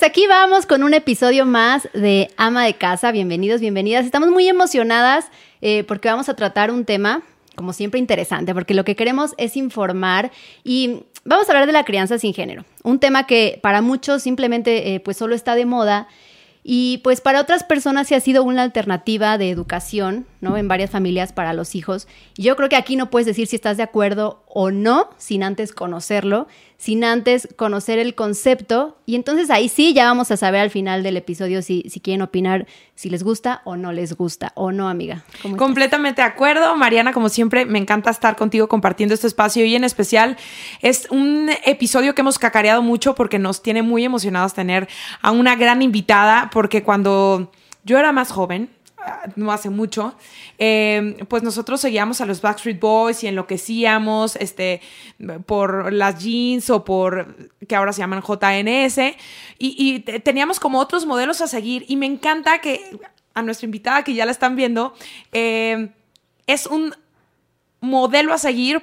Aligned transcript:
Pues 0.00 0.08
aquí 0.12 0.26
vamos 0.26 0.64
con 0.64 0.82
un 0.82 0.94
episodio 0.94 1.44
más 1.44 1.86
de 1.92 2.30
Ama 2.38 2.64
de 2.64 2.72
Casa. 2.72 3.12
Bienvenidos, 3.12 3.60
bienvenidas. 3.60 4.06
Estamos 4.06 4.30
muy 4.30 4.48
emocionadas 4.48 5.26
eh, 5.60 5.84
porque 5.84 6.08
vamos 6.08 6.30
a 6.30 6.34
tratar 6.34 6.70
un 6.70 6.86
tema, 6.86 7.20
como 7.54 7.74
siempre, 7.74 8.00
interesante, 8.00 8.54
porque 8.54 8.72
lo 8.72 8.82
que 8.82 8.96
queremos 8.96 9.34
es 9.36 9.58
informar 9.58 10.30
y 10.64 11.02
vamos 11.26 11.46
a 11.46 11.52
hablar 11.52 11.66
de 11.66 11.74
la 11.74 11.84
crianza 11.84 12.18
sin 12.18 12.32
género. 12.32 12.64
Un 12.82 12.98
tema 12.98 13.26
que 13.26 13.58
para 13.62 13.82
muchos 13.82 14.22
simplemente 14.22 14.94
eh, 14.94 15.00
pues 15.00 15.18
solo 15.18 15.34
está 15.34 15.54
de 15.54 15.66
moda 15.66 16.08
y 16.62 16.98
pues 17.04 17.20
para 17.20 17.40
otras 17.40 17.64
personas 17.64 18.08
sí 18.08 18.14
ha 18.14 18.20
sido 18.20 18.42
una 18.42 18.62
alternativa 18.62 19.36
de 19.36 19.50
educación, 19.50 20.26
¿no? 20.40 20.56
En 20.56 20.68
varias 20.68 20.90
familias 20.90 21.32
para 21.34 21.52
los 21.52 21.74
hijos. 21.74 22.08
Yo 22.36 22.56
creo 22.56 22.70
que 22.70 22.76
aquí 22.76 22.96
no 22.96 23.10
puedes 23.10 23.26
decir 23.26 23.46
si 23.46 23.56
estás 23.56 23.76
de 23.76 23.82
acuerdo 23.82 24.42
o 24.46 24.70
no 24.70 25.10
sin 25.18 25.42
antes 25.42 25.72
conocerlo, 25.72 26.48
sin 26.80 27.04
antes 27.04 27.46
conocer 27.56 27.98
el 27.98 28.14
concepto. 28.14 28.96
Y 29.04 29.14
entonces 29.14 29.50
ahí 29.50 29.68
sí 29.68 29.92
ya 29.92 30.06
vamos 30.06 30.30
a 30.30 30.38
saber 30.38 30.62
al 30.62 30.70
final 30.70 31.02
del 31.02 31.18
episodio 31.18 31.60
si, 31.60 31.84
si 31.90 32.00
quieren 32.00 32.22
opinar, 32.22 32.66
si 32.94 33.10
les 33.10 33.22
gusta 33.22 33.60
o 33.64 33.76
no 33.76 33.92
les 33.92 34.14
gusta, 34.16 34.52
o 34.54 34.72
no, 34.72 34.88
amiga. 34.88 35.22
Completamente 35.58 36.22
de 36.22 36.28
acuerdo. 36.28 36.74
Mariana, 36.76 37.12
como 37.12 37.28
siempre, 37.28 37.66
me 37.66 37.78
encanta 37.78 38.08
estar 38.08 38.34
contigo 38.34 38.66
compartiendo 38.66 39.14
este 39.14 39.26
espacio 39.26 39.62
y 39.66 39.74
en 39.74 39.84
especial 39.84 40.38
es 40.80 41.06
un 41.10 41.50
episodio 41.66 42.14
que 42.14 42.22
hemos 42.22 42.38
cacareado 42.38 42.80
mucho 42.80 43.14
porque 43.14 43.38
nos 43.38 43.62
tiene 43.62 43.82
muy 43.82 44.02
emocionados 44.02 44.54
tener 44.54 44.88
a 45.20 45.32
una 45.32 45.56
gran 45.56 45.82
invitada 45.82 46.48
porque 46.50 46.82
cuando 46.82 47.52
yo 47.84 47.98
era 47.98 48.12
más 48.12 48.32
joven, 48.32 48.70
no 49.36 49.52
hace 49.52 49.70
mucho, 49.70 50.14
eh, 50.58 51.24
pues 51.28 51.42
nosotros 51.42 51.80
seguíamos 51.80 52.20
a 52.20 52.26
los 52.26 52.40
Backstreet 52.40 52.80
Boys 52.80 53.22
y 53.22 53.26
enloquecíamos 53.26 54.36
este, 54.36 54.80
por 55.46 55.92
las 55.92 56.22
jeans 56.22 56.70
o 56.70 56.84
por, 56.84 57.34
que 57.66 57.76
ahora 57.76 57.92
se 57.92 58.00
llaman 58.00 58.22
JNS, 58.22 59.16
y, 59.58 60.00
teníamos 60.00 60.60
como 60.60 60.78
otros 60.78 61.06
modelos 61.06 61.40
a 61.40 61.46
seguir. 61.46 61.84
Y 61.88 61.96
me 61.96 62.06
encanta 62.06 62.60
que 62.60 62.98
a 63.34 63.42
nuestra 63.42 63.66
invitada, 63.66 64.04
que 64.04 64.14
ya 64.14 64.24
la 64.24 64.32
están 64.32 64.56
viendo, 64.56 64.94
eh, 65.32 65.90
es 66.46 66.66
un 66.66 66.94
modelo 67.80 68.32
a 68.32 68.38
seguir 68.38 68.82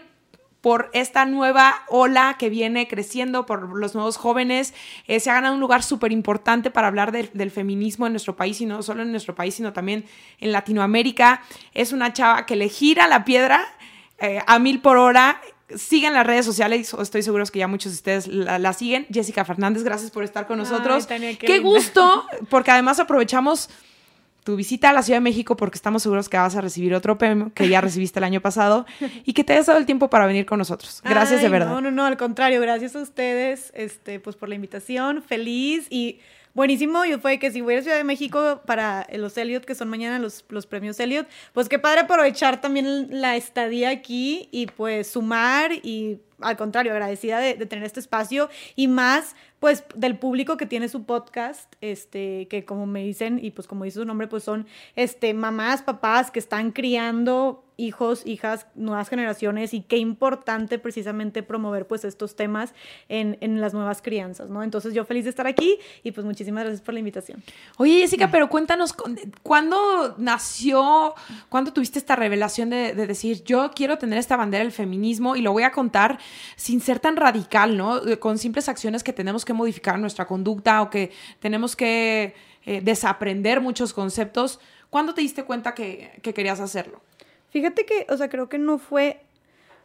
por 0.67 0.89
esta 0.91 1.25
nueva 1.25 1.83
ola 1.87 2.35
que 2.37 2.49
viene 2.49 2.89
creciendo, 2.89 3.45
por 3.45 3.73
los 3.77 3.95
nuevos 3.95 4.17
jóvenes. 4.17 4.73
Eh, 5.07 5.21
se 5.21 5.29
ha 5.29 5.35
ganado 5.35 5.53
un 5.53 5.61
lugar 5.61 5.81
súper 5.81 6.11
importante 6.11 6.71
para 6.71 6.87
hablar 6.89 7.13
del 7.13 7.51
feminismo 7.51 8.05
en 8.05 8.11
nuestro 8.11 8.35
país, 8.35 8.59
y 8.59 8.65
no 8.65 8.83
solo 8.83 9.03
en 9.03 9.11
nuestro 9.11 9.33
país, 9.33 9.55
sino 9.55 9.71
también 9.71 10.03
en 10.41 10.51
Latinoamérica. 10.51 11.41
Es 11.73 11.93
una 11.93 12.11
chava 12.11 12.45
que 12.45 12.57
le 12.57 12.67
gira 12.67 13.07
la 13.07 13.23
piedra 13.23 13.63
eh, 14.19 14.41
a 14.45 14.59
mil 14.59 14.81
por 14.81 14.97
hora. 14.97 15.39
Sigan 15.73 16.13
las 16.13 16.27
redes 16.27 16.45
sociales, 16.45 16.93
estoy 16.99 17.23
seguro 17.23 17.45
que 17.45 17.59
ya 17.59 17.69
muchos 17.69 17.93
de 17.93 17.95
ustedes 17.95 18.27
la, 18.27 18.73
siguen. 18.73 19.07
Jessica 19.09 19.45
Fernández, 19.45 19.85
gracias 19.85 20.11
por 20.11 20.25
estar 20.25 20.47
con 20.47 20.57
nosotros. 20.57 21.07
Qué 21.07 21.59
gusto, 21.59 22.25
porque 22.49 22.71
además 22.71 22.99
aprovechamos 22.99 23.69
tu 24.47 24.55
visita 24.55 24.91
a 24.91 24.93
la 24.93 25.03
Ciudad 25.03 25.17
de 25.17 25.23
México 25.23 25.57
porque 25.57 25.75
estamos 25.75 26.03
seguros 26.03 26.29
que 26.29 26.37
vas 26.37 26.55
a 26.55 26.61
recibir 26.61 26.95
otro 26.95 27.17
premio 27.17 27.51
que 27.53 27.67
ya 27.67 27.81
recibiste 27.87 28.19
el 28.21 28.23
año 28.23 28.39
pasado 28.39 28.85
y 29.25 29.33
que 29.33 29.43
te 29.43 29.51
hayas 29.51 29.65
dado 29.65 29.77
el 29.77 29.85
tiempo 29.85 30.09
para 30.09 30.25
venir 30.25 30.45
con 30.45 30.57
nosotros. 30.57 31.01
Gracias 31.03 31.41
de 31.41 31.49
verdad. 31.49 31.69
No, 31.69 31.81
no, 31.81 31.91
no, 31.91 32.05
al 32.05 32.15
contrario, 32.15 32.61
gracias 32.61 32.95
a 32.95 33.01
ustedes 33.01 33.73
este, 33.75 34.21
pues 34.21 34.37
por 34.37 34.47
la 34.47 34.55
invitación, 34.55 35.21
feliz 35.21 35.87
y 35.89 36.21
buenísimo. 36.57 37.05
Y 37.05 37.13
fue 37.13 37.39
que 37.39 37.51
si 37.51 37.61
voy 37.61 37.75
a 37.75 37.81
Ciudad 37.81 37.97
de 37.97 38.03
México 38.03 38.61
para 38.65 39.07
los 39.13 39.37
Elliot, 39.37 39.63
que 39.63 39.75
son 39.75 39.87
mañana 39.87 40.19
los, 40.19 40.43
los 40.49 40.65
premios 40.65 40.99
Elliot, 40.99 41.27
pues 41.53 41.69
qué 41.69 41.79
padre 41.79 42.01
aprovechar 42.01 42.59
también 42.59 43.21
la 43.21 43.37
estadía 43.37 43.91
aquí 43.91 44.49
y 44.51 44.65
pues 44.65 45.07
sumar 45.07 45.71
y 45.71 46.19
al 46.39 46.57
contrario, 46.57 46.91
agradecida 46.91 47.39
de, 47.39 47.53
tener 47.65 47.85
este 47.85 47.99
espacio 47.99 48.49
y 48.75 48.87
más 48.87 49.35
pues 49.59 49.83
del 49.95 50.17
público 50.17 50.55
que 50.55 50.67
tiene 50.67 50.87
su 50.87 51.03
podcast, 51.03 51.73
este, 51.81 52.47
que 52.47 52.63
como 52.63 52.85
me 52.85 53.03
dicen 53.03 53.39
y 53.41 53.51
pues 53.51 53.67
como 53.67 53.85
dice 53.85 53.99
su 53.99 54.05
nombre, 54.05 54.27
pues 54.27 54.43
son 54.43 54.67
este, 54.95 55.33
mamás, 55.33 55.81
papás 55.81 56.29
que 56.29 56.39
están 56.39 56.71
criando 56.71 57.66
hijos, 57.77 58.23
hijas, 58.25 58.65
nuevas 58.75 59.07
generaciones 59.07 59.73
y 59.73 59.81
qué 59.81 59.97
importante 59.97 60.79
precisamente 60.79 61.43
promover 61.43 61.85
pues 61.85 62.03
estos 62.03 62.35
temas 62.35 62.73
en, 63.07 63.37
en, 63.39 63.61
las 63.61 63.73
nuevas 63.73 64.01
crianzas, 64.01 64.49
¿no? 64.49 64.63
Entonces 64.63 64.93
yo 64.93 65.05
feliz 65.05 65.23
de 65.25 65.29
estar 65.29 65.45
aquí 65.45 65.77
y 66.03 66.11
pues 66.11 66.25
muchísimas 66.25 66.63
gracias 66.63 66.81
por 66.81 66.95
la 66.95 66.99
invitación. 66.99 67.43
Oye 67.77 68.01
Jessica, 68.01 68.31
pero 68.31 68.49
cuéntanos, 68.49 68.95
¿cuándo 69.43 70.15
nació, 70.17 71.13
cuándo 71.49 71.71
tuviste 71.71 71.99
esta 71.99 72.15
revelación 72.15 72.71
de, 72.71 72.93
de, 72.93 73.07
decir 73.07 73.43
yo 73.43 73.71
quiero 73.75 73.99
tener 73.99 74.17
esta 74.17 74.35
bandera 74.35 74.63
del 74.63 74.73
feminismo 74.73 75.35
y 75.35 75.41
lo 75.41 75.51
voy 75.51 75.63
a 75.63 75.71
contar 75.71 76.17
sin 76.55 76.81
ser 76.81 76.99
tan 76.99 77.15
radical, 77.15 77.77
¿no? 77.77 78.01
Con 78.19 78.39
simples 78.39 78.69
acciones 78.69 79.03
que 79.03 79.13
tenemos 79.13 79.45
que 79.45 79.53
modificar 79.53 79.99
nuestra 79.99 80.25
conducta 80.25 80.81
o 80.81 80.89
que 80.89 81.11
tenemos 81.39 81.75
que 81.75 82.33
eh, 82.65 82.81
desaprender 82.81 83.61
muchos 83.61 83.93
conceptos. 83.93 84.59
¿Cuándo 84.89 85.13
te 85.13 85.21
diste 85.21 85.43
cuenta 85.43 85.73
que, 85.73 86.19
que 86.21 86.33
querías 86.33 86.59
hacerlo? 86.59 87.01
Fíjate 87.49 87.85
que, 87.85 88.05
o 88.09 88.17
sea, 88.17 88.29
creo 88.29 88.49
que 88.49 88.57
no 88.57 88.77
fue, 88.77 89.21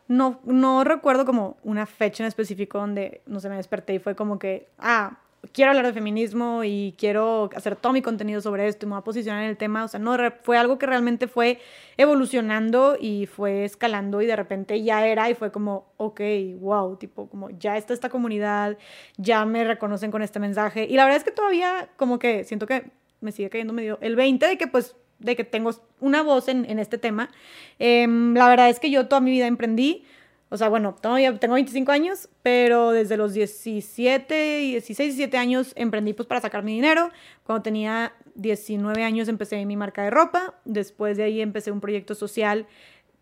no, 0.08 0.40
no 0.44 0.84
recuerdo 0.84 1.24
como 1.24 1.56
una 1.62 1.86
fecha 1.86 2.22
en 2.22 2.28
específico 2.28 2.78
donde, 2.78 3.22
no 3.26 3.40
sé, 3.40 3.48
me 3.48 3.56
desperté 3.56 3.94
y 3.94 3.98
fue 3.98 4.14
como 4.14 4.38
que, 4.38 4.68
ah, 4.78 5.18
quiero 5.52 5.70
hablar 5.70 5.86
de 5.86 5.92
feminismo 5.92 6.62
y 6.64 6.94
quiero 6.96 7.50
hacer 7.54 7.74
todo 7.76 7.92
mi 7.92 8.02
contenido 8.02 8.40
sobre 8.40 8.68
esto 8.68 8.86
y 8.86 8.88
me 8.88 8.94
voy 8.94 9.00
a 9.00 9.04
posicionar 9.04 9.42
en 9.42 9.50
el 9.50 9.56
tema. 9.56 9.84
O 9.84 9.88
sea, 9.88 9.98
no, 9.98 10.16
fue 10.42 10.56
algo 10.56 10.78
que 10.78 10.86
realmente 10.86 11.26
fue 11.26 11.60
evolucionando 11.96 12.96
y 13.00 13.26
fue 13.26 13.64
escalando 13.64 14.22
y 14.22 14.26
de 14.26 14.36
repente 14.36 14.82
ya 14.82 15.06
era 15.06 15.28
y 15.30 15.34
fue 15.34 15.50
como, 15.50 15.92
ok, 15.96 16.20
wow, 16.60 16.96
tipo, 16.96 17.28
como 17.28 17.50
ya 17.50 17.76
está 17.76 17.92
esta 17.92 18.08
comunidad, 18.08 18.78
ya 19.16 19.44
me 19.44 19.64
reconocen 19.64 20.10
con 20.10 20.22
este 20.22 20.38
mensaje. 20.38 20.86
Y 20.88 20.96
la 20.96 21.04
verdad 21.04 21.18
es 21.18 21.24
que 21.24 21.32
todavía 21.32 21.88
como 21.96 22.18
que 22.18 22.44
siento 22.44 22.66
que 22.66 22.90
me 23.20 23.32
sigue 23.32 23.50
cayendo 23.50 23.72
medio 23.72 23.98
el 24.00 24.16
20 24.16 24.46
de 24.46 24.58
que 24.58 24.66
pues 24.66 24.96
de 25.22 25.36
que 25.36 25.44
tengo 25.44 25.70
una 26.00 26.22
voz 26.22 26.48
en, 26.48 26.68
en 26.68 26.78
este 26.78 26.98
tema. 26.98 27.30
Em, 27.78 28.34
la 28.34 28.48
verdad 28.48 28.68
es 28.68 28.80
que 28.80 28.90
yo 28.90 29.06
toda 29.06 29.20
mi 29.20 29.30
vida 29.30 29.46
emprendí. 29.46 30.04
O 30.48 30.58
sea, 30.58 30.68
bueno, 30.68 30.94
todavía 31.00 31.34
tengo 31.38 31.54
25 31.54 31.92
años, 31.92 32.28
pero 32.42 32.90
desde 32.90 33.16
los 33.16 33.32
17, 33.32 34.58
16, 34.58 35.16
17 35.16 35.38
años 35.38 35.72
emprendí 35.76 36.12
pues 36.12 36.26
para 36.28 36.42
sacar 36.42 36.62
mi 36.62 36.74
dinero. 36.74 37.10
Cuando 37.44 37.62
tenía 37.62 38.12
19 38.34 39.02
años 39.02 39.28
empecé 39.28 39.64
mi 39.64 39.76
marca 39.76 40.02
de 40.02 40.10
ropa. 40.10 40.54
Después 40.66 41.16
de 41.16 41.22
ahí 41.22 41.40
empecé 41.40 41.70
un 41.70 41.80
proyecto 41.80 42.14
social 42.14 42.66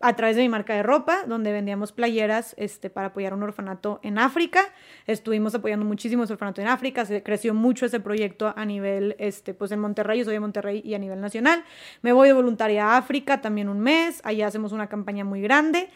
a 0.01 0.15
través 0.15 0.35
de 0.35 0.41
mi 0.41 0.49
marca 0.49 0.73
de 0.73 0.83
ropa, 0.83 1.23
donde 1.27 1.51
vendíamos 1.51 1.91
playeras 1.91 2.53
este, 2.57 2.89
para 2.89 3.07
apoyar 3.07 3.33
un 3.33 3.43
orfanato 3.43 3.99
en 4.03 4.17
África. 4.17 4.61
Estuvimos 5.07 5.55
apoyando 5.55 5.85
muchísimo 5.85 6.23
ese 6.23 6.33
orfanato 6.33 6.61
en 6.61 6.67
África, 6.67 7.05
se 7.05 7.23
creció 7.23 7.53
mucho 7.53 7.85
ese 7.85 7.99
proyecto 7.99 8.53
a 8.55 8.65
nivel, 8.65 9.15
este, 9.19 9.53
pues 9.53 9.71
en 9.71 9.79
Monterrey, 9.79 10.19
yo 10.19 10.25
soy 10.25 10.33
de 10.33 10.39
Monterrey 10.39 10.81
y 10.85 10.93
a 10.93 10.99
nivel 10.99 11.21
nacional. 11.21 11.63
Me 12.01 12.13
voy 12.13 12.27
de 12.27 12.33
voluntaria 12.33 12.85
a 12.85 12.97
África 12.97 13.41
también 13.41 13.69
un 13.69 13.79
mes, 13.79 14.21
allá 14.23 14.47
hacemos 14.47 14.71
una 14.71 14.87
campaña 14.87 15.23
muy 15.23 15.41
grande 15.41 15.89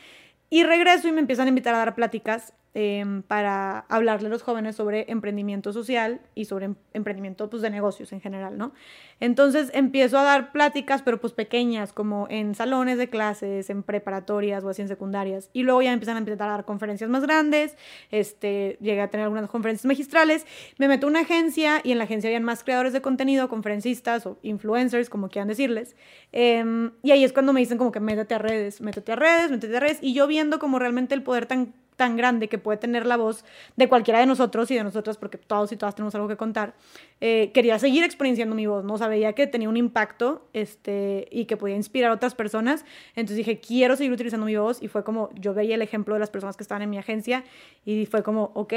y 0.50 0.64
regreso 0.64 1.08
y 1.08 1.12
me 1.12 1.22
empiezan 1.22 1.48
a 1.48 1.50
invitar 1.50 1.76
a 1.76 1.80
dar 1.80 1.96
pláticas 1.96 2.54
Em, 2.78 3.22
para 3.22 3.86
hablarle 3.88 4.28
a 4.28 4.30
los 4.30 4.44
jóvenes 4.44 4.76
sobre 4.76 5.10
emprendimiento 5.10 5.72
social 5.72 6.20
y 6.36 6.44
sobre 6.44 6.66
em, 6.66 6.76
emprendimiento 6.94 7.50
pues, 7.50 7.62
de 7.62 7.70
negocios 7.70 8.12
en 8.12 8.20
general, 8.20 8.58
¿no? 8.58 8.74
Entonces 9.22 9.72
empiezo 9.74 10.18
a 10.18 10.24
dar 10.24 10.52
pláticas, 10.52 11.02
pero 11.02 11.22
pues 11.22 11.32
pequeñas, 11.32 11.94
como 11.94 12.28
en 12.30 12.54
salones 12.54 12.98
de 12.98 13.10
clases, 13.10 13.70
en 13.70 13.82
preparatorias 13.82 14.62
o 14.66 14.68
así 14.68 14.82
en 14.82 14.90
secundarias. 14.90 15.50
Y 15.54 15.64
luego 15.64 15.84
ya 15.84 15.94
empiezan 15.94 16.18
a 16.18 16.34
a 16.34 16.36
dar 16.36 16.66
conferencias 16.66 17.10
más 17.10 17.24
grandes, 17.24 17.78
este, 18.12 18.78
llegué 18.82 19.00
a 19.00 19.10
tener 19.10 19.24
algunas 19.24 19.50
conferencias 19.50 19.86
magistrales, 19.86 20.46
me 20.78 20.90
meto 20.90 21.08
a 21.08 21.10
una 21.12 21.22
agencia 21.22 21.80
y 21.82 21.94
en 21.94 21.98
la 21.98 22.04
agencia 22.04 22.28
habían 22.28 22.44
más 22.44 22.66
creadores 22.66 22.92
de 22.92 23.02
contenido, 23.02 23.48
conferencistas 23.48 24.26
o 24.26 24.38
influencers, 24.42 25.10
como 25.10 25.30
quieran 25.30 25.48
decirles. 25.48 25.96
Em, 26.34 26.92
y 27.04 27.12
ahí 27.12 27.24
es 27.24 27.32
cuando 27.32 27.54
me 27.54 27.62
dicen 27.62 27.78
como 27.78 27.94
que 27.94 28.02
métete 28.02 28.34
a 28.34 28.40
redes, 28.40 28.82
métete 28.82 29.14
a 29.14 29.16
redes, 29.16 29.50
métete 29.50 29.78
a 29.78 29.80
redes. 29.80 30.00
Y 30.02 30.14
yo 30.14 30.28
viendo 30.28 30.60
como 30.60 30.78
realmente 30.78 31.16
el 31.16 31.24
poder 31.24 31.46
tan 31.46 31.74
tan 31.96 32.18
grande 32.18 32.50
que 32.50 32.58
puede 32.66 32.80
tener 32.80 33.06
la 33.06 33.16
voz 33.16 33.46
de 33.76 33.88
cualquiera 33.88 34.20
de 34.20 34.26
nosotros 34.26 34.72
y 34.72 34.76
de 34.76 34.84
nosotras, 34.84 35.18
porque 35.18 35.38
todos 35.38 35.72
y 35.72 35.78
todas 35.78 35.94
tenemos 35.94 36.16
algo 36.16 36.28
que 36.28 36.36
contar, 36.36 36.74
eh, 37.22 37.52
quería 37.54 37.78
seguir 37.78 38.04
experienciando 38.04 38.56
mi 38.56 38.66
voz, 38.66 38.84
¿no? 38.84 38.98
Sabía 38.98 39.34
que 39.34 39.46
tenía 39.46 39.70
un 39.70 39.78
impacto 39.78 40.48
este, 40.52 41.28
y 41.30 41.46
que 41.46 41.58
podía 41.58 41.76
inspirar 41.76 42.10
a 42.10 42.16
otras 42.16 42.34
personas. 42.34 42.86
Entonces 43.10 43.38
dije, 43.38 43.60
quiero 43.60 43.96
seguir 43.96 44.12
utilizando 44.12 44.48
mi 44.48 44.56
voz 44.56 44.82
y 44.82 44.88
fue 44.88 45.04
como, 45.04 45.30
yo 45.36 45.54
veía 45.54 45.76
el 45.76 45.84
ejemplo 45.84 46.16
de 46.16 46.20
las 46.20 46.32
personas 46.32 46.58
que 46.58 46.64
estaban 46.64 46.82
en 46.82 46.90
mi 46.90 46.98
agencia 46.98 47.44
y 47.86 48.08
fue 48.08 48.24
como, 48.24 48.50
ok, 48.56 48.74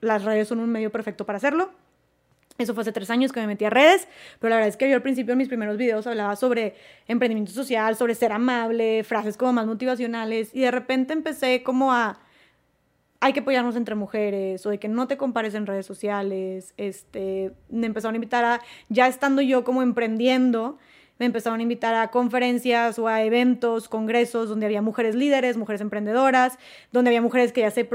las 0.00 0.22
redes 0.22 0.46
son 0.46 0.60
un 0.60 0.70
medio 0.70 0.92
perfecto 0.92 1.26
para 1.26 1.38
hacerlo. 1.38 1.72
Eso 2.58 2.74
fue 2.74 2.82
hace 2.82 2.92
tres 2.92 3.10
años 3.10 3.32
que 3.32 3.40
me 3.40 3.46
metí 3.46 3.64
a 3.64 3.70
redes, 3.70 4.08
pero 4.40 4.50
la 4.50 4.56
verdad 4.56 4.68
es 4.68 4.76
que 4.76 4.88
yo 4.88 4.96
al 4.96 5.02
principio 5.02 5.32
en 5.32 5.38
mis 5.38 5.46
primeros 5.46 5.76
videos 5.76 6.06
hablaba 6.08 6.34
sobre 6.34 6.74
emprendimiento 7.06 7.52
social, 7.52 7.94
sobre 7.96 8.16
ser 8.16 8.32
amable, 8.32 9.04
frases 9.04 9.36
como 9.36 9.52
más 9.52 9.66
motivacionales 9.66 10.50
y 10.52 10.60
de 10.60 10.70
repente 10.72 11.12
empecé 11.12 11.62
como 11.62 11.92
a 11.92 12.18
hay 13.20 13.32
que 13.32 13.40
apoyarnos 13.40 13.76
entre 13.76 13.94
mujeres 13.94 14.64
o 14.64 14.70
de 14.70 14.78
que 14.78 14.88
no 14.88 15.08
te 15.08 15.16
compares 15.16 15.54
en 15.54 15.66
redes 15.66 15.86
sociales. 15.86 16.74
Este, 16.76 17.52
me 17.68 17.86
empezaron 17.86 18.14
a 18.14 18.16
invitar 18.16 18.44
a, 18.44 18.60
ya 18.88 19.08
estando 19.08 19.42
yo 19.42 19.64
como 19.64 19.82
emprendiendo, 19.82 20.78
me 21.18 21.26
empezaron 21.26 21.58
a 21.58 21.62
invitar 21.62 21.94
a 21.94 22.10
conferencias 22.12 22.98
o 22.98 23.08
a 23.08 23.22
eventos, 23.22 23.88
congresos 23.88 24.48
donde 24.48 24.66
había 24.66 24.82
mujeres 24.82 25.16
líderes, 25.16 25.56
mujeres 25.56 25.80
emprendedoras, 25.80 26.58
donde 26.92 27.10
había 27.10 27.20
mujeres 27.20 27.52
que 27.52 27.62
ya 27.62 27.70
se, 27.72 27.88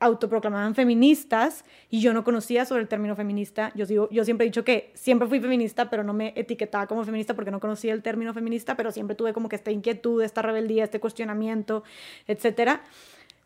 autoproclamaban 0.00 0.76
feministas 0.76 1.64
y 1.90 2.00
yo 2.00 2.12
no 2.12 2.22
conocía 2.22 2.64
sobre 2.64 2.82
el 2.82 2.88
término 2.88 3.16
feminista. 3.16 3.72
Yo, 3.74 3.86
digo, 3.86 4.08
yo 4.10 4.24
siempre 4.24 4.44
he 4.46 4.48
dicho 4.48 4.64
que 4.64 4.92
siempre 4.94 5.28
fui 5.28 5.40
feminista, 5.40 5.90
pero 5.90 6.04
no 6.04 6.12
me 6.12 6.32
etiquetaba 6.36 6.86
como 6.86 7.04
feminista 7.04 7.34
porque 7.34 7.50
no 7.50 7.58
conocía 7.58 7.94
el 7.94 8.02
término 8.02 8.32
feminista, 8.32 8.76
pero 8.76 8.92
siempre 8.92 9.16
tuve 9.16 9.32
como 9.32 9.48
que 9.48 9.56
esta 9.56 9.70
inquietud, 9.72 10.22
esta 10.22 10.42
rebeldía, 10.42 10.84
este 10.84 11.00
cuestionamiento, 11.00 11.82
etc. 12.28 12.80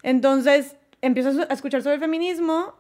Entonces 0.03 0.76
empiezo 1.02 1.43
a 1.49 1.52
escuchar 1.52 1.82
sobre 1.82 1.96
el 1.96 2.00
feminismo 2.00 2.75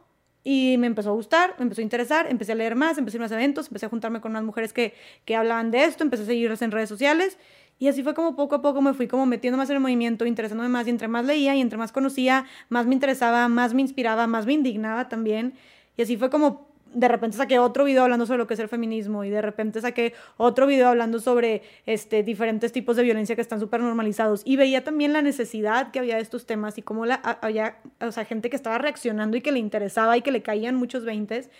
y 0.44 0.76
me 0.78 0.86
empezó 0.86 1.10
a 1.10 1.12
gustar, 1.12 1.54
me 1.58 1.64
empezó 1.64 1.82
a 1.82 1.84
interesar, 1.84 2.26
empecé 2.30 2.52
a 2.52 2.54
leer 2.54 2.74
más, 2.74 2.96
empecé 2.98 3.16
a 3.16 3.18
ir 3.18 3.22
más 3.22 3.32
eventos, 3.32 3.66
empecé 3.66 3.86
a 3.86 3.88
juntarme 3.90 4.20
con 4.20 4.32
unas 4.32 4.42
mujeres 4.42 4.72
que, 4.72 4.94
que 5.24 5.36
hablaban 5.36 5.70
de 5.70 5.84
esto, 5.84 6.02
empecé 6.02 6.22
a 6.24 6.26
seguirlas 6.26 6.62
en 6.62 6.70
redes 6.70 6.88
sociales 6.88 7.38
y 7.78 7.88
así 7.88 8.02
fue 8.02 8.14
como 8.14 8.36
poco 8.36 8.54
a 8.54 8.62
poco 8.62 8.80
me 8.80 8.94
fui 8.94 9.08
como 9.08 9.26
metiendo 9.26 9.58
más 9.58 9.68
en 9.70 9.76
el 9.76 9.82
movimiento, 9.82 10.24
interesándome 10.24 10.68
más 10.68 10.86
y 10.86 10.90
entre 10.90 11.08
más 11.08 11.24
leía 11.24 11.54
y 11.56 11.60
entre 11.60 11.78
más 11.78 11.90
conocía, 11.90 12.46
más 12.68 12.86
me 12.86 12.94
interesaba, 12.94 13.48
más 13.48 13.74
me 13.74 13.82
inspiraba, 13.82 14.26
más 14.26 14.46
me 14.46 14.52
indignaba 14.52 15.08
también. 15.08 15.54
Y 15.96 16.02
así 16.02 16.16
fue 16.16 16.30
como 16.30 16.71
de 16.94 17.08
repente 17.08 17.36
saqué 17.36 17.58
otro 17.58 17.84
video 17.84 18.02
hablando 18.02 18.26
sobre 18.26 18.38
lo 18.38 18.46
que 18.46 18.54
es 18.54 18.60
el 18.60 18.68
feminismo 18.68 19.24
y 19.24 19.30
de 19.30 19.42
repente 19.42 19.80
saqué 19.80 20.14
otro 20.36 20.66
video 20.66 20.88
hablando 20.88 21.18
sobre 21.20 21.62
este, 21.86 22.22
diferentes 22.22 22.72
tipos 22.72 22.96
de 22.96 23.02
violencia 23.02 23.34
que 23.34 23.42
están 23.42 23.60
súper 23.60 23.80
normalizados 23.80 24.42
y 24.44 24.56
veía 24.56 24.84
también 24.84 25.12
la 25.12 25.22
necesidad 25.22 25.90
que 25.90 25.98
había 25.98 26.16
de 26.16 26.22
estos 26.22 26.46
temas 26.46 26.78
y 26.78 26.82
cómo 26.82 27.06
la, 27.06 27.14
había 27.14 27.78
o 28.00 28.12
sea, 28.12 28.24
gente 28.24 28.50
que 28.50 28.56
estaba 28.56 28.78
reaccionando 28.78 29.36
y 29.36 29.40
que 29.40 29.52
le 29.52 29.58
interesaba 29.58 30.16
y 30.16 30.22
que 30.22 30.32
le 30.32 30.42
caían 30.42 30.76
muchos 30.76 31.04
veintes. 31.04 31.50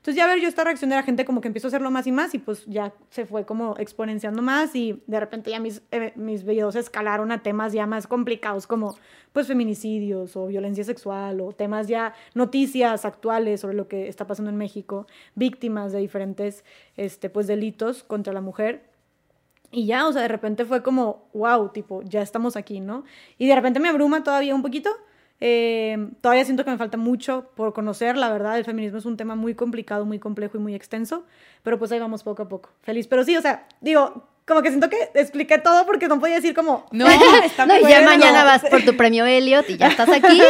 Entonces 0.00 0.16
ya 0.16 0.26
ver 0.26 0.40
yo 0.40 0.48
esta 0.48 0.64
reacción 0.64 0.88
de 0.88 0.96
la 0.96 1.02
gente 1.02 1.26
como 1.26 1.42
que 1.42 1.48
empiezo 1.48 1.66
a 1.66 1.68
hacerlo 1.68 1.90
más 1.90 2.06
y 2.06 2.12
más 2.12 2.34
y 2.34 2.38
pues 2.38 2.64
ya 2.64 2.94
se 3.10 3.26
fue 3.26 3.44
como 3.44 3.76
exponenciando 3.76 4.40
más 4.40 4.74
y 4.74 5.02
de 5.06 5.20
repente 5.20 5.50
ya 5.50 5.60
mis, 5.60 5.82
eh, 5.90 6.14
mis 6.16 6.42
videos 6.44 6.74
escalaron 6.74 7.30
a 7.32 7.42
temas 7.42 7.74
ya 7.74 7.84
más 7.86 8.06
complicados 8.06 8.66
como 8.66 8.96
pues 9.34 9.46
feminicidios 9.46 10.36
o 10.36 10.46
violencia 10.46 10.84
sexual 10.84 11.42
o 11.42 11.52
temas 11.52 11.86
ya 11.86 12.14
noticias 12.32 13.04
actuales 13.04 13.60
sobre 13.60 13.74
lo 13.74 13.88
que 13.88 14.08
está 14.08 14.26
pasando 14.26 14.50
en 14.50 14.56
México, 14.56 15.06
víctimas 15.34 15.92
de 15.92 15.98
diferentes 15.98 16.64
este 16.96 17.28
pues 17.28 17.46
delitos 17.46 18.02
contra 18.02 18.32
la 18.32 18.40
mujer. 18.40 18.88
Y 19.70 19.86
ya, 19.86 20.08
o 20.08 20.12
sea, 20.12 20.22
de 20.22 20.28
repente 20.28 20.64
fue 20.64 20.82
como, 20.82 21.28
wow, 21.32 21.68
tipo, 21.68 22.02
ya 22.02 22.22
estamos 22.22 22.56
aquí, 22.56 22.80
¿no? 22.80 23.04
Y 23.38 23.46
de 23.46 23.54
repente 23.54 23.78
me 23.78 23.88
abruma 23.88 24.24
todavía 24.24 24.52
un 24.52 24.62
poquito, 24.62 24.90
eh, 25.40 26.10
todavía 26.20 26.44
siento 26.44 26.64
que 26.64 26.70
me 26.70 26.76
falta 26.76 26.98
mucho 26.98 27.50
por 27.54 27.72
conocer, 27.72 28.16
la 28.16 28.30
verdad, 28.30 28.58
el 28.58 28.64
feminismo 28.64 28.98
es 28.98 29.06
un 29.06 29.16
tema 29.16 29.34
muy 29.34 29.54
complicado, 29.54 30.04
muy 30.04 30.18
complejo 30.18 30.58
y 30.58 30.60
muy 30.60 30.74
extenso, 30.74 31.24
pero 31.62 31.78
pues 31.78 31.90
ahí 31.92 31.98
vamos 31.98 32.22
poco 32.22 32.42
a 32.42 32.48
poco. 32.48 32.70
Feliz, 32.82 33.06
pero 33.06 33.24
sí, 33.24 33.36
o 33.36 33.42
sea, 33.42 33.66
digo, 33.80 34.28
como 34.46 34.62
que 34.62 34.68
siento 34.68 34.90
que 34.90 35.10
expliqué 35.14 35.58
todo 35.58 35.86
porque 35.86 36.08
no 36.08 36.20
podía 36.20 36.34
decir 36.34 36.54
como... 36.54 36.86
No, 36.90 37.06
está 37.44 37.64
no 37.64 37.78
ya 37.88 38.02
mañana 38.02 38.44
vas 38.44 38.64
por 38.64 38.84
tu 38.84 38.96
premio 38.98 39.24
Elliot 39.24 39.70
y 39.70 39.76
ya 39.78 39.88
estás 39.88 40.10
aquí. 40.10 40.40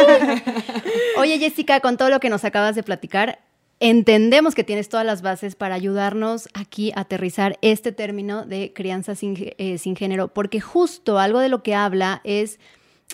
Oye, 1.17 1.39
Jessica, 1.39 1.79
con 1.79 1.97
todo 1.97 2.09
lo 2.09 2.19
que 2.19 2.29
nos 2.29 2.43
acabas 2.43 2.75
de 2.75 2.83
platicar, 2.83 3.39
entendemos 3.79 4.55
que 4.55 4.63
tienes 4.63 4.89
todas 4.89 5.05
las 5.05 5.21
bases 5.21 5.55
para 5.55 5.75
ayudarnos 5.75 6.49
aquí 6.53 6.91
a 6.95 7.01
aterrizar 7.01 7.57
este 7.61 7.91
término 7.91 8.45
de 8.45 8.73
crianza 8.73 9.15
sin, 9.15 9.35
eh, 9.37 9.77
sin 9.77 9.95
género, 9.95 10.29
porque 10.29 10.59
justo 10.59 11.17
algo 11.17 11.39
de 11.39 11.49
lo 11.49 11.63
que 11.63 11.75
habla 11.75 12.21
es 12.23 12.59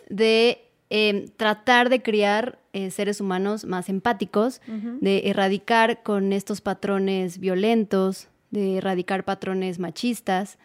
de 0.10 0.67
Em, 0.90 1.28
tratar 1.28 1.90
de 1.90 2.02
criar 2.02 2.60
eh, 2.72 2.92
seres 2.92 3.20
humanos 3.20 3.66
más 3.66 3.90
empáticos, 3.90 4.62
de 5.02 5.24
erradicar 5.26 6.02
con 6.02 6.32
estos 6.32 6.62
patrones 6.62 7.40
violentos, 7.40 8.30
de 8.52 8.78
erradicar 8.78 9.26
patrones 9.26 9.80
machistas. 9.80 10.58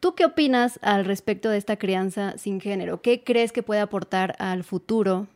¿Tú 0.00 0.14
qué 0.14 0.24
opinas 0.24 0.78
al 0.82 1.04
respecto 1.04 1.50
de 1.50 1.58
esta 1.58 1.76
crianza 1.76 2.38
sin 2.38 2.62
género? 2.62 3.02
¿Qué 3.02 3.24
crees 3.24 3.52
que 3.52 3.62
puede 3.62 3.82
aportar 3.82 4.36
al 4.38 4.64
futuro? 4.64 5.26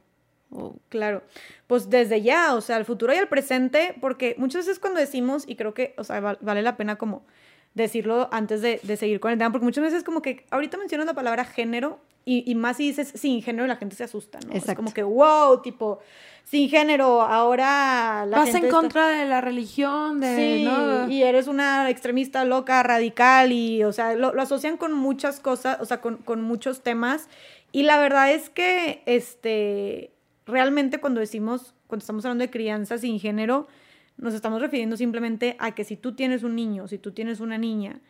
Claro, 0.88 1.22
pues 1.66 1.90
desde 1.90 2.22
ya, 2.22 2.54
o 2.54 2.62
sea, 2.62 2.76
al 2.76 2.86
futuro 2.86 3.12
y 3.12 3.16
al 3.16 3.28
presente, 3.28 3.94
porque 4.00 4.34
muchas 4.38 4.66
veces 4.66 4.78
cuando 4.78 5.00
decimos, 5.00 5.44
y 5.46 5.56
creo 5.56 5.74
que, 5.74 5.94
o 5.98 6.04
sea, 6.04 6.20
vale 6.20 6.62
la 6.62 6.78
pena 6.78 6.96
como 6.96 7.26
decirlo 7.76 8.28
antes 8.32 8.62
de, 8.62 8.80
de, 8.82 8.96
seguir 8.96 9.20
con 9.20 9.30
el 9.30 9.38
tema, 9.38 9.52
porque 9.52 9.66
muchas 9.66 9.84
veces 9.84 10.02
como 10.02 10.22
que 10.22 10.46
ahorita 10.50 10.78
mencionas 10.78 11.06
la 11.06 11.12
palabra 11.12 11.44
género 11.44 12.00
y, 12.24 12.42
y, 12.50 12.54
más 12.54 12.78
si 12.78 12.88
dices 12.88 13.12
sin 13.14 13.42
género 13.42 13.68
la 13.68 13.76
gente 13.76 13.94
se 13.94 14.02
asusta, 14.02 14.40
¿no? 14.40 14.54
Es 14.54 14.64
como 14.74 14.92
que, 14.92 15.02
wow, 15.02 15.60
tipo, 15.62 16.00
sin 16.42 16.70
género, 16.70 17.20
ahora 17.20 18.24
la 18.26 18.38
Vas 18.38 18.54
en 18.54 18.68
contra 18.68 19.08
de 19.08 19.26
la 19.26 19.42
religión, 19.42 20.20
de... 20.20 20.36
Sí, 21.06 21.12
y 21.12 21.22
eres 21.22 21.46
una 21.48 21.88
extremista 21.90 22.44
loca, 22.46 22.82
radical, 22.82 23.52
y, 23.52 23.84
o 23.84 23.92
sea, 23.92 24.14
lo, 24.16 24.32
lo 24.32 24.42
asocian 24.42 24.78
con 24.78 24.92
muchas 24.94 25.38
cosas, 25.38 25.76
o 25.80 25.84
sea, 25.84 26.00
con, 26.00 26.16
con 26.16 26.40
muchos 26.40 26.82
temas, 26.82 27.28
y 27.72 27.82
la 27.82 27.98
verdad 27.98 28.32
es 28.32 28.48
que, 28.48 29.02
este, 29.04 30.12
realmente 30.46 30.98
cuando 30.98 31.20
decimos, 31.20 31.74
cuando 31.86 32.02
estamos 32.02 32.24
hablando 32.24 32.42
de 32.42 32.50
crianza 32.50 32.96
sin 32.96 33.20
género, 33.20 33.68
nos 34.16 34.34
estamos 34.34 34.60
refiriendo 34.60 34.96
simplemente 34.96 35.56
a 35.58 35.74
que 35.74 35.84
si 35.84 35.96
tú 35.96 36.14
tienes 36.14 36.42
un 36.42 36.56
niño, 36.56 36.88
si 36.88 36.98
tú 36.98 37.12
tienes 37.12 37.40
una 37.40 37.58
niña, 37.58 38.00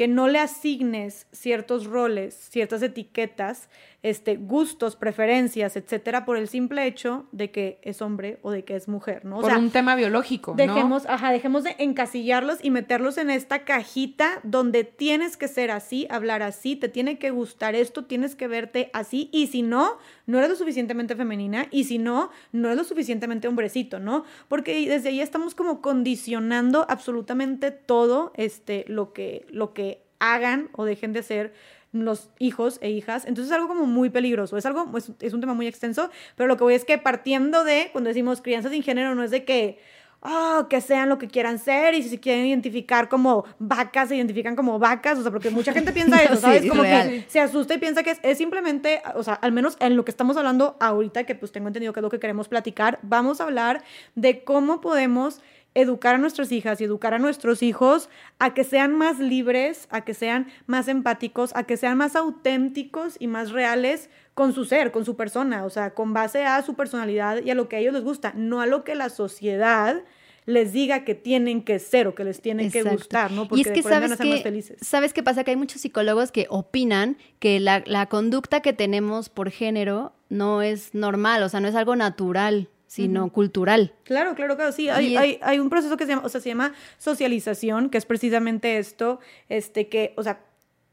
que 0.00 0.08
no 0.08 0.28
le 0.28 0.38
asignes 0.38 1.26
ciertos 1.30 1.84
roles, 1.84 2.34
ciertas 2.34 2.80
etiquetas, 2.82 3.68
este, 4.02 4.36
gustos, 4.36 4.96
preferencias, 4.96 5.76
etcétera, 5.76 6.24
por 6.24 6.38
el 6.38 6.48
simple 6.48 6.86
hecho 6.86 7.26
de 7.32 7.50
que 7.50 7.78
es 7.82 8.00
hombre 8.00 8.38
o 8.40 8.50
de 8.50 8.64
que 8.64 8.76
es 8.76 8.88
mujer, 8.88 9.26
¿no? 9.26 9.40
por 9.40 9.52
un 9.52 9.70
tema 9.70 9.94
biológico, 9.96 10.54
dejemos, 10.56 11.04
Ajá, 11.04 11.32
dejemos 11.32 11.64
de 11.64 11.76
encasillarlos 11.78 12.64
y 12.64 12.70
meterlos 12.70 13.18
en 13.18 13.28
esta 13.28 13.64
cajita 13.66 14.40
donde 14.42 14.84
tienes 14.84 15.36
que 15.36 15.48
ser 15.48 15.70
así, 15.70 16.06
hablar 16.08 16.42
así, 16.42 16.76
te 16.76 16.88
tiene 16.88 17.18
que 17.18 17.30
gustar 17.30 17.74
esto, 17.74 18.06
tienes 18.06 18.34
que 18.34 18.48
verte 18.48 18.88
así, 18.94 19.28
y 19.32 19.48
si 19.48 19.60
no, 19.60 19.98
no 20.30 20.38
eres 20.38 20.50
lo 20.50 20.56
suficientemente 20.56 21.16
femenina, 21.16 21.66
y 21.70 21.84
si 21.84 21.98
no, 21.98 22.30
no 22.52 22.68
eres 22.68 22.78
lo 22.78 22.84
suficientemente 22.84 23.48
hombrecito, 23.48 23.98
¿no? 23.98 24.24
Porque 24.48 24.88
desde 24.88 25.08
ahí 25.08 25.20
estamos 25.20 25.54
como 25.54 25.80
condicionando 25.82 26.86
absolutamente 26.88 27.70
todo 27.70 28.32
este, 28.36 28.84
lo 28.86 29.12
que, 29.12 29.46
lo 29.50 29.74
que 29.74 30.02
hagan 30.20 30.68
o 30.72 30.84
dejen 30.84 31.12
de 31.12 31.20
hacer 31.20 31.52
los 31.92 32.30
hijos 32.38 32.78
e 32.82 32.90
hijas. 32.90 33.24
Entonces 33.24 33.50
es 33.50 33.56
algo 33.56 33.66
como 33.66 33.86
muy 33.86 34.10
peligroso. 34.10 34.56
Es 34.56 34.64
algo, 34.66 34.96
es, 34.96 35.10
es 35.20 35.32
un 35.32 35.40
tema 35.40 35.54
muy 35.54 35.66
extenso, 35.66 36.10
pero 36.36 36.46
lo 36.46 36.56
que 36.56 36.64
voy 36.64 36.74
es 36.74 36.84
que 36.84 36.98
partiendo 36.98 37.64
de, 37.64 37.88
cuando 37.90 38.08
decimos 38.08 38.40
crianza 38.40 38.70
sin 38.70 38.84
género, 38.84 39.14
no 39.14 39.24
es 39.24 39.32
de 39.32 39.44
que 39.44 39.78
oh, 40.22 40.66
que 40.68 40.80
sean 40.80 41.08
lo 41.08 41.18
que 41.18 41.28
quieran 41.28 41.58
ser 41.58 41.94
y 41.94 42.02
si 42.02 42.10
se 42.10 42.20
quieren 42.20 42.46
identificar 42.46 43.08
como 43.08 43.44
vacas, 43.58 44.08
se 44.08 44.16
identifican 44.16 44.56
como 44.56 44.78
vacas, 44.78 45.18
o 45.18 45.22
sea, 45.22 45.30
porque 45.30 45.50
mucha 45.50 45.72
gente 45.72 45.92
piensa 45.92 46.22
eso, 46.22 46.36
¿sabes? 46.36 46.68
como 46.68 46.82
que 46.82 47.24
se 47.28 47.40
asusta 47.40 47.74
y 47.74 47.78
piensa 47.78 48.02
que 48.02 48.10
es, 48.10 48.20
es, 48.22 48.38
simplemente, 48.38 49.02
o 49.14 49.22
sea, 49.22 49.34
al 49.34 49.52
menos 49.52 49.76
en 49.80 49.96
lo 49.96 50.04
que 50.04 50.10
estamos 50.10 50.36
hablando 50.36 50.76
ahorita, 50.80 51.24
que 51.24 51.34
pues 51.34 51.52
tengo 51.52 51.68
entendido 51.68 51.92
que 51.92 52.00
es 52.00 52.02
lo 52.02 52.10
que 52.10 52.20
queremos 52.20 52.48
platicar, 52.48 52.98
vamos 53.02 53.40
a 53.40 53.44
hablar 53.44 53.82
de 54.14 54.44
cómo 54.44 54.80
podemos 54.80 55.40
educar 55.74 56.16
a 56.16 56.18
nuestras 56.18 56.50
hijas 56.52 56.80
y 56.80 56.84
educar 56.84 57.14
a 57.14 57.18
nuestros 57.18 57.62
hijos 57.62 58.08
a 58.38 58.54
que 58.54 58.64
sean 58.64 58.94
más 58.94 59.18
libres, 59.18 59.86
a 59.90 60.00
que 60.04 60.14
sean 60.14 60.48
más 60.66 60.88
empáticos, 60.88 61.52
a 61.54 61.64
que 61.64 61.76
sean 61.76 61.96
más 61.96 62.16
auténticos 62.16 63.16
y 63.18 63.28
más 63.28 63.50
reales 63.50 64.10
con 64.34 64.52
su 64.52 64.64
ser, 64.64 64.90
con 64.90 65.04
su 65.04 65.16
persona, 65.16 65.64
o 65.64 65.70
sea, 65.70 65.94
con 65.94 66.12
base 66.12 66.44
a 66.44 66.62
su 66.62 66.74
personalidad 66.74 67.42
y 67.42 67.50
a 67.50 67.54
lo 67.54 67.68
que 67.68 67.76
a 67.76 67.78
ellos 67.78 67.94
les 67.94 68.02
gusta, 68.02 68.32
no 68.34 68.60
a 68.60 68.66
lo 68.66 68.84
que 68.84 68.94
la 68.94 69.10
sociedad 69.10 70.02
les 70.46 70.72
diga 70.72 71.04
que 71.04 71.14
tienen 71.14 71.62
que 71.62 71.78
ser 71.78 72.08
o 72.08 72.14
que 72.14 72.24
les 72.24 72.40
tienen 72.40 72.70
que 72.70 72.82
gustar, 72.82 73.30
¿no? 73.30 73.48
Porque 73.48 73.60
y 73.60 73.62
es 73.62 73.72
que 73.72 73.82
sabes 73.82 74.16
que, 74.16 74.28
más 74.28 74.42
felices. 74.42 74.78
¿sabes 74.80 75.12
qué 75.12 75.22
pasa? 75.22 75.44
Que 75.44 75.52
hay 75.52 75.56
muchos 75.56 75.80
psicólogos 75.82 76.32
que 76.32 76.46
opinan 76.48 77.16
que 77.38 77.60
la, 77.60 77.82
la 77.86 78.06
conducta 78.06 78.60
que 78.60 78.72
tenemos 78.72 79.28
por 79.28 79.50
género 79.50 80.12
no 80.28 80.62
es 80.62 80.94
normal, 80.94 81.42
o 81.42 81.48
sea, 81.48 81.60
no 81.60 81.68
es 81.68 81.74
algo 81.74 81.96
natural 81.96 82.68
sino 82.90 83.30
cultural. 83.30 83.94
Claro, 84.02 84.34
claro, 84.34 84.56
claro, 84.56 84.72
sí. 84.72 84.88
Hay, 84.88 85.16
hay, 85.16 85.38
hay, 85.42 85.60
un 85.60 85.70
proceso 85.70 85.96
que 85.96 86.06
se 86.06 86.10
llama, 86.10 86.26
o 86.26 86.28
sea, 86.28 86.40
se 86.40 86.48
llama 86.48 86.74
socialización, 86.98 87.88
que 87.88 87.98
es 87.98 88.04
precisamente 88.04 88.78
esto, 88.78 89.20
este, 89.48 89.88
que, 89.88 90.12
o 90.16 90.24
sea, 90.24 90.40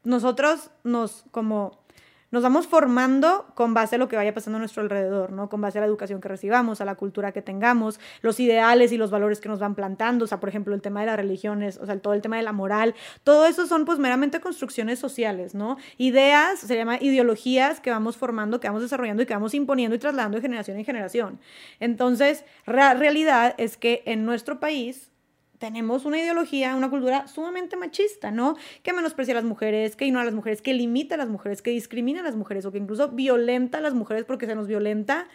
nosotros 0.04 0.70
nos 0.84 1.24
como 1.32 1.82
nos 2.30 2.42
vamos 2.42 2.66
formando 2.66 3.46
con 3.54 3.74
base 3.74 3.96
a 3.96 3.98
lo 3.98 4.08
que 4.08 4.16
vaya 4.16 4.34
pasando 4.34 4.56
a 4.56 4.60
nuestro 4.60 4.82
alrededor, 4.82 5.32
¿no? 5.32 5.48
Con 5.48 5.60
base 5.60 5.78
a 5.78 5.80
la 5.80 5.86
educación 5.86 6.20
que 6.20 6.28
recibamos, 6.28 6.80
a 6.80 6.84
la 6.84 6.94
cultura 6.94 7.32
que 7.32 7.42
tengamos, 7.42 7.98
los 8.20 8.38
ideales 8.40 8.92
y 8.92 8.96
los 8.96 9.10
valores 9.10 9.40
que 9.40 9.48
nos 9.48 9.58
van 9.58 9.74
plantando, 9.74 10.24
o 10.24 10.28
sea, 10.28 10.40
por 10.40 10.48
ejemplo, 10.48 10.74
el 10.74 10.82
tema 10.82 11.00
de 11.00 11.06
las 11.06 11.16
religiones, 11.16 11.78
o 11.78 11.86
sea, 11.86 11.98
todo 11.98 12.14
el 12.14 12.22
tema 12.22 12.36
de 12.36 12.42
la 12.42 12.52
moral, 12.52 12.94
todo 13.24 13.46
eso 13.46 13.66
son 13.66 13.84
pues 13.84 13.98
meramente 13.98 14.40
construcciones 14.40 14.98
sociales, 14.98 15.54
¿no? 15.54 15.78
Ideas, 15.96 16.60
se 16.60 16.76
llama 16.76 16.98
ideologías 17.00 17.80
que 17.80 17.90
vamos 17.90 18.16
formando, 18.16 18.60
que 18.60 18.68
vamos 18.68 18.82
desarrollando 18.82 19.22
y 19.22 19.26
que 19.26 19.34
vamos 19.34 19.54
imponiendo 19.54 19.96
y 19.96 19.98
trasladando 19.98 20.36
de 20.36 20.42
generación 20.42 20.78
en 20.78 20.84
generación. 20.84 21.40
Entonces, 21.80 22.44
la 22.66 22.94
realidad 22.94 23.54
es 23.58 23.76
que 23.76 24.02
en 24.04 24.24
nuestro 24.24 24.60
país 24.60 25.10
tenemos 25.58 26.04
una 26.04 26.18
ideología, 26.18 26.74
una 26.74 26.90
cultura 26.90 27.26
sumamente 27.28 27.76
machista, 27.76 28.30
¿no? 28.30 28.56
Que 28.82 28.92
menosprecia 28.92 29.32
a 29.32 29.36
las 29.36 29.44
mujeres, 29.44 29.96
que 29.96 30.06
ignora 30.06 30.22
a 30.22 30.26
las 30.26 30.34
mujeres, 30.34 30.62
que 30.62 30.74
limita 30.74 31.16
a 31.16 31.18
las 31.18 31.28
mujeres, 31.28 31.62
que 31.62 31.70
discrimina 31.70 32.20
a 32.20 32.22
las 32.22 32.36
mujeres 32.36 32.64
o 32.64 32.72
que 32.72 32.78
incluso 32.78 33.08
violenta 33.08 33.78
a 33.78 33.80
las 33.80 33.94
mujeres 33.94 34.24
porque 34.24 34.46
se 34.46 34.54
nos 34.54 34.66
violenta 34.66 35.28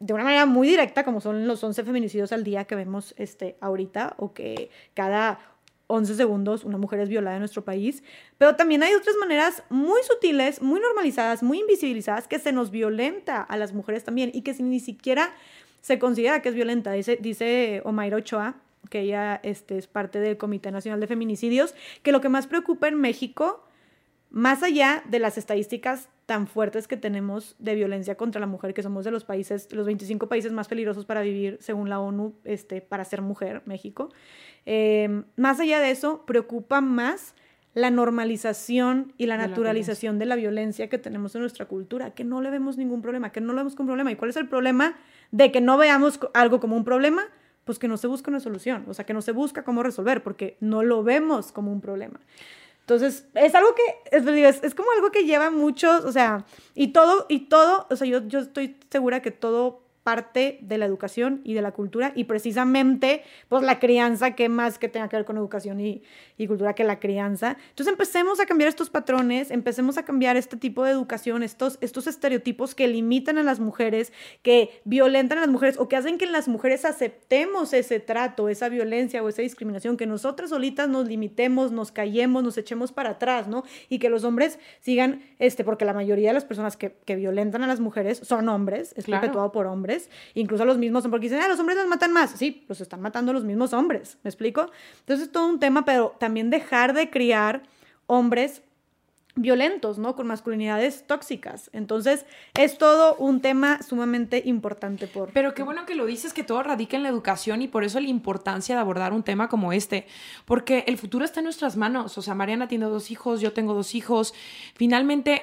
de 0.00 0.14
una 0.14 0.24
manera 0.24 0.46
muy 0.46 0.68
directa, 0.68 1.04
como 1.04 1.20
son 1.20 1.46
los 1.46 1.62
11 1.64 1.82
feminicidios 1.82 2.32
al 2.32 2.44
día 2.44 2.64
que 2.64 2.76
vemos 2.76 3.14
este, 3.16 3.56
ahorita, 3.60 4.14
o 4.18 4.32
que 4.32 4.70
cada 4.94 5.40
11 5.88 6.14
segundos 6.14 6.64
una 6.64 6.78
mujer 6.78 7.00
es 7.00 7.08
violada 7.08 7.36
en 7.36 7.40
nuestro 7.40 7.64
país. 7.64 8.04
Pero 8.36 8.54
también 8.54 8.82
hay 8.82 8.94
otras 8.94 9.16
maneras 9.16 9.64
muy 9.70 10.00
sutiles, 10.02 10.62
muy 10.62 10.80
normalizadas, 10.80 11.42
muy 11.42 11.60
invisibilizadas, 11.60 12.28
que 12.28 12.38
se 12.38 12.52
nos 12.52 12.70
violenta 12.70 13.42
a 13.42 13.56
las 13.56 13.72
mujeres 13.72 14.04
también 14.04 14.30
y 14.32 14.42
que 14.42 14.54
ni 14.62 14.78
siquiera 14.78 15.34
se 15.80 15.98
considera 15.98 16.42
que 16.42 16.50
es 16.50 16.54
violenta. 16.54 16.92
Dice, 16.92 17.18
dice 17.20 17.80
Omaira 17.84 18.18
Ochoa, 18.18 18.56
que 18.88 19.00
ella 19.00 19.40
este, 19.42 19.78
es 19.78 19.86
parte 19.86 20.20
del 20.20 20.36
Comité 20.36 20.70
Nacional 20.70 21.00
de 21.00 21.06
Feminicidios, 21.06 21.74
que 22.02 22.12
lo 22.12 22.20
que 22.20 22.28
más 22.28 22.46
preocupa 22.46 22.88
en 22.88 23.00
México, 23.00 23.64
más 24.30 24.62
allá 24.62 25.02
de 25.08 25.18
las 25.18 25.38
estadísticas 25.38 26.08
tan 26.26 26.46
fuertes 26.46 26.86
que 26.88 26.98
tenemos 26.98 27.56
de 27.58 27.74
violencia 27.74 28.16
contra 28.16 28.38
la 28.38 28.46
mujer, 28.46 28.74
que 28.74 28.82
somos 28.82 29.04
de 29.04 29.10
los 29.10 29.24
países, 29.24 29.72
los 29.72 29.86
25 29.86 30.28
países 30.28 30.52
más 30.52 30.68
peligrosos 30.68 31.06
para 31.06 31.22
vivir, 31.22 31.56
según 31.60 31.88
la 31.88 32.00
ONU, 32.00 32.34
este, 32.44 32.82
para 32.82 33.04
ser 33.06 33.22
mujer, 33.22 33.62
México. 33.64 34.10
Eh, 34.66 35.22
más 35.36 35.58
allá 35.58 35.80
de 35.80 35.90
eso, 35.90 36.26
preocupa 36.26 36.82
más 36.82 37.34
la 37.78 37.90
normalización 37.90 39.12
y 39.18 39.26
la 39.26 39.36
naturalización 39.36 40.18
de 40.18 40.26
la 40.26 40.36
violencia 40.36 40.88
que 40.88 40.98
tenemos 40.98 41.34
en 41.34 41.42
nuestra 41.42 41.66
cultura, 41.66 42.10
que 42.10 42.24
no 42.24 42.40
le 42.40 42.50
vemos 42.50 42.76
ningún 42.76 43.02
problema, 43.02 43.30
que 43.30 43.40
no 43.40 43.52
le 43.52 43.58
vemos 43.58 43.74
como 43.74 43.86
un 43.86 43.90
problema. 43.90 44.12
¿Y 44.12 44.16
cuál 44.16 44.30
es 44.30 44.36
el 44.36 44.48
problema 44.48 44.96
de 45.30 45.52
que 45.52 45.60
no 45.60 45.78
veamos 45.78 46.18
algo 46.34 46.60
como 46.60 46.76
un 46.76 46.84
problema? 46.84 47.22
Pues 47.68 47.78
que 47.78 47.86
no 47.86 47.98
se 47.98 48.06
busca 48.06 48.30
una 48.30 48.40
solución, 48.40 48.86
o 48.88 48.94
sea, 48.94 49.04
que 49.04 49.12
no 49.12 49.20
se 49.20 49.30
busca 49.30 49.62
cómo 49.62 49.82
resolver, 49.82 50.22
porque 50.22 50.56
no 50.58 50.82
lo 50.82 51.02
vemos 51.02 51.52
como 51.52 51.70
un 51.70 51.82
problema. 51.82 52.18
Entonces, 52.80 53.26
es 53.34 53.54
algo 53.54 53.74
que, 53.74 54.16
es, 54.16 54.64
es, 54.64 54.74
como 54.74 54.90
algo 54.92 55.12
que 55.12 55.26
lleva 55.26 55.50
muchos, 55.50 56.06
o 56.06 56.10
sea, 56.10 56.46
y 56.74 56.94
todo, 56.94 57.26
y 57.28 57.40
todo, 57.40 57.86
o 57.90 57.94
sea, 57.94 58.06
yo, 58.06 58.26
yo 58.26 58.38
estoy 58.38 58.78
segura 58.88 59.20
que 59.20 59.32
todo 59.32 59.82
parte 60.08 60.56
de 60.62 60.78
la 60.78 60.86
educación 60.86 61.42
y 61.44 61.52
de 61.52 61.60
la 61.60 61.72
cultura 61.72 62.12
y 62.14 62.24
precisamente 62.24 63.24
pues 63.50 63.62
la 63.62 63.78
crianza 63.78 64.34
que 64.34 64.48
más 64.48 64.78
que 64.78 64.88
tenga 64.88 65.06
que 65.10 65.16
ver 65.16 65.26
con 65.26 65.36
educación 65.36 65.80
y, 65.80 66.02
y, 66.38 66.46
cultura 66.46 66.72
que 66.72 66.82
la 66.82 66.98
crianza. 66.98 67.58
Entonces 67.68 67.92
empecemos 67.92 68.40
a 68.40 68.46
cambiar 68.46 68.70
estos 68.70 68.88
patrones, 68.88 69.50
empecemos 69.50 69.98
a 69.98 70.06
cambiar 70.06 70.38
este 70.38 70.56
tipo 70.56 70.82
de 70.82 70.92
educación, 70.92 71.42
estos, 71.42 71.76
estos 71.82 72.06
estereotipos 72.06 72.74
que 72.74 72.88
limitan 72.88 73.36
a 73.36 73.42
las 73.42 73.60
mujeres, 73.60 74.14
que 74.40 74.80
violentan 74.84 75.36
a 75.36 75.40
las 75.42 75.50
mujeres 75.50 75.78
o 75.78 75.88
que 75.88 75.96
hacen 75.96 76.16
que 76.16 76.24
las 76.24 76.48
mujeres 76.48 76.86
aceptemos 76.86 77.74
ese 77.74 78.00
trato, 78.00 78.48
esa 78.48 78.70
violencia 78.70 79.22
o 79.22 79.28
esa 79.28 79.42
discriminación, 79.42 79.98
que 79.98 80.06
nosotras 80.06 80.48
solitas 80.48 80.88
nos 80.88 81.06
limitemos, 81.06 81.70
nos 81.70 81.92
callemos, 81.92 82.42
nos 82.42 82.56
echemos 82.56 82.92
para 82.92 83.10
atrás, 83.10 83.46
¿no? 83.46 83.62
Y 83.90 83.98
que 83.98 84.08
los 84.08 84.24
hombres 84.24 84.58
sigan, 84.80 85.20
este, 85.38 85.64
porque 85.64 85.84
la 85.84 85.92
mayoría 85.92 86.28
de 86.28 86.34
las 86.34 86.46
personas 86.46 86.78
que, 86.78 86.96
que 87.04 87.14
violentan 87.14 87.62
a 87.62 87.66
las 87.66 87.80
mujeres 87.80 88.22
son 88.24 88.48
hombres, 88.48 88.94
es 88.96 89.04
claro. 89.04 89.20
perpetuado 89.20 89.52
por 89.52 89.66
hombres 89.66 89.97
incluso 90.34 90.64
los 90.64 90.78
mismos, 90.78 91.06
porque 91.08 91.26
dicen, 91.26 91.40
ah, 91.42 91.48
los 91.48 91.58
hombres 91.58 91.78
los 91.78 91.88
matan 91.88 92.12
más. 92.12 92.30
Sí, 92.30 92.64
los 92.68 92.80
están 92.80 93.00
matando 93.00 93.32
los 93.32 93.44
mismos 93.44 93.72
hombres, 93.72 94.18
¿me 94.22 94.30
explico? 94.30 94.70
Entonces 95.00 95.26
es 95.26 95.32
todo 95.32 95.46
un 95.46 95.58
tema, 95.58 95.84
pero 95.84 96.14
también 96.18 96.50
dejar 96.50 96.94
de 96.94 97.10
criar 97.10 97.62
hombres 98.06 98.62
violentos, 99.40 99.98
¿no? 99.98 100.14
Con 100.16 100.26
masculinidades 100.26 101.04
tóxicas. 101.06 101.70
Entonces, 101.72 102.26
es 102.54 102.78
todo 102.78 103.16
un 103.16 103.40
tema 103.40 103.82
sumamente 103.82 104.42
importante 104.44 105.06
por... 105.06 105.32
Pero 105.32 105.54
qué 105.54 105.62
bueno 105.62 105.86
que 105.86 105.94
lo 105.94 106.06
dices, 106.06 106.32
que 106.32 106.44
todo 106.44 106.62
radica 106.62 106.96
en 106.96 107.02
la 107.02 107.08
educación 107.08 107.62
y 107.62 107.68
por 107.68 107.84
eso 107.84 108.00
la 108.00 108.08
importancia 108.08 108.74
de 108.74 108.80
abordar 108.80 109.12
un 109.12 109.22
tema 109.22 109.48
como 109.48 109.72
este, 109.72 110.06
porque 110.44 110.84
el 110.86 110.98
futuro 110.98 111.24
está 111.24 111.40
en 111.40 111.44
nuestras 111.44 111.76
manos. 111.76 112.18
O 112.18 112.22
sea, 112.22 112.34
Mariana 112.34 112.68
tiene 112.68 112.86
dos 112.86 113.10
hijos, 113.10 113.40
yo 113.40 113.52
tengo 113.52 113.74
dos 113.74 113.94
hijos. 113.94 114.34
Finalmente, 114.74 115.42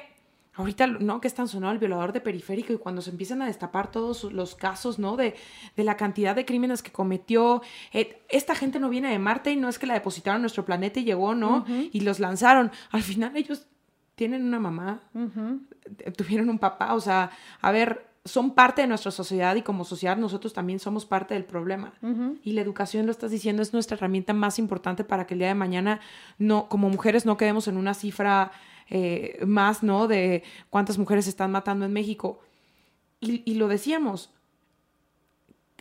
ahorita, 0.56 0.86
¿no? 0.86 1.20
Que 1.20 1.28
es 1.28 1.34
tan 1.34 1.48
sonado 1.48 1.72
el 1.72 1.78
violador 1.78 2.12
de 2.12 2.20
periférico 2.20 2.72
y 2.72 2.78
cuando 2.78 3.02
se 3.02 3.10
empiezan 3.10 3.42
a 3.42 3.46
destapar 3.46 3.90
todos 3.90 4.24
los 4.24 4.54
casos, 4.54 4.98
¿no? 4.98 5.16
De, 5.16 5.34
de 5.76 5.84
la 5.84 5.96
cantidad 5.96 6.34
de 6.34 6.44
crímenes 6.44 6.82
que 6.82 6.92
cometió. 6.92 7.62
Eh, 7.92 8.22
esta 8.28 8.54
gente 8.54 8.80
no 8.80 8.88
viene 8.88 9.10
de 9.10 9.18
Marte 9.18 9.52
y 9.52 9.56
no 9.56 9.68
es 9.68 9.78
que 9.78 9.86
la 9.86 9.94
depositaron 9.94 10.36
en 10.36 10.42
nuestro 10.42 10.64
planeta 10.64 11.00
y 11.00 11.04
llegó, 11.04 11.34
¿no? 11.34 11.64
Y 11.92 12.00
los 12.00 12.20
lanzaron. 12.20 12.70
Al 12.90 13.02
final 13.02 13.36
ellos 13.36 13.66
tienen 14.14 14.44
una 14.44 14.58
mamá, 14.58 15.02
tuvieron 16.16 16.48
un 16.48 16.58
papá, 16.58 16.94
o 16.94 17.00
sea, 17.00 17.30
a 17.60 17.70
ver, 17.70 18.06
son 18.24 18.54
parte 18.54 18.82
de 18.82 18.88
nuestra 18.88 19.10
sociedad 19.10 19.54
y 19.56 19.62
como 19.62 19.84
sociedad 19.84 20.16
nosotros 20.16 20.52
también 20.52 20.80
somos 20.80 21.04
parte 21.06 21.34
del 21.34 21.44
problema. 21.44 21.92
Y 22.42 22.52
la 22.52 22.62
educación, 22.62 23.06
lo 23.06 23.12
estás 23.12 23.30
diciendo, 23.30 23.62
es 23.62 23.72
nuestra 23.72 23.96
herramienta 23.96 24.32
más 24.32 24.58
importante 24.58 25.04
para 25.04 25.26
que 25.26 25.34
el 25.34 25.38
día 25.40 25.48
de 25.48 25.54
mañana, 25.54 26.00
no, 26.38 26.68
como 26.68 26.88
mujeres, 26.88 27.26
no 27.26 27.36
quedemos 27.36 27.68
en 27.68 27.76
una 27.76 27.94
cifra 27.94 28.52
eh, 28.88 29.38
más, 29.46 29.82
¿no? 29.82 30.08
De 30.08 30.42
cuántas 30.70 30.98
mujeres 30.98 31.24
se 31.24 31.30
están 31.30 31.50
matando 31.50 31.84
en 31.84 31.92
México. 31.92 32.40
Y, 33.20 33.54
lo 33.54 33.66
decíamos, 33.66 34.30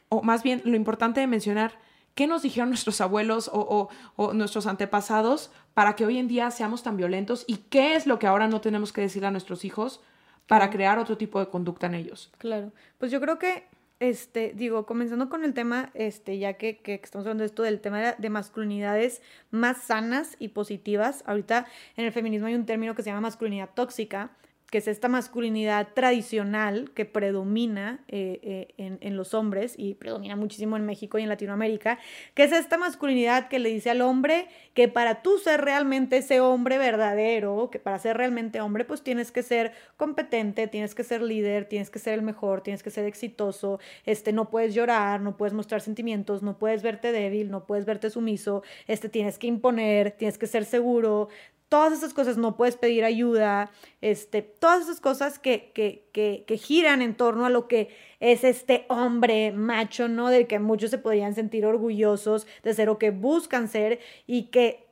o 0.10 0.24
más 0.24 0.42
bien 0.42 0.62
lo 0.66 0.76
importante 0.76 1.20
de 1.20 1.28
mencionar, 1.28 1.78
¿qué 2.16 2.28
nos 2.28 2.42
dijeron 2.42 2.70
nuestros 2.76 3.02
abuelos 3.02 3.52
o, 3.54 3.90
nuestros 4.34 4.68
antepasados 4.68 5.52
para 5.74 5.96
que 5.96 6.06
hoy 6.06 6.18
en 6.18 6.28
día 6.28 6.50
seamos 6.52 6.82
tan 6.82 6.98
violentos? 6.98 7.44
¿Y 7.48 7.58
qué 7.70 7.96
es 7.96 8.08
lo 8.08 8.20
que 8.20 8.28
ahora 8.28 8.48
no 8.48 8.62
tenemos 8.62 8.94
que 8.94 9.02
decir 9.02 9.26
a 9.26 9.32
nuestros 9.32 9.66
hijos 9.66 10.02
para 10.48 10.70
crear 10.70 10.98
otro 10.98 11.18
tipo 11.18 11.40
de 11.40 11.50
conducta 11.50 11.88
en 11.88 11.96
ellos? 11.96 12.32
Claro, 12.38 12.72
pues 12.98 13.12
yo 13.12 13.20
creo 13.20 13.38
que 13.38 13.68
este, 14.00 14.54
digo, 14.56 14.86
comenzando 14.86 15.30
con 15.30 15.44
el 15.46 15.54
tema, 15.54 15.92
este, 15.94 16.38
ya 16.38 16.54
que, 16.54 16.78
que 16.78 16.96
estamos 16.96 17.26
hablando 17.26 17.44
de 17.44 17.48
esto, 17.48 17.64
del 17.64 17.80
tema 17.80 18.02
de, 18.02 18.16
de, 18.18 18.30
masculinidades 18.30 19.22
más 19.52 19.78
sanas 19.78 20.36
y 20.40 20.50
positivas. 20.50 21.24
Ahorita 21.26 21.66
en 21.96 22.06
el 22.06 22.12
feminismo 22.12 22.48
hay 22.48 22.56
un 22.56 22.66
término 22.66 22.96
que 22.96 23.04
se 23.04 23.10
llama 23.10 23.22
masculinidad 23.22 23.70
tóxica, 23.74 24.32
que 24.72 24.80
es 24.80 24.88
esta 24.88 25.08
masculinidad 25.08 25.90
tradicional 25.94 26.92
que 26.94 27.06
predomina 27.06 28.04
eh, 28.08 28.40
eh, 28.44 28.68
en, 28.78 28.98
en, 29.02 29.16
los 29.16 29.34
hombres 29.34 29.76
y 29.78 29.94
predomina 29.94 30.36
muchísimo 30.36 30.76
en 30.76 30.86
México 30.86 31.18
y 31.18 31.24
en 31.24 31.30
Latinoamérica, 31.30 32.00
que 32.34 32.44
es 32.44 32.52
esta 32.52 32.78
masculinidad 32.78 33.48
que 33.48 33.60
le 33.60 33.70
dice 33.70 33.92
al 33.92 34.02
hombre 34.02 34.48
que 34.74 34.88
para 34.88 35.22
tú 35.22 35.38
ser 35.38 35.62
realmente 35.62 36.18
ese 36.18 36.42
hombre 36.42 36.78
verdadero, 36.78 37.70
que 37.72 37.80
para 37.80 38.00
ser 38.00 38.18
realmente 38.18 38.62
hombre, 38.62 38.86
pues 38.86 39.02
tienes 39.02 39.32
que 39.32 39.44
ser 39.44 39.72
competente, 39.98 40.68
tienes 40.68 40.96
que 40.96 41.04
ser 41.04 41.22
líder, 41.22 41.66
tienes 41.66 41.90
que 41.90 42.00
ser 42.00 42.14
el 42.16 42.22
mejor, 42.22 42.62
tienes 42.62 42.84
que 42.84 42.90
ser 42.90 43.06
exitoso, 43.06 43.80
este, 44.06 44.34
no 44.34 44.50
puedes 44.50 44.74
llorar, 44.74 45.22
no 45.22 45.38
puedes 45.38 45.54
mostrar 45.54 45.82
sentimientos, 45.82 46.44
no 46.44 46.58
puedes 46.58 46.84
verte 46.84 47.12
débil, 47.12 47.52
no 47.52 47.66
puedes 47.66 47.86
verte 47.86 48.10
sumiso, 48.10 48.64
este, 48.88 49.10
tienes 49.10 49.38
que 49.38 49.48
imponer, 49.48 50.12
tienes 50.12 50.38
que 50.38 50.48
ser 50.48 50.66
seguro, 50.66 51.30
todas 51.70 51.94
esas 51.94 52.14
cosas, 52.14 52.38
no 52.38 52.56
puedes 52.58 52.76
pedir 52.76 53.04
ayuda, 53.04 53.72
este, 54.02 54.42
todas 54.42 54.84
esas 54.84 55.00
cosas 55.00 55.40
que, 55.40 55.72
que, 55.74 56.08
que, 56.14 56.58
giran 56.58 57.02
en 57.02 57.16
torno 57.16 57.46
a 57.46 57.50
lo 57.50 57.68
que 57.68 57.90
es 58.20 58.44
este 58.44 58.86
hombre 58.88 59.52
macho, 59.52 60.08
¿no? 60.08 60.30
Del 60.30 60.48
que 60.48 60.60
muchos 60.60 60.92
se 60.92 60.98
podrían 60.98 61.34
sentir 61.34 61.66
orgullosos 61.66 62.48
de 62.64 62.74
ser 62.74 62.90
o 62.90 62.98
que 63.00 63.12
buscan 63.12 63.68
ser 63.68 64.00
y 64.28 64.44
que 64.44 64.86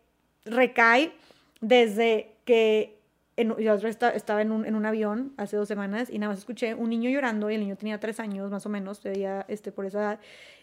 recae 0.46 1.14
desde 1.62 2.36
que 2.46 3.00
en, 3.36 3.56
yo 3.58 3.74
estaba 3.74 4.42
en 4.42 4.52
un, 4.52 4.66
en 4.66 4.76
un, 4.76 4.86
avión 4.86 5.34
hace 5.38 5.58
dos 5.58 5.68
semanas 5.68 6.10
y 6.10 6.20
nada 6.20 6.34
más 6.34 6.40
escuché 6.40 6.76
un 6.76 6.90
niño 6.90 7.10
llorando 7.10 7.50
y 7.50 7.56
el 7.56 7.62
niño 7.62 7.78
tenía 7.78 8.00
tres 8.00 8.20
años 8.20 8.52
más 8.52 8.66
o 8.66 8.70
menos, 8.70 9.02
veía 9.02 9.46
este, 9.48 9.72
por 9.72 9.86
esa 9.86 10.00
edad, 10.00 10.20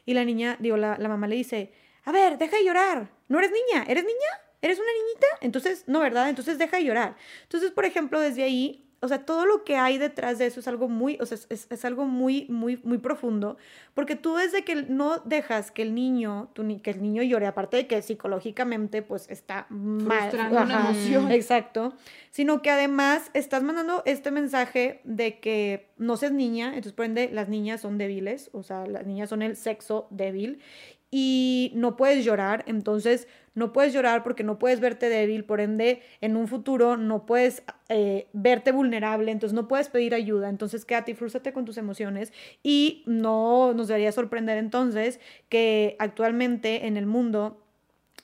y 0.06 0.14
la 0.14 0.24
niña, 0.24 0.56
digo, 0.60 0.76
la, 0.76 0.96
la 0.98 1.08
mamá 1.08 1.26
le 1.26 1.36
dice, 1.36 1.72
a 2.04 2.12
ver, 2.12 2.38
deja 2.38 2.56
de 2.56 2.64
llorar, 2.64 3.10
no 3.28 3.38
eres 3.38 3.50
niña, 3.50 3.84
¿eres 3.88 4.04
niña? 4.04 4.49
¿Eres 4.62 4.78
una 4.78 4.88
niñita? 4.92 5.26
Entonces, 5.40 5.84
no, 5.86 6.00
¿verdad? 6.00 6.28
Entonces 6.28 6.58
deja 6.58 6.76
de 6.76 6.84
llorar. 6.84 7.16
Entonces, 7.42 7.70
por 7.70 7.84
ejemplo, 7.84 8.20
desde 8.20 8.42
ahí, 8.42 8.84
o 9.02 9.08
sea, 9.08 9.24
todo 9.24 9.46
lo 9.46 9.64
que 9.64 9.76
hay 9.76 9.96
detrás 9.96 10.38
de 10.38 10.46
eso 10.46 10.60
es 10.60 10.68
algo 10.68 10.86
muy, 10.86 11.16
o 11.20 11.26
sea, 11.26 11.38
es, 11.48 11.66
es 11.70 11.84
algo 11.86 12.04
muy, 12.04 12.46
muy, 12.50 12.78
muy 12.84 12.98
profundo, 12.98 13.56
porque 13.94 14.14
tú 14.14 14.36
desde 14.36 14.62
que 14.62 14.74
no 14.74 15.18
dejas 15.20 15.70
que 15.70 15.80
el 15.80 15.94
niño, 15.94 16.50
tu, 16.52 16.62
que 16.82 16.90
el 16.90 17.00
niño 17.00 17.22
llore, 17.22 17.46
aparte 17.46 17.78
de 17.78 17.86
que 17.86 18.02
psicológicamente, 18.02 19.00
pues, 19.00 19.30
está 19.30 19.66
mal. 19.70 20.30
una 20.50 20.80
emoción. 20.80 21.32
Exacto. 21.32 21.94
Sino 22.30 22.60
que 22.60 22.70
además 22.70 23.30
estás 23.32 23.62
mandando 23.62 24.02
este 24.04 24.30
mensaje 24.30 25.00
de 25.04 25.40
que 25.40 25.88
no 25.96 26.18
seas 26.18 26.32
niña, 26.32 26.68
entonces, 26.68 26.92
por 26.92 27.06
ende, 27.06 27.30
las 27.32 27.48
niñas 27.48 27.80
son 27.80 27.96
débiles, 27.96 28.50
o 28.52 28.62
sea, 28.62 28.86
las 28.86 29.06
niñas 29.06 29.30
son 29.30 29.40
el 29.40 29.56
sexo 29.56 30.08
débil, 30.10 30.60
y 31.10 31.72
no 31.74 31.96
puedes 31.96 32.24
llorar, 32.24 32.64
entonces 32.66 33.26
no 33.54 33.72
puedes 33.72 33.92
llorar 33.92 34.22
porque 34.22 34.44
no 34.44 34.58
puedes 34.58 34.80
verte 34.80 35.08
débil, 35.08 35.44
por 35.44 35.60
ende 35.60 36.02
en 36.20 36.36
un 36.36 36.46
futuro 36.46 36.96
no 36.96 37.26
puedes 37.26 37.62
eh, 37.88 38.28
verte 38.32 38.72
vulnerable, 38.72 39.32
entonces 39.32 39.54
no 39.54 39.66
puedes 39.66 39.88
pedir 39.88 40.14
ayuda, 40.14 40.48
entonces 40.48 40.84
quédate 40.84 41.12
y 41.12 41.14
frústrate 41.14 41.52
con 41.52 41.64
tus 41.64 41.76
emociones 41.76 42.32
y 42.62 43.02
no 43.06 43.74
nos 43.74 43.88
debería 43.88 44.12
sorprender 44.12 44.58
entonces 44.58 45.20
que 45.48 45.96
actualmente 45.98 46.86
en 46.86 46.96
el 46.96 47.06
mundo 47.06 47.58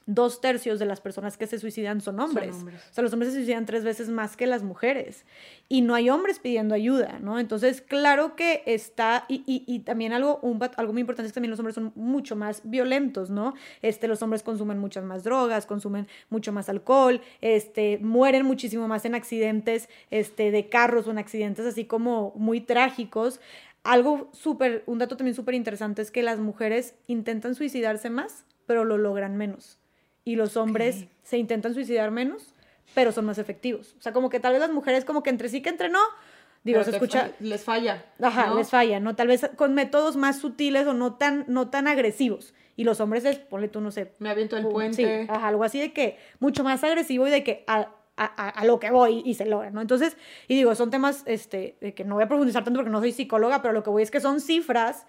dos 0.07 0.41
tercios 0.41 0.79
de 0.79 0.87
las 0.87 1.01
personas 1.01 1.37
que 1.37 1.49
se 1.49 1.59
suicidan 1.59 2.01
son 2.01 2.21
hombres. 2.21 2.57
O 2.65 2.95
sea, 2.95 3.03
los 3.03 3.13
hombres 3.13 3.33
se 3.33 3.39
suicidan 3.39 3.67
tres 3.67 3.83
veces 3.83 4.09
más 4.09 4.37
que 4.37 4.47
las 4.47 4.63
mujeres. 4.63 5.25
Y 5.69 5.83
no 5.83 5.97
hay 5.97 6.11
hombres 6.11 6.39
pidiendo 6.39 6.77
ayuda, 6.77 7.19
¿no? 7.21 7.41
Entonces, 7.41 7.83
claro 7.83 8.37
que 8.37 8.63
está, 8.67 9.25
y, 9.29 9.43
y, 9.47 9.65
y 9.67 9.81
también 9.81 10.13
algo, 10.13 10.39
un, 10.43 10.61
algo 10.77 10.93
muy 10.93 11.01
importante 11.01 11.27
es 11.27 11.33
que 11.33 11.35
también 11.35 11.51
los 11.51 11.59
hombres 11.59 11.75
son 11.75 11.93
mucho 11.97 12.37
más 12.37 12.63
violentos, 12.63 13.31
¿no? 13.31 13.55
Este, 13.83 14.07
los 14.07 14.23
hombres 14.23 14.45
consumen 14.45 14.79
muchas 14.79 15.05
más 15.05 15.25
drogas, 15.25 15.67
consumen 15.67 16.07
mucho 16.31 16.53
más 16.53 16.69
alcohol, 16.69 17.21
este, 17.41 17.99
mueren 17.99 18.47
muchísimo 18.47 18.87
más 18.87 19.05
en 19.05 19.17
accidentes 19.17 19.89
este, 20.13 20.53
de 20.53 20.69
carros 20.69 21.09
o 21.09 21.11
en 21.11 21.19
accidentes 21.19 21.67
así 21.67 21.85
como 21.85 22.33
muy 22.37 22.61
trágicos. 22.61 23.41
Algo 23.83 24.31
súper, 24.33 24.85
un 24.87 24.99
dato 24.99 25.17
también 25.17 25.35
súper 25.35 25.55
interesante 25.55 26.03
es 26.03 26.13
que 26.13 26.23
las 26.23 26.39
mujeres 26.39 26.95
intentan 27.09 27.57
suicidarse 27.57 28.09
más, 28.09 28.45
pero 28.67 28.85
lo 28.85 28.99
logran 28.99 29.37
menos 29.37 29.81
y 30.27 30.37
los 30.37 30.57
hombres 30.59 30.97
okay. 30.97 31.11
se 31.23 31.39
intentan 31.39 31.73
suicidar 31.73 32.11
menos, 32.11 32.53
pero 32.95 33.13
son 33.13 33.25
más 33.25 33.39
efectivos. 33.39 33.95
O 33.99 34.03
sea, 34.03 34.13
como 34.13 34.29
que 34.29 34.41
tal 34.41 34.53
vez 34.53 34.61
las 34.61 34.73
mujeres 34.73 35.05
como 35.07 35.23
que 35.23 35.31
entre 35.31 35.49
sí 35.49 35.63
que 35.63 35.71
entre 35.71 35.89
no, 35.89 36.01
Digo, 36.65 36.81
Pero 36.81 36.91
se 36.91 36.97
escucha... 36.97 37.21
fa- 37.27 37.33
Les 37.39 37.63
falla. 37.63 38.05
Ajá, 38.21 38.47
¿no? 38.49 38.57
les 38.57 38.71
falla, 38.71 38.99
¿no? 38.99 39.15
Tal 39.15 39.29
vez 39.29 39.49
con 39.55 39.73
métodos 39.75 40.17
más 40.17 40.41
sutiles 40.41 40.85
o 40.89 40.95
no 40.95 41.15
tan, 41.15 41.45
no 41.47 41.69
tan 41.71 41.87
agresivos. 41.87 42.55
Y 42.75 42.83
los 42.83 42.99
hombres 43.01 43.25
es, 43.25 43.39
ponle 43.39 43.69
tú, 43.69 43.81
no 43.81 43.93
sé. 43.93 44.15
Me 44.19 44.31
aviento 44.31 44.57
el 44.57 44.67
puente. 44.67 44.97
Sí, 45.23 45.27
ajá, 45.31 45.47
algo 45.47 45.63
así 45.63 45.79
de 45.79 45.93
que 45.93 46.19
mucho 46.41 46.65
más 46.65 46.83
agresivo 46.83 47.29
y 47.29 47.31
de 47.31 47.45
que 47.45 47.63
a, 47.69 47.83
a, 48.17 48.25
a- 48.25 48.49
a 48.49 48.65
lo 48.65 48.81
que 48.81 48.91
voy 48.91 49.23
y 49.25 49.35
se 49.35 49.47
logra, 49.47 49.71
¿no? 49.71 49.81
Entonces, 49.81 50.17
y 50.49 50.57
digo, 50.57 50.75
son 50.75 50.91
temas 50.91 51.23
este, 51.27 51.77
de 51.81 51.95
que 51.95 52.05
no 52.05 52.17
voy 52.17 52.25
a 52.25 52.29
profundizar 52.29 52.65
tanto 52.65 52.79
porque 52.79 52.91
no 52.91 52.99
soy 52.99 53.13
psicóloga, 53.13 53.63
pero 53.63 53.73
lo 53.73 53.85
que 53.85 53.91
voy 53.91 54.03
es 54.03 54.11
que 54.11 54.19
son 54.21 54.41
cifras 54.41 55.07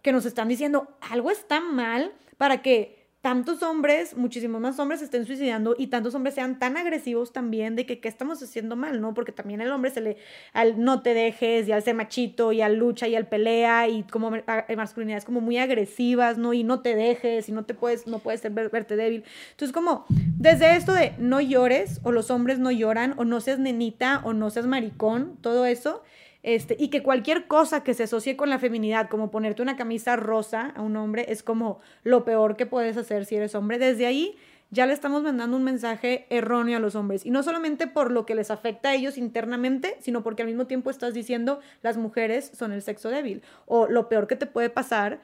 que 0.00 0.12
nos 0.12 0.24
están 0.26 0.46
diciendo 0.46 0.96
algo 1.10 1.32
está 1.32 1.58
mal 1.58 2.12
para 2.38 2.62
que 2.62 3.03
tantos 3.24 3.62
hombres, 3.62 4.18
muchísimos 4.18 4.60
más 4.60 4.78
hombres 4.78 4.98
se 5.00 5.06
estén 5.06 5.24
suicidando 5.24 5.74
y 5.78 5.86
tantos 5.86 6.14
hombres 6.14 6.34
sean 6.34 6.58
tan 6.58 6.76
agresivos 6.76 7.32
también 7.32 7.74
de 7.74 7.86
que 7.86 7.98
qué 7.98 8.06
estamos 8.06 8.42
haciendo 8.42 8.76
mal, 8.76 9.00
¿no? 9.00 9.14
Porque 9.14 9.32
también 9.32 9.62
el 9.62 9.70
hombre 9.70 9.90
se 9.90 10.02
le 10.02 10.18
al 10.52 10.78
no 10.84 11.00
te 11.00 11.14
dejes 11.14 11.66
y 11.66 11.72
al 11.72 11.82
ser 11.82 11.94
machito 11.94 12.52
y 12.52 12.60
al 12.60 12.76
lucha 12.76 13.08
y 13.08 13.14
al 13.16 13.26
pelea 13.26 13.88
y 13.88 14.02
como 14.02 14.30
masculinidades 14.76 15.24
como 15.24 15.40
muy 15.40 15.56
agresivas, 15.56 16.36
¿no? 16.36 16.52
Y 16.52 16.64
no 16.64 16.82
te 16.82 16.94
dejes 16.94 17.48
y 17.48 17.52
no 17.52 17.64
te 17.64 17.72
puedes 17.72 18.06
no 18.06 18.18
puedes 18.18 18.42
ser, 18.42 18.52
ver- 18.52 18.68
verte 18.68 18.94
débil. 18.94 19.24
Entonces 19.52 19.72
como 19.72 20.04
desde 20.36 20.76
esto 20.76 20.92
de 20.92 21.14
no 21.18 21.40
llores 21.40 22.00
o 22.02 22.12
los 22.12 22.30
hombres 22.30 22.58
no 22.58 22.70
lloran 22.70 23.14
o 23.16 23.24
no 23.24 23.40
seas 23.40 23.58
nenita 23.58 24.20
o 24.24 24.34
no 24.34 24.50
seas 24.50 24.66
maricón, 24.66 25.38
todo 25.40 25.64
eso 25.64 26.02
este, 26.44 26.76
y 26.78 26.88
que 26.88 27.02
cualquier 27.02 27.46
cosa 27.46 27.82
que 27.82 27.94
se 27.94 28.02
asocie 28.02 28.36
con 28.36 28.50
la 28.50 28.58
feminidad, 28.58 29.08
como 29.08 29.30
ponerte 29.30 29.62
una 29.62 29.76
camisa 29.76 30.14
rosa 30.14 30.74
a 30.76 30.82
un 30.82 30.94
hombre, 30.96 31.24
es 31.30 31.42
como 31.42 31.80
lo 32.02 32.26
peor 32.26 32.56
que 32.56 32.66
puedes 32.66 32.98
hacer 32.98 33.24
si 33.24 33.36
eres 33.36 33.54
hombre. 33.54 33.78
Desde 33.78 34.04
ahí 34.04 34.36
ya 34.68 34.84
le 34.84 34.92
estamos 34.92 35.22
mandando 35.22 35.56
un 35.56 35.64
mensaje 35.64 36.26
erróneo 36.28 36.76
a 36.76 36.80
los 36.80 36.96
hombres. 36.96 37.24
Y 37.24 37.30
no 37.30 37.42
solamente 37.42 37.86
por 37.86 38.10
lo 38.10 38.26
que 38.26 38.34
les 38.34 38.50
afecta 38.50 38.90
a 38.90 38.94
ellos 38.94 39.16
internamente, 39.16 39.96
sino 40.00 40.22
porque 40.22 40.42
al 40.42 40.48
mismo 40.48 40.66
tiempo 40.66 40.90
estás 40.90 41.14
diciendo 41.14 41.60
las 41.80 41.96
mujeres 41.96 42.50
son 42.52 42.72
el 42.72 42.82
sexo 42.82 43.08
débil. 43.08 43.42
O 43.64 43.86
lo 43.86 44.10
peor 44.10 44.26
que 44.26 44.36
te 44.36 44.44
puede 44.44 44.68
pasar, 44.68 45.20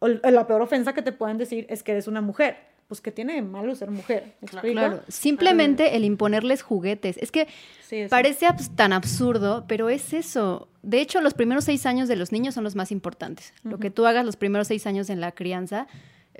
o 0.00 0.08
la 0.08 0.46
peor 0.48 0.60
ofensa 0.60 0.92
que 0.92 1.02
te 1.02 1.12
pueden 1.12 1.38
decir 1.38 1.66
es 1.70 1.84
que 1.84 1.92
eres 1.92 2.08
una 2.08 2.20
mujer. 2.20 2.73
Pues 2.88 3.00
que 3.00 3.10
tiene 3.10 3.34
de 3.34 3.42
malo 3.42 3.74
ser 3.74 3.90
mujer. 3.90 4.34
Claro, 4.60 5.00
simplemente 5.08 5.96
el 5.96 6.04
imponerles 6.04 6.62
juguetes. 6.62 7.16
Es 7.16 7.32
que 7.32 7.48
Sí, 7.82 8.04
parece 8.10 8.46
abs- 8.46 8.74
tan 8.76 8.92
absurdo, 8.92 9.64
pero 9.66 9.88
es 9.88 10.12
eso. 10.12 10.68
De 10.82 11.00
hecho, 11.00 11.20
los 11.22 11.32
primeros 11.34 11.64
seis 11.64 11.86
años 11.86 12.08
de 12.08 12.16
los 12.16 12.30
niños 12.30 12.54
son 12.54 12.62
los 12.64 12.76
más 12.76 12.92
importantes. 12.92 13.54
Lo 13.62 13.78
que 13.78 13.90
tú 13.90 14.04
hagas 14.06 14.24
los 14.26 14.36
primeros 14.36 14.68
seis 14.68 14.86
años 14.86 15.08
en 15.10 15.20
la 15.20 15.32
crianza 15.32 15.86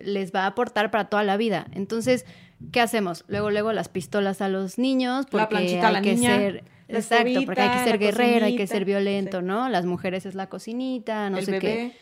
les 0.03 0.33
va 0.35 0.41
a 0.43 0.47
aportar 0.49 0.91
para 0.91 1.07
toda 1.07 1.23
la 1.23 1.37
vida. 1.39 1.67
Entonces, 1.73 2.27
¿qué 2.73 2.81
hacemos? 2.81 3.25
Luego, 3.29 3.51
luego 3.51 3.73
las 3.73 3.89
pistolas 3.89 4.41
a 4.43 4.49
los 4.49 4.77
niños, 4.79 5.25
porque 5.31 5.43
La 5.45 5.49
planchita 5.49 5.89
a 5.89 5.93
la 5.93 5.99
hay 5.99 6.05
que 6.05 6.15
niña, 6.15 6.37
ser... 6.37 6.65
la 6.89 6.99
Exacto, 6.99 7.41
porque 7.47 7.61
hay 7.63 7.79
que 7.79 7.85
ser 7.85 7.99
guerrero, 7.99 8.47
hay 8.47 8.57
que 8.57 8.67
ser 8.67 8.85
violento, 8.85 9.41
sí. 9.41 9.47
¿no? 9.47 9.69
Las 9.71 9.87
mujeres 9.87 10.27
es 10.27 10.35
la 10.35 10.49
cocinita, 10.49 11.31
no 11.31 11.39
el 11.39 11.45
sé 11.47 11.53
bebé. 11.53 11.61
qué. 11.61 11.93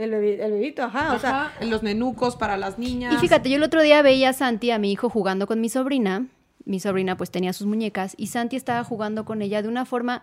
El, 0.00 0.10
bebi- 0.12 0.40
el 0.40 0.52
bebito, 0.52 0.82
ajá. 0.82 1.14
O 1.14 1.18
sea, 1.18 1.46
Ajá, 1.46 1.64
los 1.64 1.82
nenucos 1.82 2.36
para 2.36 2.56
las 2.56 2.78
niñas. 2.78 3.14
Y 3.14 3.16
fíjate, 3.18 3.50
yo 3.50 3.56
el 3.56 3.62
otro 3.62 3.82
día 3.82 4.02
veía 4.02 4.30
a 4.30 4.32
Santi, 4.32 4.70
a 4.70 4.78
mi 4.78 4.90
hijo, 4.92 5.08
jugando 5.10 5.46
con 5.46 5.60
mi 5.60 5.68
sobrina. 5.68 6.26
Mi 6.64 6.78
sobrina 6.80 7.16
pues 7.16 7.30
tenía 7.30 7.52
sus 7.52 7.66
muñecas 7.66 8.14
y 8.18 8.28
Santi 8.28 8.54
estaba 8.56 8.84
jugando 8.84 9.24
con 9.24 9.40
ella 9.42 9.62
de 9.62 9.68
una 9.68 9.84
forma 9.86 10.22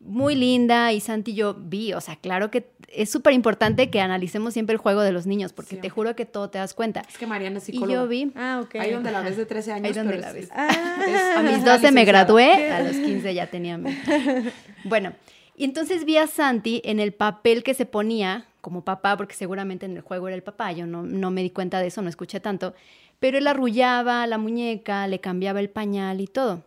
muy 0.00 0.36
linda 0.36 0.92
y 0.92 1.00
Santi 1.00 1.32
y 1.32 1.34
yo 1.34 1.54
vi, 1.58 1.92
o 1.92 2.00
sea, 2.00 2.14
claro 2.14 2.52
que 2.52 2.70
es 2.88 3.10
súper 3.10 3.32
importante 3.32 3.90
que 3.90 4.00
analicemos 4.00 4.52
siempre 4.54 4.74
el 4.74 4.78
juego 4.78 5.00
de 5.00 5.10
los 5.10 5.26
niños 5.26 5.52
porque 5.52 5.76
te 5.76 5.90
juro 5.90 6.14
que 6.14 6.24
todo 6.24 6.50
te 6.50 6.58
das 6.58 6.72
cuenta. 6.72 7.02
Es 7.08 7.18
que 7.18 7.26
Mariana 7.26 7.58
es 7.58 7.68
Y 7.68 7.72
psicóloga. 7.72 8.02
yo 8.02 8.06
vi, 8.06 8.30
ah, 8.36 8.60
ok. 8.62 8.76
Ahí 8.76 8.92
donde 8.92 9.10
la 9.10 9.22
ves 9.22 9.36
de 9.36 9.44
13 9.46 9.72
años. 9.72 9.86
Ahí 9.88 9.92
donde 9.94 10.12
pero 10.12 10.22
la 10.22 10.28
es- 10.28 10.34
ves. 10.34 10.44
es- 10.44 10.50
Ah. 10.54 11.34
a 11.38 11.42
mis 11.42 11.52
Está 11.54 11.72
12 11.78 11.90
me 11.90 12.04
gradué, 12.04 12.70
a 12.70 12.80
los 12.82 12.94
15 12.96 13.34
ya 13.34 13.48
tenía. 13.48 13.80
Bueno, 14.84 15.12
y 15.56 15.64
entonces 15.64 16.04
vi 16.04 16.16
a 16.18 16.26
Santi 16.26 16.80
en 16.84 17.00
el 17.00 17.12
papel 17.12 17.62
que 17.64 17.74
se 17.74 17.86
ponía 17.86 18.46
como 18.60 18.84
papá, 18.84 19.16
porque 19.16 19.34
seguramente 19.34 19.86
en 19.86 19.96
el 19.96 20.02
juego 20.02 20.28
era 20.28 20.36
el 20.36 20.42
papá, 20.42 20.72
yo 20.72 20.86
no, 20.86 21.02
no 21.02 21.30
me 21.30 21.42
di 21.42 21.50
cuenta 21.50 21.80
de 21.80 21.88
eso, 21.88 22.02
no 22.02 22.08
escuché 22.08 22.40
tanto, 22.40 22.74
pero 23.18 23.38
él 23.38 23.46
arrullaba 23.46 24.26
la 24.26 24.38
muñeca, 24.38 25.06
le 25.06 25.20
cambiaba 25.20 25.60
el 25.60 25.70
pañal 25.70 26.20
y 26.20 26.26
todo. 26.26 26.62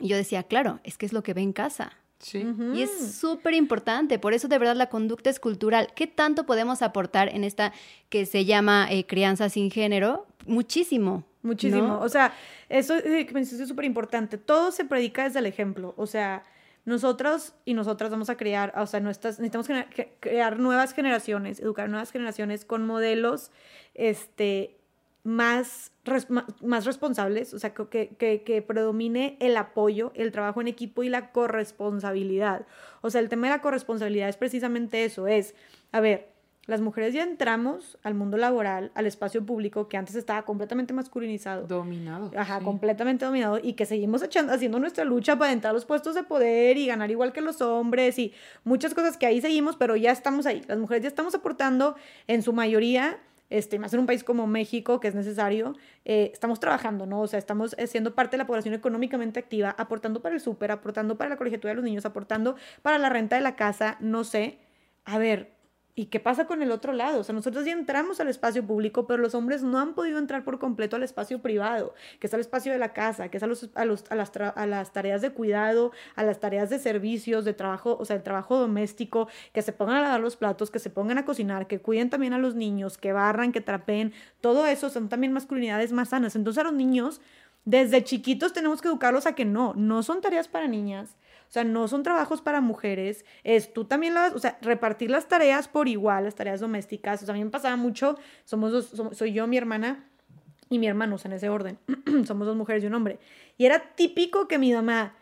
Y 0.00 0.08
yo 0.08 0.16
decía, 0.16 0.42
claro, 0.42 0.80
es 0.84 0.96
que 0.96 1.06
es 1.06 1.12
lo 1.12 1.22
que 1.22 1.34
ve 1.34 1.42
en 1.42 1.52
casa. 1.52 1.92
Sí. 2.18 2.46
Y 2.74 2.82
es 2.82 3.16
súper 3.16 3.52
importante, 3.52 4.18
por 4.20 4.32
eso 4.32 4.46
de 4.46 4.56
verdad 4.56 4.76
la 4.76 4.88
conducta 4.88 5.28
es 5.28 5.40
cultural. 5.40 5.88
¿Qué 5.96 6.06
tanto 6.06 6.46
podemos 6.46 6.80
aportar 6.80 7.28
en 7.28 7.42
esta 7.42 7.72
que 8.10 8.26
se 8.26 8.44
llama 8.44 8.86
eh, 8.90 9.04
crianza 9.06 9.48
sin 9.48 9.72
género? 9.72 10.26
Muchísimo. 10.46 11.24
Muchísimo. 11.42 11.88
¿no? 11.88 12.00
O 12.00 12.08
sea, 12.08 12.32
eso 12.68 12.94
eh, 12.96 13.26
que 13.26 13.34
me 13.34 13.40
es 13.40 13.68
súper 13.68 13.84
importante. 13.84 14.38
Todo 14.38 14.70
se 14.70 14.84
predica 14.84 15.24
desde 15.24 15.40
el 15.40 15.46
ejemplo. 15.46 15.94
O 15.96 16.06
sea, 16.06 16.44
nosotros 16.84 17.54
y 17.64 17.74
nosotras 17.74 18.10
vamos 18.10 18.28
a 18.28 18.36
crear, 18.36 18.72
o 18.76 18.86
sea, 18.86 19.00
nuestras, 19.00 19.38
necesitamos 19.38 19.68
crear 20.20 20.58
nuevas 20.58 20.92
generaciones, 20.92 21.60
educar 21.60 21.88
nuevas 21.88 22.10
generaciones 22.10 22.64
con 22.64 22.86
modelos 22.86 23.52
este, 23.94 24.80
más, 25.22 25.92
más 26.60 26.84
responsables, 26.84 27.54
o 27.54 27.58
sea, 27.60 27.72
que, 27.72 28.16
que, 28.18 28.42
que 28.42 28.62
predomine 28.62 29.36
el 29.40 29.56
apoyo, 29.56 30.10
el 30.16 30.32
trabajo 30.32 30.60
en 30.60 30.68
equipo 30.68 31.04
y 31.04 31.08
la 31.08 31.30
corresponsabilidad. 31.30 32.66
O 33.00 33.10
sea, 33.10 33.20
el 33.20 33.28
tema 33.28 33.46
de 33.46 33.54
la 33.54 33.62
corresponsabilidad 33.62 34.28
es 34.28 34.36
precisamente 34.36 35.04
eso, 35.04 35.28
es, 35.28 35.54
a 35.92 36.00
ver, 36.00 36.31
las 36.66 36.80
mujeres 36.80 37.12
ya 37.12 37.24
entramos 37.24 37.98
al 38.04 38.14
mundo 38.14 38.36
laboral, 38.36 38.92
al 38.94 39.06
espacio 39.06 39.44
público 39.44 39.88
que 39.88 39.96
antes 39.96 40.14
estaba 40.14 40.42
completamente 40.42 40.92
masculinizado. 40.94 41.66
Dominado. 41.66 42.30
Ajá, 42.36 42.58
sí. 42.60 42.64
completamente 42.64 43.24
dominado 43.24 43.58
y 43.60 43.72
que 43.72 43.84
seguimos 43.84 44.22
echando- 44.22 44.52
haciendo 44.52 44.78
nuestra 44.78 45.04
lucha 45.04 45.36
para 45.36 45.52
entrar 45.52 45.70
a 45.70 45.74
los 45.74 45.84
puestos 45.84 46.14
de 46.14 46.22
poder 46.22 46.76
y 46.76 46.86
ganar 46.86 47.10
igual 47.10 47.32
que 47.32 47.40
los 47.40 47.60
hombres 47.60 48.18
y 48.18 48.32
muchas 48.64 48.94
cosas 48.94 49.16
que 49.16 49.26
ahí 49.26 49.40
seguimos, 49.40 49.76
pero 49.76 49.96
ya 49.96 50.12
estamos 50.12 50.46
ahí. 50.46 50.62
Las 50.68 50.78
mujeres 50.78 51.02
ya 51.02 51.08
estamos 51.08 51.34
aportando 51.34 51.96
en 52.28 52.42
su 52.42 52.52
mayoría, 52.52 53.18
este, 53.50 53.78
más 53.78 53.92
en 53.92 54.00
un 54.00 54.06
país 54.06 54.22
como 54.24 54.46
México, 54.46 54.98
que 55.00 55.08
es 55.08 55.14
necesario, 55.14 55.74
eh, 56.04 56.30
estamos 56.32 56.58
trabajando, 56.60 57.06
¿no? 57.06 57.20
O 57.20 57.26
sea, 57.26 57.38
estamos 57.38 57.74
eh, 57.76 57.86
siendo 57.86 58.14
parte 58.14 58.36
de 58.36 58.38
la 58.38 58.46
población 58.46 58.72
económicamente 58.72 59.40
activa, 59.40 59.74
aportando 59.76 60.22
para 60.22 60.36
el 60.36 60.40
súper, 60.40 60.70
aportando 60.70 61.16
para 61.18 61.28
la 61.28 61.36
colegiatura 61.36 61.72
de 61.72 61.74
los 61.74 61.84
niños, 61.84 62.06
aportando 62.06 62.54
para 62.82 62.98
la 62.98 63.08
renta 63.10 63.36
de 63.36 63.42
la 63.42 63.56
casa, 63.56 63.96
no 64.00 64.24
sé. 64.24 64.58
A 65.04 65.18
ver, 65.18 65.51
¿Y 65.94 66.06
qué 66.06 66.20
pasa 66.20 66.46
con 66.46 66.62
el 66.62 66.70
otro 66.72 66.94
lado? 66.94 67.20
O 67.20 67.24
sea, 67.24 67.34
nosotros 67.34 67.66
ya 67.66 67.72
entramos 67.72 68.18
al 68.18 68.28
espacio 68.28 68.66
público, 68.66 69.06
pero 69.06 69.20
los 69.20 69.34
hombres 69.34 69.62
no 69.62 69.78
han 69.78 69.92
podido 69.94 70.18
entrar 70.18 70.42
por 70.42 70.58
completo 70.58 70.96
al 70.96 71.02
espacio 71.02 71.42
privado, 71.42 71.92
que 72.18 72.28
es 72.28 72.32
al 72.32 72.40
espacio 72.40 72.72
de 72.72 72.78
la 72.78 72.94
casa, 72.94 73.28
que 73.28 73.36
es 73.36 73.42
a, 73.42 73.46
los, 73.46 73.68
a, 73.74 73.84
los- 73.84 74.04
a 74.10 74.14
las, 74.14 74.32
a 74.56 74.66
las 74.66 74.92
tareas 74.94 75.20
de 75.20 75.32
cuidado, 75.32 75.92
a 76.16 76.22
las 76.22 76.40
tareas 76.40 76.70
de 76.70 76.78
servicios, 76.78 77.44
de 77.44 77.52
trabajo, 77.52 77.98
o 78.00 78.06
sea, 78.06 78.16
el 78.16 78.22
trabajo 78.22 78.56
doméstico, 78.58 79.28
que 79.52 79.60
se 79.60 79.74
pongan 79.74 79.96
a 79.96 80.00
lavar 80.02 80.20
los 80.20 80.36
platos, 80.36 80.70
que 80.70 80.78
se 80.78 80.88
pongan 80.88 81.18
a 81.18 81.26
cocinar, 81.26 81.66
que 81.66 81.78
cuiden 81.80 82.08
también 82.08 82.32
a 82.32 82.38
los 82.38 82.54
niños, 82.54 82.96
que 82.96 83.12
barran, 83.12 83.52
que 83.52 83.60
trapeen, 83.60 84.14
todo 84.40 84.66
eso 84.66 84.88
son 84.88 85.10
también 85.10 85.34
masculinidades 85.34 85.92
más 85.92 86.08
sanas. 86.08 86.36
Entonces 86.36 86.62
a 86.62 86.64
los 86.64 86.72
niños, 86.72 87.20
desde 87.66 88.02
chiquitos 88.02 88.54
tenemos 88.54 88.80
que 88.80 88.88
educarlos 88.88 89.26
a 89.26 89.34
que 89.34 89.44
no, 89.44 89.74
no 89.76 90.02
son 90.02 90.22
tareas 90.22 90.48
para 90.48 90.68
niñas. 90.68 91.16
O 91.52 91.54
sea, 91.54 91.64
no 91.64 91.86
son 91.86 92.02
trabajos 92.02 92.40
para 92.40 92.62
mujeres. 92.62 93.26
Es 93.44 93.74
tú 93.74 93.84
también 93.84 94.14
las, 94.14 94.32
o 94.32 94.38
sea, 94.38 94.56
repartir 94.62 95.10
las 95.10 95.28
tareas 95.28 95.68
por 95.68 95.86
igual, 95.86 96.24
las 96.24 96.34
tareas 96.34 96.60
domésticas. 96.60 97.22
O 97.22 97.26
sea, 97.26 97.34
a 97.34 97.36
mí 97.36 97.44
me 97.44 97.50
pasaba 97.50 97.76
mucho, 97.76 98.18
somos 98.46 98.72
dos, 98.72 99.14
soy 99.14 99.34
yo, 99.34 99.46
mi 99.46 99.58
hermana 99.58 100.08
y 100.70 100.78
mi 100.78 100.86
hermano, 100.86 101.16
o 101.16 101.18
sea, 101.18 101.28
en 101.28 101.34
ese 101.34 101.50
orden. 101.50 101.78
somos 102.26 102.46
dos 102.46 102.56
mujeres 102.56 102.82
y 102.82 102.86
un 102.86 102.94
hombre. 102.94 103.18
Y 103.58 103.66
era 103.66 103.94
típico 103.94 104.48
que 104.48 104.56
mi 104.56 104.72
mamá, 104.72 105.14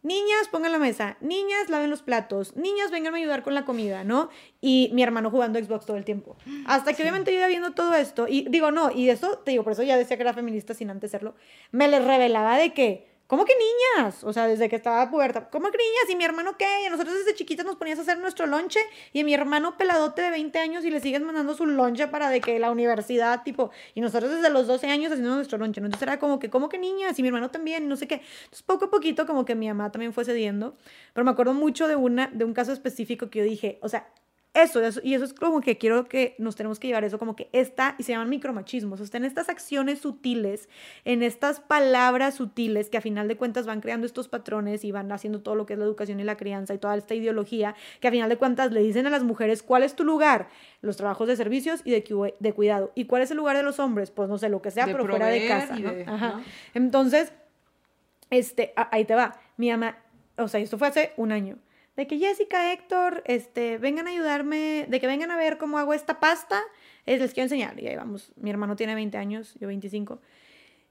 niñas, 0.00 0.48
pongan 0.50 0.72
la 0.72 0.78
mesa, 0.78 1.18
niñas, 1.20 1.68
laven 1.68 1.90
los 1.90 2.00
platos, 2.00 2.56
niñas, 2.56 2.90
vengan 2.90 3.12
a 3.12 3.18
ayudar 3.18 3.42
con 3.42 3.52
la 3.52 3.66
comida, 3.66 4.02
¿no? 4.02 4.30
Y 4.62 4.88
mi 4.94 5.02
hermano 5.02 5.30
jugando 5.30 5.58
Xbox 5.58 5.84
todo 5.84 5.98
el 5.98 6.06
tiempo. 6.06 6.38
Hasta 6.64 6.94
que 6.94 7.02
obviamente 7.02 7.32
yo 7.32 7.38
iba 7.40 7.48
viendo 7.48 7.72
todo 7.72 7.92
esto, 7.92 8.26
y 8.26 8.48
digo, 8.48 8.70
no, 8.70 8.90
y 8.90 9.10
eso, 9.10 9.40
te 9.40 9.50
digo, 9.50 9.62
por 9.62 9.74
eso 9.74 9.82
ya 9.82 9.98
decía 9.98 10.16
que 10.16 10.22
era 10.22 10.32
feminista 10.32 10.72
sin 10.72 10.88
antes 10.88 11.10
serlo, 11.10 11.34
me 11.70 11.86
les 11.86 12.02
revelaba 12.02 12.56
de 12.56 12.72
que, 12.72 13.14
¿cómo 13.26 13.44
que 13.44 13.54
niñas? 13.54 14.24
O 14.24 14.32
sea, 14.32 14.46
desde 14.46 14.68
que 14.68 14.76
estaba 14.76 15.10
puberta, 15.10 15.48
¿cómo 15.50 15.70
que 15.70 15.78
niñas? 15.78 16.10
¿Y 16.10 16.16
mi 16.16 16.24
hermano 16.24 16.56
qué? 16.56 16.86
Y 16.86 16.90
nosotros 16.90 17.14
desde 17.14 17.34
chiquitas 17.34 17.66
nos 17.66 17.76
ponías 17.76 17.98
a 17.98 18.02
hacer 18.02 18.18
nuestro 18.18 18.46
lonche, 18.46 18.80
y 19.12 19.24
mi 19.24 19.34
hermano 19.34 19.76
peladote 19.76 20.22
de 20.22 20.30
20 20.30 20.58
años 20.58 20.84
y 20.84 20.90
le 20.90 21.00
sigues 21.00 21.20
mandando 21.22 21.54
su 21.54 21.66
lonche 21.66 22.08
para 22.08 22.30
de 22.30 22.40
que 22.40 22.58
la 22.58 22.70
universidad, 22.70 23.42
tipo, 23.42 23.70
y 23.94 24.00
nosotros 24.00 24.30
desde 24.30 24.50
los 24.50 24.66
12 24.66 24.88
años 24.88 25.12
haciendo 25.12 25.34
nuestro 25.34 25.58
lonche, 25.58 25.80
¿no? 25.80 25.86
Entonces 25.86 26.06
era 26.06 26.18
como 26.18 26.38
que, 26.38 26.50
¿cómo 26.50 26.68
que 26.68 26.78
niñas? 26.78 27.18
Y 27.18 27.22
mi 27.22 27.28
hermano 27.28 27.50
también, 27.50 27.88
no 27.88 27.96
sé 27.96 28.06
qué. 28.06 28.22
Entonces 28.44 28.62
poco 28.62 28.86
a 28.86 28.90
poquito 28.90 29.26
como 29.26 29.44
que 29.44 29.54
mi 29.54 29.68
mamá 29.68 29.90
también 29.92 30.12
fue 30.12 30.24
cediendo, 30.24 30.76
pero 31.12 31.24
me 31.24 31.30
acuerdo 31.30 31.54
mucho 31.54 31.88
de, 31.88 31.96
una, 31.96 32.28
de 32.28 32.44
un 32.44 32.54
caso 32.54 32.72
específico 32.72 33.30
que 33.30 33.40
yo 33.40 33.44
dije, 33.44 33.78
o 33.82 33.88
sea, 33.88 34.08
eso, 34.62 34.80
eso, 34.84 35.00
y 35.02 35.14
eso 35.14 35.24
es 35.24 35.32
como 35.34 35.60
que 35.60 35.78
quiero 35.78 36.06
que 36.08 36.34
nos 36.38 36.56
tenemos 36.56 36.78
que 36.80 36.86
llevar 36.88 37.04
eso 37.04 37.18
como 37.18 37.36
que 37.36 37.48
esta, 37.52 37.94
y 37.98 38.02
se 38.02 38.12
llaman 38.12 38.28
micromachismos, 38.30 39.00
o 39.00 39.06
sea, 39.06 39.18
en 39.18 39.24
estas 39.24 39.48
acciones 39.48 39.98
sutiles, 40.00 40.68
en 41.04 41.22
estas 41.22 41.60
palabras 41.60 42.34
sutiles 42.34 42.88
que 42.90 42.96
a 42.98 43.00
final 43.00 43.28
de 43.28 43.36
cuentas 43.36 43.66
van 43.66 43.80
creando 43.80 44.06
estos 44.06 44.28
patrones 44.28 44.84
y 44.84 44.92
van 44.92 45.10
haciendo 45.12 45.40
todo 45.42 45.54
lo 45.54 45.66
que 45.66 45.74
es 45.74 45.78
la 45.78 45.84
educación 45.84 46.20
y 46.20 46.24
la 46.24 46.36
crianza 46.36 46.74
y 46.74 46.78
toda 46.78 46.96
esta 46.96 47.14
ideología, 47.14 47.74
que 48.00 48.08
a 48.08 48.10
final 48.10 48.28
de 48.28 48.36
cuentas 48.36 48.72
le 48.72 48.80
dicen 48.82 49.06
a 49.06 49.10
las 49.10 49.22
mujeres 49.22 49.62
cuál 49.62 49.82
es 49.82 49.94
tu 49.94 50.04
lugar, 50.04 50.48
los 50.80 50.96
trabajos 50.96 51.28
de 51.28 51.36
servicios 51.36 51.80
y 51.84 51.90
de, 51.90 52.02
cu- 52.04 52.32
de 52.38 52.52
cuidado, 52.52 52.92
y 52.94 53.04
cuál 53.06 53.22
es 53.22 53.30
el 53.30 53.36
lugar 53.36 53.56
de 53.56 53.62
los 53.62 53.78
hombres, 53.78 54.10
pues 54.10 54.28
no 54.28 54.38
sé, 54.38 54.48
lo 54.48 54.62
que 54.62 54.70
sea, 54.70 54.86
De 54.86 54.92
pero 54.92 55.06
fuera 55.06 55.26
de 55.28 55.46
casa, 55.46 55.76
y 55.78 55.82
¿no? 55.82 55.92
de- 55.92 56.04
Ajá. 56.04 56.28
¿no? 56.38 56.42
Entonces, 56.74 57.32
este, 58.30 58.72
ahí 58.76 59.04
te 59.04 59.14
va. 59.14 59.38
Mi 59.56 59.70
mamá, 59.70 59.98
o 60.36 60.48
sea, 60.48 60.60
esto 60.60 60.78
fue 60.78 60.88
hace 60.88 61.12
un 61.16 61.32
año. 61.32 61.56
De 61.96 62.06
que 62.06 62.18
Jessica, 62.18 62.72
Héctor, 62.72 63.22
este, 63.26 63.78
vengan 63.78 64.06
a 64.06 64.10
ayudarme, 64.10 64.86
de 64.88 65.00
que 65.00 65.06
vengan 65.06 65.30
a 65.30 65.36
ver 65.36 65.58
cómo 65.58 65.78
hago 65.78 65.94
esta 65.94 66.20
pasta, 66.20 66.62
eh, 67.06 67.18
les 67.18 67.32
quiero 67.32 67.44
enseñar. 67.44 67.80
Y 67.80 67.88
ahí 67.88 67.96
vamos, 67.96 68.32
mi 68.36 68.50
hermano 68.50 68.76
tiene 68.76 68.94
20 68.94 69.16
años, 69.16 69.54
yo 69.58 69.68
25. 69.68 70.20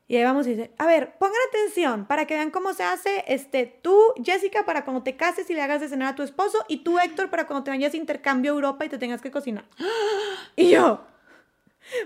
Y 0.08 0.18
ahí 0.18 0.24
vamos 0.24 0.46
y 0.46 0.52
dice, 0.52 0.72
a 0.78 0.86
ver, 0.86 1.16
pongan 1.18 1.38
atención 1.50 2.06
para 2.06 2.26
que 2.26 2.36
vean 2.36 2.52
cómo 2.52 2.74
se 2.74 2.84
hace, 2.84 3.24
este, 3.28 3.66
tú, 3.66 4.00
Jessica, 4.24 4.64
para 4.66 4.84
cuando 4.84 5.02
te 5.02 5.16
cases 5.16 5.50
y 5.50 5.54
le 5.54 5.62
hagas 5.62 5.82
de 5.82 5.90
cenar 5.90 6.14
a 6.14 6.16
tu 6.16 6.22
esposo, 6.24 6.64
y 6.68 6.78
tú, 6.78 7.00
Héctor, 7.00 7.30
para 7.30 7.48
cuando 7.48 7.64
te 7.64 7.72
vayas 7.72 7.94
a 7.94 7.98
intercambio 7.98 8.52
a 8.52 8.56
Europa 8.56 8.86
y 8.86 8.90
te 8.90 8.98
tengas 8.98 9.22
que 9.22 9.32
cocinar. 9.32 9.66
Y 10.58 10.70
yo, 10.70 11.06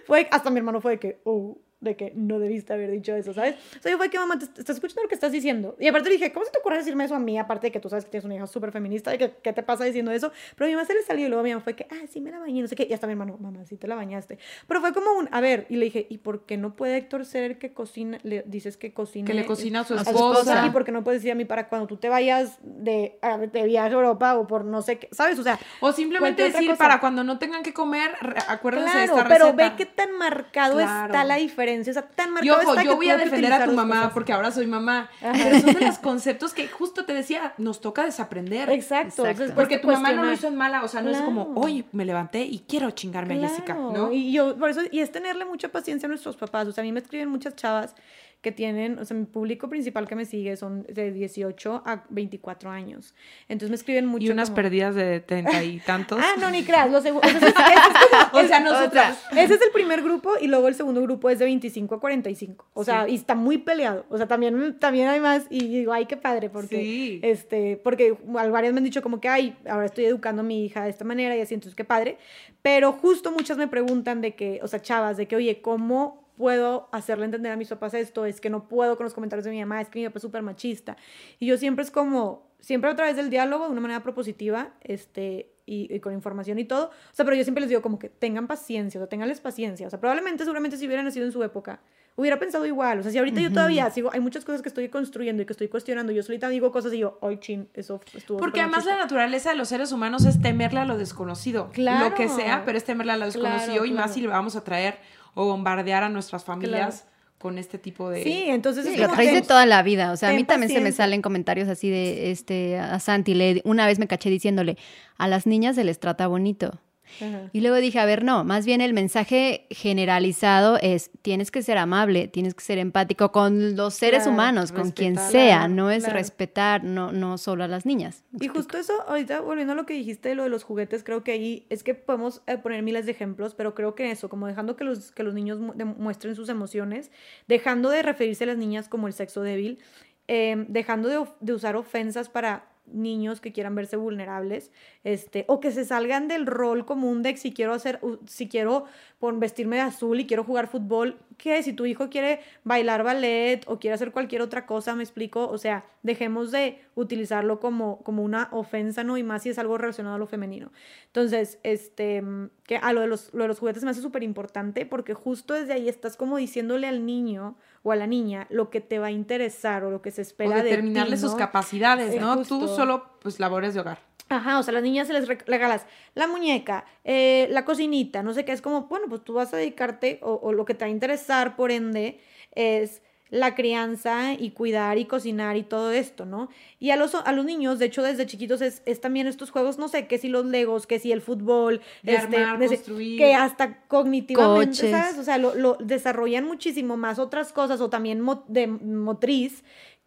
fue, 0.08 0.28
hasta 0.32 0.50
mi 0.50 0.58
hermano 0.58 0.82
fue 0.82 0.94
de 0.94 1.00
que, 1.00 1.22
oh, 1.24 1.58
de 1.82 1.96
que 1.96 2.12
no 2.16 2.40
debiste 2.40 2.74
haber 2.74 2.92
dicho 2.92 3.16
eso, 3.16 3.34
¿sabes? 3.34 3.56
O 3.78 3.82
sea, 3.82 3.92
yo 3.92 3.98
fue 3.98 4.10
que, 4.10 4.20
mamá, 4.20 4.38
¿te, 4.38 4.46
estás 4.46 4.76
escuchando 4.76 5.04
lo 5.04 5.08
que 5.08 5.16
estás 5.16 5.32
diciendo? 5.32 5.78
Y 5.80 5.88
aparte 5.88 6.10
dije, 6.10 6.32
¿cómo 6.34 6.46
se 6.46 6.52
te 6.52 6.60
ocurre 6.60 6.78
decirme 6.78 7.06
eso 7.06 7.16
a 7.16 7.20
mí? 7.20 7.40
Aparte 7.40 7.68
de 7.68 7.72
que 7.72 7.80
tú 7.80 7.90
sabes 7.90 8.04
que 8.06 8.12
tienes 8.12 8.26
una 8.26 8.36
hija 8.36 8.48
súper 8.48 8.72
feminista, 8.72 9.16
y 9.16 9.18
que, 9.18 9.32
¿qué 9.42 9.54
te 9.54 9.64
pasa 9.64 9.86
diciendo 9.86 10.12
eso? 10.12 10.32
Pero 10.56 10.66
a 10.66 10.68
mi 10.68 10.76
mamá 10.76 10.86
se 10.86 10.94
le 10.94 11.04
salió 11.04 11.26
y 11.26 11.30
luego 11.30 11.44
mi 11.44 11.52
mamá 11.52 11.64
fue 11.64 11.76
que, 11.76 11.88
ah, 11.90 12.06
sí 12.10 12.20
me 12.20 12.32
la 12.32 12.40
bañé, 12.40 12.62
no 12.62 12.68
sé 12.68 12.76
qué. 12.76 12.86
Y 12.90 12.94
hasta 12.94 13.08
mi 13.08 13.12
hermano, 13.14 13.38
mamá, 13.40 13.66
sí 13.66 13.78
te 13.78 13.88
la 13.88 13.96
bañaste. 13.96 14.40
Pero 14.68 14.82
fue 14.82 14.94
como 14.94 15.12
un, 15.14 15.30
a 15.32 15.40
ver, 15.40 15.68
y 15.70 15.78
le 15.78 15.86
dije, 15.86 16.06
¿y 16.10 16.18
por 16.18 16.46
qué 16.46 16.58
no 16.58 16.76
puede 16.76 16.98
Héctor 16.98 17.26
ser 17.26 17.44
el 17.44 17.58
que 17.58 17.72
cocina? 17.74 18.18
Le 18.24 18.44
dices 18.46 18.76
que 18.76 18.94
cocina. 18.94 19.26
Que 19.26 19.34
le 19.34 19.46
cocina 19.46 19.82
a 19.82 19.84
su 19.86 19.94
a 19.94 20.04
su 20.04 20.10
esposa. 20.10 20.66
¿Y 20.66 20.72
por 20.72 20.84
qué 20.84 20.92
no 20.92 21.04
puedes 21.06 21.22
decir 21.22 21.32
a 21.32 21.36
mí 21.36 21.46
para 21.46 21.70
cuando 21.70 21.88
tú 21.88 21.96
te 21.96 22.10
vayas 22.10 22.60
de, 22.62 23.18
de 23.54 23.64
viaje 23.64 23.88
a 23.90 23.92
Europa 23.94 24.38
o 24.38 24.48
por 24.48 24.66
no 24.66 24.82
sé 24.82 25.00
qué? 25.00 25.08
¿Sabes? 25.12 25.40
O 25.40 25.44
sea, 25.44 25.58
O 25.80 25.94
simplemente 25.94 26.44
decir, 26.44 26.76
para 26.76 27.00
cuando 27.00 27.24
no 27.24 27.40
tengan 27.40 27.64
que 27.64 27.74
comer, 27.74 28.12
acuérdense 28.50 28.98
de 28.98 29.04
esta 29.06 29.24
pero 29.30 29.46
receta. 29.46 29.70
ve 29.70 29.76
qué 29.78 29.86
tan 29.86 30.12
marcado 30.18 30.76
Claro. 30.76 31.14
está 31.14 31.24
la 31.24 31.36
diferencia. 31.36 31.69
O 31.78 31.94
sea, 31.94 32.04
tan 32.04 32.30
Y 32.30 32.32
marcado 32.34 32.60
ojo, 32.62 32.70
está 32.72 32.84
yo 32.84 32.92
que 32.92 32.96
voy 32.96 33.10
a 33.10 33.18
defender 33.18 33.54
a 33.54 33.66
tu 33.66 33.72
mamá 33.72 33.96
cosas. 33.96 34.14
porque 34.14 34.34
ahora 34.34 34.52
soy 34.52 34.68
mamá. 34.68 35.10
Ajá. 35.22 35.34
Pero 35.34 35.60
son 35.60 35.74
de 35.74 35.86
los 35.86 36.00
conceptos 36.00 36.54
que 36.54 36.68
justo 36.68 37.06
te 37.06 37.14
decía, 37.14 37.54
nos 37.58 37.82
toca 37.82 38.06
desaprender. 38.06 38.70
Exacto. 38.70 39.24
Porque 39.56 39.78
tu 39.78 39.88
mamá 39.88 40.12
no 40.12 40.24
lo 40.26 40.34
hizo 40.34 40.48
en 40.48 40.56
mala, 40.56 40.84
o 40.84 40.88
sea, 40.88 41.02
no 41.02 41.10
es 41.10 41.20
como, 41.20 41.54
hoy 41.56 41.86
me 41.92 42.06
levanté 42.06 42.42
y 42.42 42.60
quiero 42.68 42.92
chingarme 42.92 43.44
a 43.44 43.48
Jessica, 43.50 43.74
¿no? 43.74 44.12
Y 44.12 44.32
yo, 44.32 44.58
por 44.58 44.70
eso, 44.70 44.82
y 44.92 45.00
es 45.00 45.12
tenerle 45.12 45.46
mucha 45.46 45.70
paciencia 45.70 46.08
a 46.08 46.10
nuestros 46.10 46.36
papás. 46.36 46.68
O 46.68 46.72
sea, 46.72 46.82
a 46.82 46.86
mí 46.86 46.92
me 46.92 47.00
escriben 47.00 47.30
muchas 47.30 47.56
chavas 47.56 47.96
que 48.42 48.54
tienen, 48.54 48.98
o 49.00 49.04
sea, 49.06 49.18
mi 49.18 49.26
público 49.26 49.68
principal 49.68 50.08
que 50.08 50.16
me 50.16 50.24
sigue 50.24 50.56
son 50.56 50.84
de 50.84 51.12
18 51.12 51.84
a 51.86 52.06
24 52.10 52.70
años. 52.70 53.14
Entonces 53.50 53.70
me 53.70 53.76
escriben 53.76 54.06
mucho. 54.06 54.28
y 54.28 54.30
unas 54.30 54.50
como- 54.50 54.56
perdidas 54.56 54.96
de 54.96 55.20
treinta 55.20 55.62
y 55.62 55.80
tantos. 55.86 56.20
Ah, 56.24 56.36
no, 56.40 56.50
ni 56.50 56.64
creas. 56.64 56.90
Los 56.90 57.04
ese 57.06 57.10
es- 57.20 57.36
ese 57.36 57.48
es 57.48 57.54
como- 58.32 58.44
O 58.44 58.48
sea, 58.48 58.60
nosotras. 58.62 59.22
ese 59.32 59.56
es 59.56 59.62
el 59.62 59.72
primer 59.74 60.02
grupo 60.02 60.32
y 60.40 60.48
luego 60.48 60.70
el 60.70 60.76
segundo 60.76 61.02
grupo 61.02 61.30
es 61.30 61.38
de 61.40 61.46
25 61.46 61.96
a 61.96 62.00
45. 62.00 62.66
O 62.74 62.84
sea, 62.86 63.06
Sí. 63.06 63.12
y 63.12 63.16
está 63.16 63.36
muy 63.36 63.58
peleado. 63.58 64.06
O 64.10 64.18
sea, 64.18 64.28
también, 64.28 64.80
también 64.80 65.10
hay 65.10 65.20
más 65.20 65.46
y 65.50 65.68
digo, 65.68 65.92
ay, 65.92 66.06
qué 66.06 66.16
padre, 66.16 66.50
porque, 66.50 66.78
Sí. 66.78 67.20
este, 67.24 67.76
porque 67.84 68.16
varias 68.26 68.72
me 68.74 68.78
han 68.78 68.84
dicho 68.86 69.02
como 69.02 69.20
que, 69.20 69.28
ay, 69.28 69.58
ahora 69.70 69.86
estoy 69.86 70.06
educando 70.06 70.42
a 70.42 70.46
mi 70.46 70.64
hija 70.66 70.84
de 70.86 70.90
esta 70.92 71.04
manera 71.04 71.36
y 71.36 71.42
así, 71.42 71.56
entonces 71.56 71.76
qué 71.76 71.84
padre. 71.84 72.18
Pero 72.62 72.94
justo 72.94 73.32
muchas 73.32 73.58
me 73.58 73.68
preguntan 73.68 74.22
de 74.22 74.36
que, 74.36 74.60
o 74.64 74.68
sea, 74.70 74.82
chavas, 74.82 75.18
de 75.18 75.28
que, 75.28 75.36
oye, 75.36 75.62
¿cómo 75.62 76.19
puedo 76.40 76.88
hacerle 76.94 77.26
entender 77.26 77.52
a 77.52 77.58
mis 77.58 77.68
papás 77.68 77.94
esto? 77.94 78.26
Es 78.26 78.40
que 78.40 78.50
no 78.50 78.70
puedo 78.70 78.96
con 78.96 79.04
los 79.04 79.14
comentarios 79.14 79.44
de 79.44 79.52
mi 79.52 79.60
mamá, 79.60 79.82
es 79.82 79.90
que 79.90 80.00
mi 80.00 80.06
papá 80.06 80.20
es 80.20 80.22
súper 80.22 80.42
machista. 80.42 80.96
Y 81.38 81.48
yo 81.48 81.58
siempre 81.58 81.84
es 81.84 81.92
como, 81.92 82.48
siempre 82.62 82.90
a 82.90 82.96
través 82.96 83.18
del 83.18 83.30
diálogo, 83.30 83.66
de 83.66 83.72
una 83.74 83.82
manera 83.82 84.02
propositiva, 84.02 84.70
este, 84.82 85.52
y, 85.66 85.94
y 85.94 86.00
con 86.00 86.14
información 86.14 86.58
y 86.58 86.64
todo. 86.64 86.86
O 86.86 87.14
sea, 87.14 87.26
pero 87.26 87.36
yo 87.36 87.44
siempre 87.44 87.60
les 87.60 87.68
digo 87.70 87.82
como 87.82 88.00
que 88.00 88.08
tengan 88.08 88.48
paciencia, 88.48 89.02
o 89.02 89.04
sea, 89.04 89.10
tenganles 89.10 89.42
paciencia. 89.42 89.86
O 89.86 89.90
sea, 89.90 90.00
probablemente, 90.00 90.46
seguramente 90.46 90.78
si 90.78 90.86
hubieran 90.88 91.04
nacido 91.04 91.26
en 91.26 91.34
su 91.34 91.44
época, 91.44 91.82
hubiera 92.16 92.40
pensado 92.40 92.66
igual. 92.66 93.00
O 93.00 93.04
sea, 93.04 93.12
si 93.12 93.18
ahorita 93.18 93.42
yo 93.42 93.52
todavía 93.52 93.90
sigo, 93.92 94.10
hay 94.14 94.22
muchas 94.22 94.46
cosas 94.46 94.62
que 94.62 94.70
estoy 94.70 94.88
construyendo 94.90 95.44
y 95.44 95.46
que 95.46 95.54
estoy 95.54 95.68
cuestionando. 95.68 96.14
Yo 96.14 96.24
solita 96.24 96.48
digo 96.48 96.72
cosas 96.72 96.94
y 96.94 97.00
yo, 97.00 97.20
ay, 97.22 97.38
chin, 97.40 97.68
eso 97.74 98.00
estuvo 98.14 98.38
Porque 98.40 98.62
además 98.62 98.86
la 98.86 98.92
machista". 98.94 99.04
naturaleza 99.06 99.50
de 99.52 99.58
los 99.58 99.68
seres 99.68 99.92
humanos 99.92 100.26
es 100.26 100.42
temerle 100.42 100.80
a 100.80 100.86
lo 100.86 100.98
desconocido. 100.98 101.70
Claro. 101.74 102.10
Lo 102.10 102.16
que 102.16 102.30
sea, 102.30 102.64
pero 102.66 102.78
es 102.78 102.86
temerle 102.86 103.12
a 103.12 103.18
lo 103.18 103.26
desconocido 103.26 103.74
Claro, 103.74 103.86
y 103.86 103.92
más 103.92 104.04
claro. 104.06 104.14
si 104.14 104.22
le 104.22 104.28
vamos 104.28 104.56
a 104.56 104.64
traer 104.64 104.96
o 105.34 105.46
bombardear 105.46 106.04
a 106.04 106.10
nuestras 106.10 106.44
familias 106.44 107.06
con 107.38 107.58
este 107.58 107.78
tipo 107.78 108.10
de... 108.10 108.24
Sí, 108.24 108.46
entonces 108.48 108.86
Sí, 108.86 108.94
es 108.94 109.00
lo 109.00 109.06
como 109.06 109.16
traes 109.16 109.34
de 109.34 109.42
toda 109.42 109.66
la 109.66 109.82
vida. 109.82 110.12
O 110.12 110.18
sea, 110.18 110.30
a 110.30 110.34
mí 110.34 110.44
también 110.44 110.72
se 110.72 110.82
me 110.82 110.92
salen 110.92 111.22
comentarios 111.22 111.70
así 111.70 111.90
de 111.90 112.32
este 112.32 112.78
a 112.78 113.00
Santi. 113.00 113.34
Le, 113.34 113.62
una 113.64 113.86
vez 113.86 113.98
me 113.98 114.08
caché 114.08 114.30
diciéndole, 114.30 114.78
a 115.18 115.28
las 115.28 115.48
niñas 115.48 115.76
se 115.76 115.86
les 115.86 116.00
trata 116.00 116.28
bonito. 116.28 116.80
Ajá. 117.20 117.50
Y 117.52 117.62
luego 117.62 117.78
dije, 117.78 118.00
a 118.00 118.06
ver, 118.06 118.24
no, 118.24 118.44
más 118.44 118.66
bien 118.66 118.82
el 118.82 118.94
mensaje 118.94 119.66
generalizado 119.70 120.78
es, 120.82 121.12
tienes 121.22 121.52
que 121.52 121.62
ser 121.62 121.78
amable, 121.78 122.28
tienes 122.28 122.54
que 122.54 122.64
ser 122.64 122.78
empático 122.78 123.32
con 123.32 123.76
los 123.76 123.94
seres 123.96 124.24
Claro, 124.24 124.34
humanos, 124.34 124.72
con 124.72 124.92
quien 124.92 125.18
sea, 125.18 125.68
no 125.68 125.92
es 125.92 126.04
claro. 126.04 126.18
respetar, 126.18 126.84
no, 126.84 127.12
no 127.12 127.38
solo 127.38 127.64
a 127.64 127.68
las 127.68 127.86
niñas. 127.86 128.24
¿Me 128.32 128.38
Y 128.42 128.46
explico? 128.48 128.54
justo 128.60 128.78
eso, 128.78 128.94
ahorita 129.08 129.42
volviendo 129.42 129.74
a 129.74 129.76
lo 129.76 129.86
que 129.86 129.94
dijiste 129.96 130.30
de 130.30 130.36
lo 130.36 130.44
de 130.44 130.50
los 130.50 130.64
juguetes, 130.64 131.04
creo 131.04 131.24
que 131.24 131.32
ahí 131.34 131.66
es 131.70 131.84
que 131.84 131.96
podemos 131.96 132.42
eh, 132.48 132.58
poner 132.58 132.84
miles 132.84 133.06
de 133.06 133.12
ejemplos, 133.12 133.56
pero 133.56 133.76
creo 133.76 133.96
que 133.96 134.12
eso, 134.12 134.30
como 134.30 134.48
dejando 134.48 134.76
que 134.76 134.84
los, 134.84 135.12
que 135.12 135.24
los 135.24 135.34
niños 135.34 135.60
mu- 135.60 135.74
demuestren 135.76 136.36
sus 136.36 136.48
emociones, 136.50 137.12
dejando 137.48 137.90
de 137.90 138.02
referirse 138.04 138.46
a 138.46 138.48
las 138.48 138.58
niñas 138.58 138.88
como 138.88 139.08
el 139.08 139.14
sexo 139.14 139.42
débil, 139.42 139.80
eh, 140.28 140.66
dejando 140.68 141.10
de 141.40 141.54
usar 141.54 141.76
ofensas 141.76 142.30
para 142.30 142.69
niños 142.94 143.42
que 143.42 143.52
quieran 143.52 143.76
verse 143.76 143.98
vulnerables, 143.98 144.72
este, 145.04 145.46
o 145.48 145.60
que 145.60 145.72
se 145.72 145.86
salgan 145.86 146.28
del 146.28 146.46
rol 146.46 146.86
común 146.86 147.24
de 147.24 147.38
si 147.38 147.54
quiero 147.54 147.74
hacer, 147.74 148.00
si 148.28 148.48
quiero 148.48 148.86
por 149.20 149.38
vestirme 149.38 149.76
de 149.78 149.84
azul 149.84 150.20
y 150.20 150.28
quiero 150.28 150.44
jugar 150.44 150.68
fútbol, 150.68 151.18
que 151.38 151.62
si 151.64 151.74
tu 151.74 151.86
hijo 151.86 152.10
quiere 152.10 152.40
bailar 152.64 153.04
ballet 153.04 153.62
o 153.68 153.80
quiere 153.80 153.96
hacer 153.96 154.12
cualquier 154.12 154.42
otra 154.42 154.66
cosa, 154.66 154.96
me 154.96 155.04
explico, 155.04 155.48
o 155.48 155.58
sea, 155.58 155.86
dejemos 156.04 156.52
de 156.52 156.80
utilizarlo 156.96 157.60
como, 157.60 158.02
como 158.04 158.24
una 158.24 158.50
ofensa, 158.52 159.04
¿no? 159.04 159.18
Y 159.18 159.24
más 159.24 159.44
si 159.44 159.50
es 159.50 159.60
algo 159.60 159.78
relacionado 159.78 160.16
a 160.16 160.20
lo 160.20 160.28
femenino. 160.28 160.72
Entonces, 161.08 161.60
este, 161.64 162.24
que 162.64 162.78
a 162.78 162.94
lo 162.94 163.02
de 163.02 163.08
los, 163.08 163.34
lo 163.34 163.44
de 163.44 163.48
los 163.50 163.60
juguetes 163.60 163.84
me 163.84 163.92
hace 163.92 164.02
súper 164.02 164.24
importante 164.24 164.86
porque 164.86 165.14
justo 165.14 165.54
desde 165.54 165.74
ahí 165.74 165.90
estás 165.90 166.18
como 166.18 166.38
diciéndole 166.38 166.88
al 166.88 167.06
niño 167.06 167.56
o 167.84 167.92
a 167.92 167.96
la 167.96 168.08
niña 168.08 168.46
lo 168.50 168.70
que 168.70 168.82
te 168.82 169.00
va 169.00 169.08
a 169.08 169.12
interesar 169.12 169.84
o 169.84 169.92
lo 169.92 170.02
que 170.02 170.12
se 170.12 170.22
O 170.22 170.24
espera 170.24 170.56
de 170.58 170.64
ti, 170.64 170.70
determinarle 170.70 171.18
sus 171.18 171.36
capacidades, 171.36 172.14
Eh, 172.14 172.20
¿no? 172.20 172.36
justo. 172.38 172.60
Tú 172.60 172.68
solo, 172.68 173.06
pues, 173.22 173.40
labores 173.40 173.74
de 173.74 173.80
hogar. 173.82 174.00
Ajá, 174.32 174.60
o 174.60 174.64
sea, 174.64 174.72
a 174.72 174.76
las 174.76 174.84
niñas 174.84 175.08
se 175.08 175.14
les 175.14 175.28
re- 175.28 175.40
regalas 175.48 175.88
la 176.14 176.28
muñeca, 176.28 176.86
eh, 177.04 177.48
la 177.50 177.66
cocinita, 177.66 178.22
no 178.22 178.34
sé 178.34 178.46
qué, 178.46 178.52
es 178.52 178.62
como, 178.62 178.82
bueno, 178.84 179.08
pues 179.10 179.24
tú 179.24 179.34
vas 179.34 179.52
a 179.54 179.58
dedicarte, 179.58 180.20
o, 180.22 180.34
o 180.34 180.54
lo 180.54 180.66
que 180.66 180.76
te 180.76 180.86
va 180.86 180.88
a 180.88 180.92
interesar, 180.92 181.56
por 181.56 181.72
ende, 181.72 182.20
es 182.54 183.02
la 183.32 183.54
crianza 183.54 184.34
y 184.34 184.52
cuidar 184.52 184.98
y 184.98 185.06
cocinar 185.06 185.56
y 185.56 185.64
todo 185.64 185.92
esto, 185.92 186.26
¿no? 186.26 186.50
Y 186.80 186.90
a 186.90 186.96
los, 186.96 187.14
a 187.14 187.32
los 187.32 187.46
niños, 187.46 187.78
de 187.78 187.86
hecho, 187.86 188.02
desde 188.02 188.26
chiquitos 188.26 188.62
es, 188.62 188.82
es 188.86 189.02
también 189.02 189.28
estos 189.28 189.52
juegos, 189.52 189.78
no 189.78 189.88
sé, 189.88 190.08
que 190.08 190.18
si 190.18 190.30
los 190.30 190.46
legos, 190.46 190.88
que 190.88 190.98
si 191.00 191.12
el 191.12 191.22
fútbol, 191.22 191.82
De 192.02 192.16
este, 192.16 192.38
armar, 192.38 192.58
de 192.60 192.66
ese- 192.66 192.76
construir. 192.78 193.18
que 193.20 193.36
hasta 193.36 193.82
cognitivamente, 193.88 194.68
Coches. 194.78 194.92
¿sabes? 194.92 195.18
O 195.20 195.24
sea, 195.24 195.38
lo, 195.38 195.54
lo 195.54 195.76
desarrollan 195.80 196.46
muchísimo 196.46 196.98
más 196.98 197.20
otras 197.20 197.54
cosas 197.54 197.82
o 197.82 197.90
también 197.90 198.20
mo- 198.22 198.46
de 198.48 198.68
motriz 198.68 199.64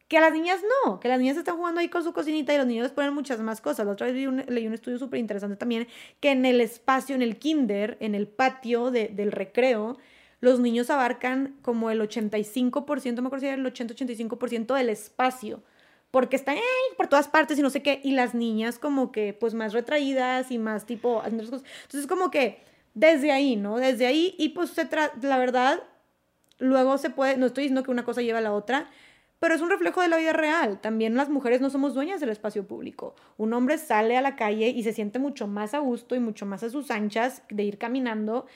que 0.09 0.19
a 0.19 0.21
las 0.21 0.33
niñas 0.35 0.61
no, 0.85 1.01
que 1.01 1.09
las 1.09 1.19
niñas 1.19 1.39
están 1.39 1.57
jugando 1.57 1.81
ahí 1.81 1.89
con 1.89 2.05
su 2.05 2.13
cocinita 2.13 2.53
y 2.53 2.59
los 2.59 2.67
niños 2.67 2.83
les 2.83 2.93
ponen 2.93 3.15
muchas 3.15 3.41
más 3.41 3.63
cosas. 3.63 3.87
La 3.87 3.93
otra 3.93 4.07
vez 4.09 4.15
vi 4.17 4.27
un- 4.27 4.45
leí 4.47 4.67
un 4.67 4.75
estudio 4.75 4.99
súper 4.99 5.19
interesante 5.21 5.57
también, 5.57 5.87
que 6.21 6.33
en 6.33 6.45
el 6.45 6.61
espacio, 6.61 7.15
en 7.15 7.23
el 7.23 7.39
kinder, 7.39 7.97
en 8.01 8.15
el 8.15 8.27
patio 8.29 8.91
de- 8.91 9.09
del 9.09 9.33
recreo, 9.33 9.97
los 10.43 10.59
niños 10.59 10.91
abarcan 10.91 11.55
como 11.63 11.89
el 11.91 12.01
85%, 12.01 13.23
me 13.23 13.29
acuerdo 13.29 13.41
si 13.41 13.47
era 13.47 13.55
el 13.55 13.65
80-85% 13.65 14.75
del 14.75 14.89
espacio. 14.91 15.63
Porque 16.11 16.37
están 16.37 16.57
por 16.99 17.07
todas 17.07 17.29
partes 17.29 17.59
y 17.59 17.63
no 17.63 17.71
sé 17.71 17.83
qué. 17.83 18.01
Y 18.03 18.11
las 18.11 18.35
niñas 18.35 18.79
como 18.79 19.13
que 19.13 19.33
pues 19.33 19.55
más 19.55 19.73
retraídas 19.73 20.51
y 20.51 20.59
más 20.59 20.85
tipo... 20.85 21.23
Entonces 21.25 22.07
como 22.09 22.31
que 22.31 22.61
desde 22.93 23.31
ahí, 23.31 23.55
¿no? 23.57 23.79
Desde 23.79 24.05
ahí 24.05 24.35
y 24.37 24.51
pues 24.51 24.71
se 24.71 24.91
tra- 24.91 25.13
la 25.23 25.39
verdad, 25.39 25.83
luego 26.59 26.99
se 26.99 27.09
puede, 27.09 27.37
no 27.37 27.47
estoy 27.47 27.63
diciendo 27.65 27.85
que 27.85 27.93
una 27.93 28.05
cosa 28.05 28.21
lleva 28.21 28.41
a 28.41 28.43
la 28.43 28.53
otra, 28.53 28.91
pero 29.39 29.55
es 29.55 29.61
un 29.61 29.71
reflejo 29.71 30.03
de 30.03 30.09
la 30.09 30.19
vida 30.19 30.33
real. 30.33 30.81
También 30.81 31.15
las 31.15 31.31
mujeres 31.31 31.61
no 31.61 31.71
somos 31.71 31.95
dueñas 31.95 32.21
del 32.21 32.29
espacio 32.31 32.67
público. 32.67 33.15
Un 33.39 33.53
hombre 33.55 33.79
sale 33.79 34.17
a 34.17 34.23
la 34.23 34.37
calle 34.37 34.69
y 34.69 34.83
se 34.83 34.93
siente 34.93 35.19
mucho 35.19 35.47
más 35.47 35.73
a 35.73 35.79
gusto 35.79 36.15
y 36.15 36.21
mucho 36.21 36.47
más 36.47 36.63
a 36.63 36.69
sus 36.69 36.91
anchas 36.91 37.43
de 37.49 37.63
ir 37.63 37.79
caminando 37.79 38.47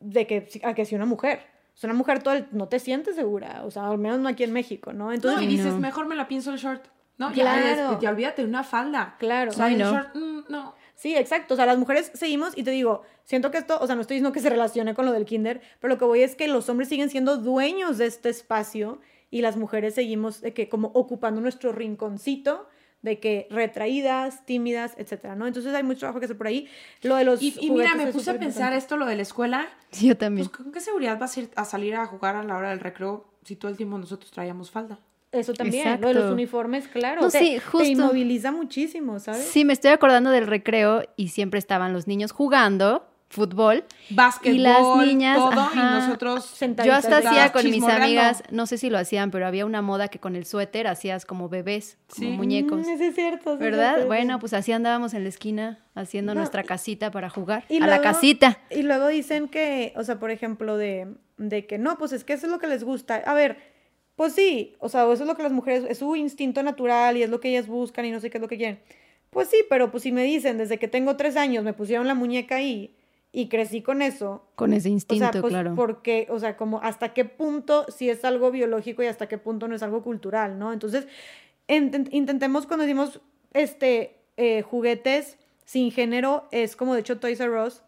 de 0.00 0.26
que, 0.26 0.46
si- 0.48 0.60
a 0.64 0.74
que 0.74 0.84
si 0.84 0.94
una 0.94 1.06
mujer. 1.06 1.40
O 1.74 1.78
sea, 1.80 1.88
una 1.88 1.96
mujer 1.96 2.22
todo 2.22 2.34
el- 2.34 2.46
no 2.52 2.68
te 2.68 2.78
sientes 2.78 3.14
segura, 3.16 3.62
o 3.64 3.70
sea, 3.70 3.88
al 3.88 3.98
menos 3.98 4.18
no 4.20 4.28
aquí 4.28 4.42
en 4.44 4.52
México, 4.52 4.92
¿no? 4.92 5.12
Entonces, 5.12 5.40
No, 5.40 5.44
y 5.46 5.48
dices, 5.48 5.72
no. 5.72 5.78
mejor 5.78 6.06
me 6.06 6.14
la 6.16 6.28
pienso 6.28 6.50
el 6.52 6.58
short. 6.58 6.84
No, 7.16 7.28
ya, 7.32 7.42
Claro. 7.42 7.92
ya, 7.94 7.98
ya 8.00 8.10
olvídate 8.10 8.44
una 8.44 8.64
falda. 8.64 9.16
Claro. 9.18 9.50
O 9.50 9.54
sea, 9.54 9.66
Ay, 9.66 9.74
el 9.74 9.80
no. 9.80 9.92
short, 9.92 10.14
mm, 10.16 10.40
no. 10.48 10.74
Sí, 10.94 11.14
exacto. 11.16 11.54
O 11.54 11.56
sea, 11.56 11.64
las 11.66 11.78
mujeres 11.78 12.10
seguimos 12.14 12.56
y 12.56 12.62
te 12.62 12.70
digo, 12.70 13.02
siento 13.24 13.50
que 13.50 13.58
esto, 13.58 13.78
o 13.80 13.86
sea, 13.86 13.94
no 13.94 14.00
estoy 14.02 14.16
diciendo 14.16 14.32
que 14.32 14.40
se 14.40 14.50
relacione 14.50 14.94
con 14.94 15.06
lo 15.06 15.12
del 15.12 15.24
kinder, 15.26 15.60
pero 15.80 15.94
lo 15.94 15.98
que 15.98 16.04
voy 16.06 16.22
es 16.22 16.34
que 16.34 16.48
los 16.48 16.68
hombres 16.68 16.88
siguen 16.88 17.08
siendo 17.10 17.36
dueños 17.38 17.96
de 17.98 18.06
este 18.06 18.28
espacio 18.30 19.00
y 19.30 19.42
las 19.42 19.56
mujeres 19.56 19.94
seguimos 19.94 20.40
de 20.40 20.52
que 20.54 20.68
como 20.68 20.88
ocupando 20.88 21.40
nuestro 21.40 21.72
rinconcito 21.72 22.68
de 23.02 23.18
que 23.18 23.46
retraídas, 23.50 24.44
tímidas, 24.44 24.94
etcétera, 24.98 25.34
¿no? 25.34 25.46
Entonces 25.46 25.74
hay 25.74 25.82
mucho 25.82 26.00
trabajo 26.00 26.18
que 26.20 26.26
hacer 26.26 26.36
por 26.36 26.46
ahí. 26.46 26.68
Lo 27.02 27.16
de 27.16 27.24
los 27.24 27.42
Y, 27.42 27.54
y 27.60 27.70
mira, 27.70 27.94
me 27.94 28.08
puse 28.08 28.30
a 28.30 28.38
pensar 28.38 28.72
esto, 28.72 28.96
lo 28.96 29.06
de 29.06 29.16
la 29.16 29.22
escuela. 29.22 29.68
Sí, 29.90 30.08
yo 30.08 30.16
también. 30.16 30.46
Pues, 30.48 30.56
¿con 30.56 30.72
qué 30.72 30.80
seguridad 30.80 31.18
vas 31.18 31.36
a 31.36 31.40
ir 31.40 31.50
a 31.56 31.64
salir 31.64 31.94
a 31.96 32.04
jugar 32.06 32.36
a 32.36 32.42
la 32.42 32.56
hora 32.56 32.70
del 32.70 32.80
recreo 32.80 33.26
si 33.44 33.56
todo 33.56 33.70
el 33.70 33.76
tiempo 33.76 33.96
nosotros 33.98 34.30
traíamos 34.30 34.70
falda? 34.70 34.98
Eso 35.32 35.54
también, 35.54 36.00
lo 36.00 36.08
de 36.08 36.14
los 36.14 36.22
Exacto. 36.22 36.32
uniformes, 36.34 36.88
claro. 36.88 37.22
No, 37.22 37.30
te, 37.30 37.38
sí, 37.38 37.50
te 37.54 37.60
justo. 37.60 37.86
inmoviliza 37.86 38.50
muchísimo, 38.50 39.20
¿sabes? 39.20 39.44
Sí, 39.44 39.64
me 39.64 39.72
estoy 39.72 39.92
acordando 39.92 40.30
del 40.30 40.46
recreo 40.48 41.04
y 41.14 41.28
siempre 41.28 41.58
estaban 41.60 41.92
los 41.92 42.08
niños 42.08 42.32
jugando 42.32 43.06
fútbol. 43.30 43.84
Básquetbol, 44.10 44.56
Y 44.56 44.58
las 44.58 44.96
niñas, 45.06 45.36
todo, 45.38 45.52
ajá. 45.52 45.72
y 45.74 46.00
nosotros 46.00 46.52
Yo 46.84 46.92
hasta 46.92 47.18
hacía 47.18 47.52
con 47.52 47.64
mis 47.70 47.82
amigas, 47.84 48.42
no 48.50 48.66
sé 48.66 48.76
si 48.76 48.90
lo 48.90 48.98
hacían, 48.98 49.30
pero 49.30 49.46
había 49.46 49.64
una 49.64 49.82
moda 49.82 50.08
que 50.08 50.18
con 50.18 50.34
el 50.34 50.44
suéter 50.44 50.88
hacías 50.88 51.24
como 51.24 51.48
bebés, 51.48 51.96
como 52.08 52.28
Sí. 52.30 52.36
muñecos. 52.36 52.80
Mm, 52.80 52.84
sí, 52.98 53.04
es 53.04 53.14
cierto. 53.14 53.52
sí, 53.56 53.62
¿Verdad? 53.62 54.04
Bueno, 54.06 54.38
pues 54.40 54.52
así 54.52 54.72
andábamos 54.72 55.14
en 55.14 55.22
la 55.22 55.28
esquina 55.28 55.78
haciendo 55.94 56.34
No, 56.34 56.40
nuestra 56.40 56.64
casita 56.64 57.10
para 57.12 57.30
jugar. 57.30 57.64
Y 57.68 57.80
a 57.80 57.86
la 57.86 58.00
casita. 58.02 58.58
Y 58.68 58.82
luego 58.82 59.06
dicen 59.06 59.48
que, 59.48 59.92
o 59.96 60.02
sea, 60.02 60.18
por 60.18 60.32
ejemplo, 60.32 60.76
de, 60.76 61.06
de 61.38 61.66
que 61.66 61.78
no, 61.78 61.96
pues 61.98 62.12
es 62.12 62.24
que 62.24 62.32
eso 62.32 62.46
es 62.46 62.52
lo 62.52 62.58
que 62.58 62.66
les 62.66 62.82
gusta. 62.82 63.14
A 63.24 63.32
ver, 63.34 63.58
pues 64.16 64.32
sí, 64.32 64.74
o 64.80 64.88
sea, 64.88 65.04
eso 65.04 65.22
es 65.22 65.28
lo 65.28 65.36
que 65.36 65.44
las 65.44 65.52
mujeres, 65.52 65.84
es 65.88 65.98
su 65.98 66.16
instinto 66.16 66.64
natural 66.64 67.16
y 67.16 67.22
es 67.22 67.30
lo 67.30 67.38
que 67.38 67.48
ellas 67.50 67.68
buscan 67.68 68.04
y 68.06 68.10
no 68.10 68.18
sé 68.18 68.28
qué 68.28 68.38
es 68.38 68.42
lo 68.42 68.48
que 68.48 68.56
quieren. 68.56 68.80
Pues 69.30 69.48
sí, 69.48 69.58
pero 69.70 69.92
pues 69.92 70.02
si 70.02 70.10
me 70.10 70.24
dicen, 70.24 70.58
desde 70.58 70.78
que 70.78 70.88
tengo 70.88 71.14
tres 71.16 71.36
años 71.36 71.62
me 71.62 71.72
pusieron 71.72 72.08
la 72.08 72.14
muñeca 72.14 72.56
ahí 72.56 72.96
y 73.32 73.48
crecí 73.48 73.80
con 73.82 74.02
eso, 74.02 74.44
Con 74.56 74.72
ese 74.72 74.88
o 74.88 74.92
instinto, 74.92 75.30
sea, 75.32 75.40
pues 75.40 75.52
claro. 75.52 75.74
porque, 75.76 76.26
o 76.30 76.38
sea, 76.40 76.56
como 76.56 76.80
hasta 76.82 77.12
qué 77.14 77.24
punto 77.24 77.86
si 77.88 78.10
es 78.10 78.24
algo 78.24 78.50
biológico 78.50 79.02
y 79.02 79.06
hasta 79.06 79.28
qué 79.28 79.38
punto 79.38 79.68
no 79.68 79.74
es 79.76 79.82
algo 79.82 80.02
cultural, 80.02 80.58
¿no? 80.58 80.72
Entonces, 80.72 81.06
intent- 81.68 82.08
intentemos 82.10 82.66
cuando 82.66 82.84
decimos, 82.84 83.20
este, 83.52 84.16
eh, 84.36 84.62
juguetes 84.62 85.38
sin 85.64 85.92
género, 85.92 86.48
es 86.50 86.74
como 86.74 86.94
de 86.94 87.00
hecho 87.00 87.18
Toys 87.20 87.38
R 87.38 87.62
Us, 87.62 87.82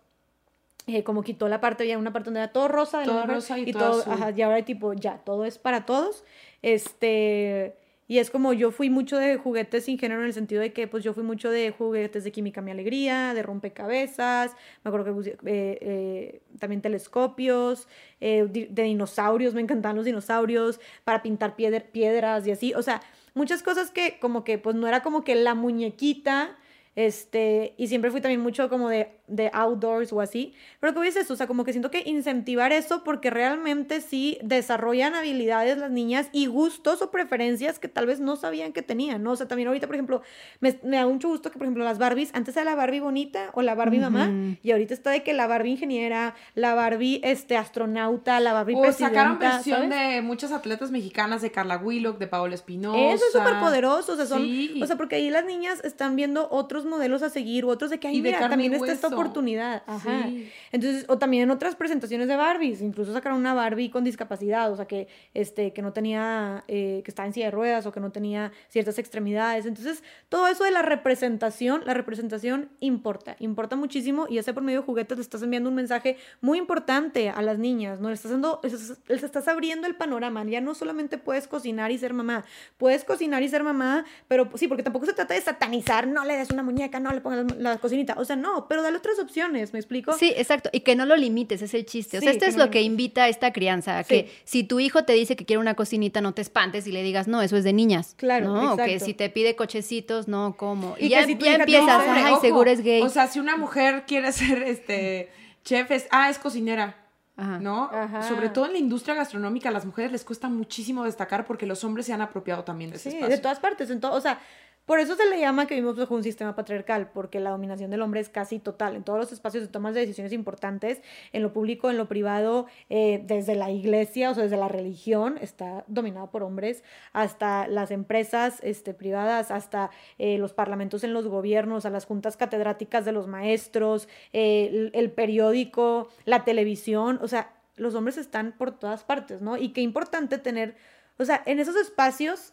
eh, 0.87 1.03
como 1.03 1.23
quitó 1.23 1.49
la 1.49 1.61
parte, 1.61 1.87
ya 1.87 1.99
una 1.99 2.13
parte 2.13 2.27
donde 2.27 2.41
era 2.41 2.53
todo 2.53 2.69
rosa, 2.69 3.01
de 3.01 3.07
la 3.07 3.13
Todo 3.13 3.21
mujer, 3.23 3.35
rosa 3.37 3.59
y 3.59 3.63
y 3.69 3.73
todo 3.73 3.91
todo, 3.91 4.01
azul. 4.03 4.13
ajá, 4.13 4.31
y 4.37 4.43
ahora 4.43 4.65
tipo, 4.65 4.93
ya, 4.93 5.19
todo 5.19 5.45
es 5.45 5.59
para 5.59 5.85
todos, 5.87 6.25
este... 6.63 7.77
Y 8.09 8.19
es 8.19 8.31
como 8.31 8.53
yo 8.53 8.71
fui 8.73 8.91
mucho 8.91 9.17
de 9.17 9.37
juguetes 9.37 9.85
sin 9.85 9.99
género 9.99 10.21
en 10.21 10.27
el 10.27 10.33
sentido 10.33 10.61
de 10.61 10.73
que 10.73 10.87
pues 10.87 11.03
yo 11.05 11.15
fui 11.15 11.23
mucho 11.23 11.51
de 11.51 11.71
juguetes 11.71 12.25
de 12.25 12.33
Química 12.33 12.61
Mi 12.61 12.71
Alegría, 12.71 13.33
de 13.33 13.43
rompecabezas, 13.43 14.53
me 14.85 14.89
acuerdo 14.89 15.23
que 15.23 15.31
eh, 15.31 15.37
eh, 15.81 16.41
también 16.59 16.83
telescopios, 16.83 17.89
eh, 18.21 18.47
de 18.51 18.83
dinosaurios, 18.83 19.55
me 19.55 19.61
encantaban 19.61 19.97
los 19.97 20.05
dinosaurios, 20.05 20.81
para 21.05 21.23
pintar 21.23 21.57
piedr- 21.57 21.91
piedras 21.91 22.47
y 22.47 22.51
así, 22.51 22.75
o 22.75 22.83
sea, 22.83 23.01
muchas 23.35 23.63
cosas 23.63 23.91
que 23.91 24.19
como 24.21 24.45
que 24.45 24.59
pues 24.59 24.77
no 24.77 24.87
era 24.89 25.03
como 25.03 25.25
que 25.25 25.35
la 25.35 25.55
muñequita, 25.55 26.59
este, 26.95 27.73
y 27.79 27.87
siempre 27.87 28.11
fui 28.11 28.21
también 28.21 28.41
mucho 28.41 28.69
como 28.69 28.89
de, 28.91 29.09
de 29.33 29.51
outdoors 29.53 30.13
o 30.13 30.21
así. 30.21 30.55
Pero 30.81 30.95
¿qué 31.01 31.09
es 31.09 31.17
eso? 31.17 31.33
O 31.35 31.37
sea, 31.37 31.47
como 31.47 31.65
que 31.65 31.73
siento 31.73 31.91
que 31.91 32.03
incentivar 32.07 32.73
eso 32.73 33.03
porque 33.05 33.31
realmente 33.31 34.01
sí 34.01 34.39
desarrollan 34.43 35.15
habilidades 35.15 35.79
las 35.79 35.91
niñas 35.91 36.29
y 36.33 36.47
gustos 36.47 37.03
o 37.03 37.11
preferencias 37.11 37.79
que 37.79 37.89
tal 37.89 38.07
vez 38.07 38.21
no 38.21 38.37
sabían 38.37 38.73
que 38.73 38.83
tenían, 38.83 39.23
¿no? 39.23 39.33
O 39.33 39.37
sea, 39.37 39.49
también 39.49 39.69
ahorita, 39.69 39.87
por 39.87 39.97
ejemplo, 39.97 40.23
me, 40.61 40.79
me 40.83 40.97
da 40.99 41.07
mucho 41.07 41.29
gusto 41.29 41.51
que, 41.51 41.59
por 41.59 41.67
ejemplo, 41.67 41.85
las 41.85 41.99
Barbies, 41.99 42.31
antes 42.35 42.57
era 42.57 42.65
la 42.65 42.75
Barbie 42.75 43.01
bonita 43.01 43.51
o 43.55 43.63
la 43.63 43.75
Barbie 43.75 43.99
mamá, 44.01 44.29
Ujú. 44.29 44.57
y 44.63 44.71
ahorita 44.71 44.95
está 44.95 45.11
de 45.11 45.23
que 45.23 45.33
la 45.33 45.47
Barbie 45.47 45.71
ingeniera, 45.73 46.35
la 46.55 46.75
Barbie 46.75 47.21
este, 47.25 47.57
astronauta, 47.57 48.39
la 48.41 48.53
Barbie 48.53 48.75
O 48.77 48.93
sacaron 48.93 49.39
presidenta, 49.39 49.57
versión 49.57 49.91
¿sabes? 49.91 50.15
de 50.15 50.23
muchas 50.23 50.53
atletas 50.53 50.91
mexicanas, 50.91 51.43
de 51.43 51.51
Carla 51.51 51.79
Willock, 51.79 52.19
de 52.19 52.27
Paola 52.27 52.55
Espinosa. 52.55 52.99
Eso 53.15 53.25
es 53.27 53.33
súper 53.33 53.59
poderoso, 53.61 54.13
o 54.13 54.17
sea, 54.17 54.27
son, 54.27 54.43
Sí. 54.43 54.81
o 54.83 54.87
sea, 54.87 54.97
porque 54.97 55.17
ahí 55.17 55.31
las 55.31 55.45
niñas 55.45 55.83
están 55.85 56.17
viendo 56.17 56.49
otros 56.51 56.85
modelos 56.85 57.23
a 57.23 57.31
seguir, 57.31 57.65
otros 57.65 57.91
de 57.91 57.99
que, 57.99 58.09
ay, 58.09 58.21
mira, 58.21 58.39
también 58.49 58.75
está 58.75 58.93
esta. 58.93 59.09
Oportunidad, 59.23 59.83
ajá. 59.87 60.25
Sí. 60.29 60.51
Entonces, 60.73 61.05
o 61.09 61.19
también 61.19 61.45
en 61.45 61.51
otras 61.51 61.75
presentaciones 61.77 62.29
de 62.29 62.37
Barbies, 62.37 62.81
incluso 62.83 63.13
sacaron 63.13 63.39
una 63.39 63.55
Barbie 63.55 63.91
con 63.91 64.05
discapacidad, 64.05 64.71
o 64.73 64.77
sea, 64.77 64.87
que, 64.87 65.09
este, 65.35 65.73
que 65.73 65.83
no 65.83 65.93
tenía, 65.93 66.65
eh, 66.69 67.03
que 67.05 67.11
estaba 67.11 67.27
en 67.27 67.33
silla 67.33 67.47
de 67.47 67.51
ruedas 67.53 67.87
o 67.87 67.93
que 67.93 68.01
no 68.01 68.11
tenía 68.13 68.53
ciertas 68.69 68.99
extremidades. 68.99 69.67
Entonces, 69.67 70.03
todo 70.29 70.47
eso 70.49 70.65
de 70.65 70.71
la 70.71 70.83
representación, 70.83 71.83
la 71.85 71.95
representación 71.95 72.71
importa, 72.81 73.37
importa 73.39 73.77
muchísimo 73.77 74.27
y 74.29 74.39
ese 74.39 74.53
por 74.55 74.63
medio 74.63 74.81
de 74.81 74.87
juguetes 74.87 75.17
le 75.19 75.23
estás 75.23 75.43
enviando 75.43 75.69
un 75.69 75.75
mensaje 75.77 76.17
muy 76.41 76.59
importante 76.59 77.29
a 77.31 77.43
las 77.43 77.59
niñas, 77.59 78.01
¿no? 78.01 78.09
Le 78.09 78.15
estás, 78.15 78.31
dando, 78.33 78.61
les 78.63 78.73
estás- 78.73 78.99
les 79.09 79.23
estás 79.23 79.49
abriendo 79.49 79.87
el 79.87 79.95
panorama, 79.97 80.45
ya 80.45 80.61
no 80.61 80.75
solamente 80.75 81.19
puedes 81.19 81.47
cocinar 81.49 81.91
y 81.91 81.99
ser 81.99 82.15
mamá, 82.15 82.45
puedes 82.77 83.05
cocinar 83.05 83.43
y 83.43 83.49
ser 83.49 83.63
mamá, 83.63 84.05
pero 84.29 84.49
sí, 84.55 84.69
porque 84.69 84.83
tampoco 84.83 85.07
se 85.07 85.13
trata 85.13 85.35
de 85.35 85.41
satanizar, 85.41 86.07
no 86.07 86.25
le 86.25 86.37
des 86.37 86.51
una 86.51 86.63
muñeca, 86.63 87.01
no 87.01 87.13
le 87.13 87.21
pongas 87.21 87.45
la, 87.57 87.73
la 87.73 87.79
cocinita, 87.79 88.15
o 88.19 88.25
sea, 88.25 88.37
no, 88.37 88.67
pero 88.69 88.83
dale 88.83 88.97
otras 89.13 89.25
opciones, 89.25 89.73
¿me 89.73 89.79
explico? 89.79 90.13
Sí, 90.15 90.33
exacto. 90.37 90.71
Y 90.73 90.81
que 90.81 90.97
no 90.97 91.07
lo 91.07 91.17
limites, 91.17 91.63
es 91.63 91.75
el 91.75 91.85
chiste. 91.87 92.19
O 92.19 92.21
sea, 92.21 92.31
Sí, 92.31 92.37
esto 92.37 92.45
que 92.47 92.51
es 92.51 92.57
no 92.57 92.65
lo 92.67 92.71
que 92.71 92.83
invita 92.83 93.25
a 93.25 93.29
esta 93.29 93.53
crianza, 93.53 93.99
a 93.99 94.05
Sí. 94.05 94.09
que 94.09 94.33
si 94.45 94.65
tu 94.65 94.81
hijo 94.81 95.05
te 95.05 95.13
dice 95.13 95.37
que 95.37 95.45
quiere 95.45 95.61
una 95.61 95.75
cocinita, 95.75 96.21
no 96.21 96.35
te 96.35 96.43
espantes 96.43 96.87
y 96.87 96.93
le 96.93 97.03
digas, 97.03 97.29
no, 97.29 97.43
eso 97.43 97.57
es 97.57 97.65
de 97.65 97.73
niñas. 97.73 98.15
Claro, 98.19 98.47
¿no? 98.47 98.75
O 98.75 98.77
que 98.77 98.99
si 99.01 99.15
te 99.15 99.29
pide 99.31 99.57
cochecitos, 99.57 100.29
no, 100.29 100.57
¿cómo? 100.57 100.97
Y 100.99 101.07
Y, 101.07 101.09
ya, 101.11 101.21
que 101.21 101.27
si 101.27 101.39
ya 101.39 101.55
empiezas, 101.57 102.03
dice, 102.03 102.11
ay, 102.15 102.33
ojo, 102.33 102.41
seguro 102.41 102.71
es 102.71 102.81
gay. 102.83 103.03
O 103.03 103.09
sea, 103.09 103.27
si 103.29 103.39
una 103.41 103.57
mujer 103.57 104.05
quiere 104.07 104.33
ser 104.33 104.63
este 104.63 105.31
chef, 105.65 105.91
es, 105.91 106.07
ah, 106.11 106.31
es 106.31 106.39
cocinera. 106.39 106.97
Ajá. 107.35 107.59
¿No? 107.61 107.85
Ajá. 107.91 108.23
Sobre 108.29 108.51
todo 108.51 108.67
en 108.67 108.73
la 108.73 108.79
industria 108.79 109.15
gastronómica, 109.15 109.71
a 109.71 109.73
las 109.73 109.87
mujeres 109.87 110.13
les 110.13 110.23
cuesta 110.23 110.49
muchísimo 110.51 111.05
destacar 111.05 111.47
porque 111.47 111.65
los 111.65 111.83
hombres 111.83 112.05
se 112.07 112.13
han 112.13 112.21
apropiado 112.21 112.63
también 112.63 112.91
de 112.91 112.97
ese 112.97 113.11
Sí, 113.11 113.17
espacio. 113.17 113.37
de 113.37 113.43
todas 113.43 113.59
partes, 113.59 113.89
en 113.91 114.01
todo, 114.01 114.13
o 114.13 114.21
sea, 114.21 114.39
por 114.87 114.99
eso 114.99 115.15
se 115.15 115.29
le 115.31 115.39
llama 115.39 115.67
que 115.67 115.75
vivimos 115.75 115.97
bajo 115.97 116.15
un 116.15 116.25
sistema 116.25 116.57
patriarcal, 116.57 117.11
porque 117.13 117.39
la 117.39 117.51
dominación 117.51 117.91
del 117.91 118.03
hombre 118.03 118.21
es 118.21 118.29
casi 118.29 118.59
total 118.59 118.97
en 118.97 119.05
todos 119.05 119.19
los 119.19 119.33
espacios 119.33 119.63
de 119.63 119.69
tomas 119.69 119.95
de 119.95 120.01
decisiones 120.01 120.33
importantes, 120.33 121.03
en 121.33 121.43
lo 121.43 121.53
público, 121.53 121.89
en 121.89 121.97
lo 121.97 122.09
privado, 122.09 122.67
eh, 122.91 123.23
desde 123.25 123.55
la 123.55 123.71
iglesia, 123.71 124.31
o 124.31 124.35
sea, 124.35 124.43
desde 124.43 124.57
la 124.57 124.69
religión, 124.69 125.39
está 125.41 125.85
dominado 125.87 126.31
por 126.31 126.43
hombres, 126.43 126.83
hasta 127.13 127.69
las 127.69 127.93
empresas 127.93 128.59
este, 128.63 128.93
privadas, 128.93 129.53
hasta 129.53 129.91
eh, 130.19 130.39
los 130.39 130.53
parlamentos 130.53 131.05
en 131.05 131.13
los 131.13 131.29
gobiernos, 131.29 131.87
a 131.87 131.91
las 131.91 132.05
juntas 132.05 132.37
catedráticas 132.37 133.05
de 133.05 133.13
los 133.13 133.29
maestros, 133.29 134.09
eh, 134.33 134.69
el, 134.73 134.91
el 134.95 135.13
periódico, 135.13 136.09
la 136.25 136.45
televisión, 136.45 137.21
o 137.23 137.29
sea, 137.29 137.55
los 137.77 137.95
hombres 137.95 138.19
están 138.19 138.53
por 138.59 138.73
todas 138.73 139.05
partes, 139.05 139.43
¿no? 139.43 139.57
Y 139.57 139.73
qué 139.73 139.81
importante 139.81 140.39
tener, 140.39 140.75
o 141.19 141.25
sea, 141.25 141.43
en 141.47 141.61
esos 141.61 141.77
espacios 141.77 142.53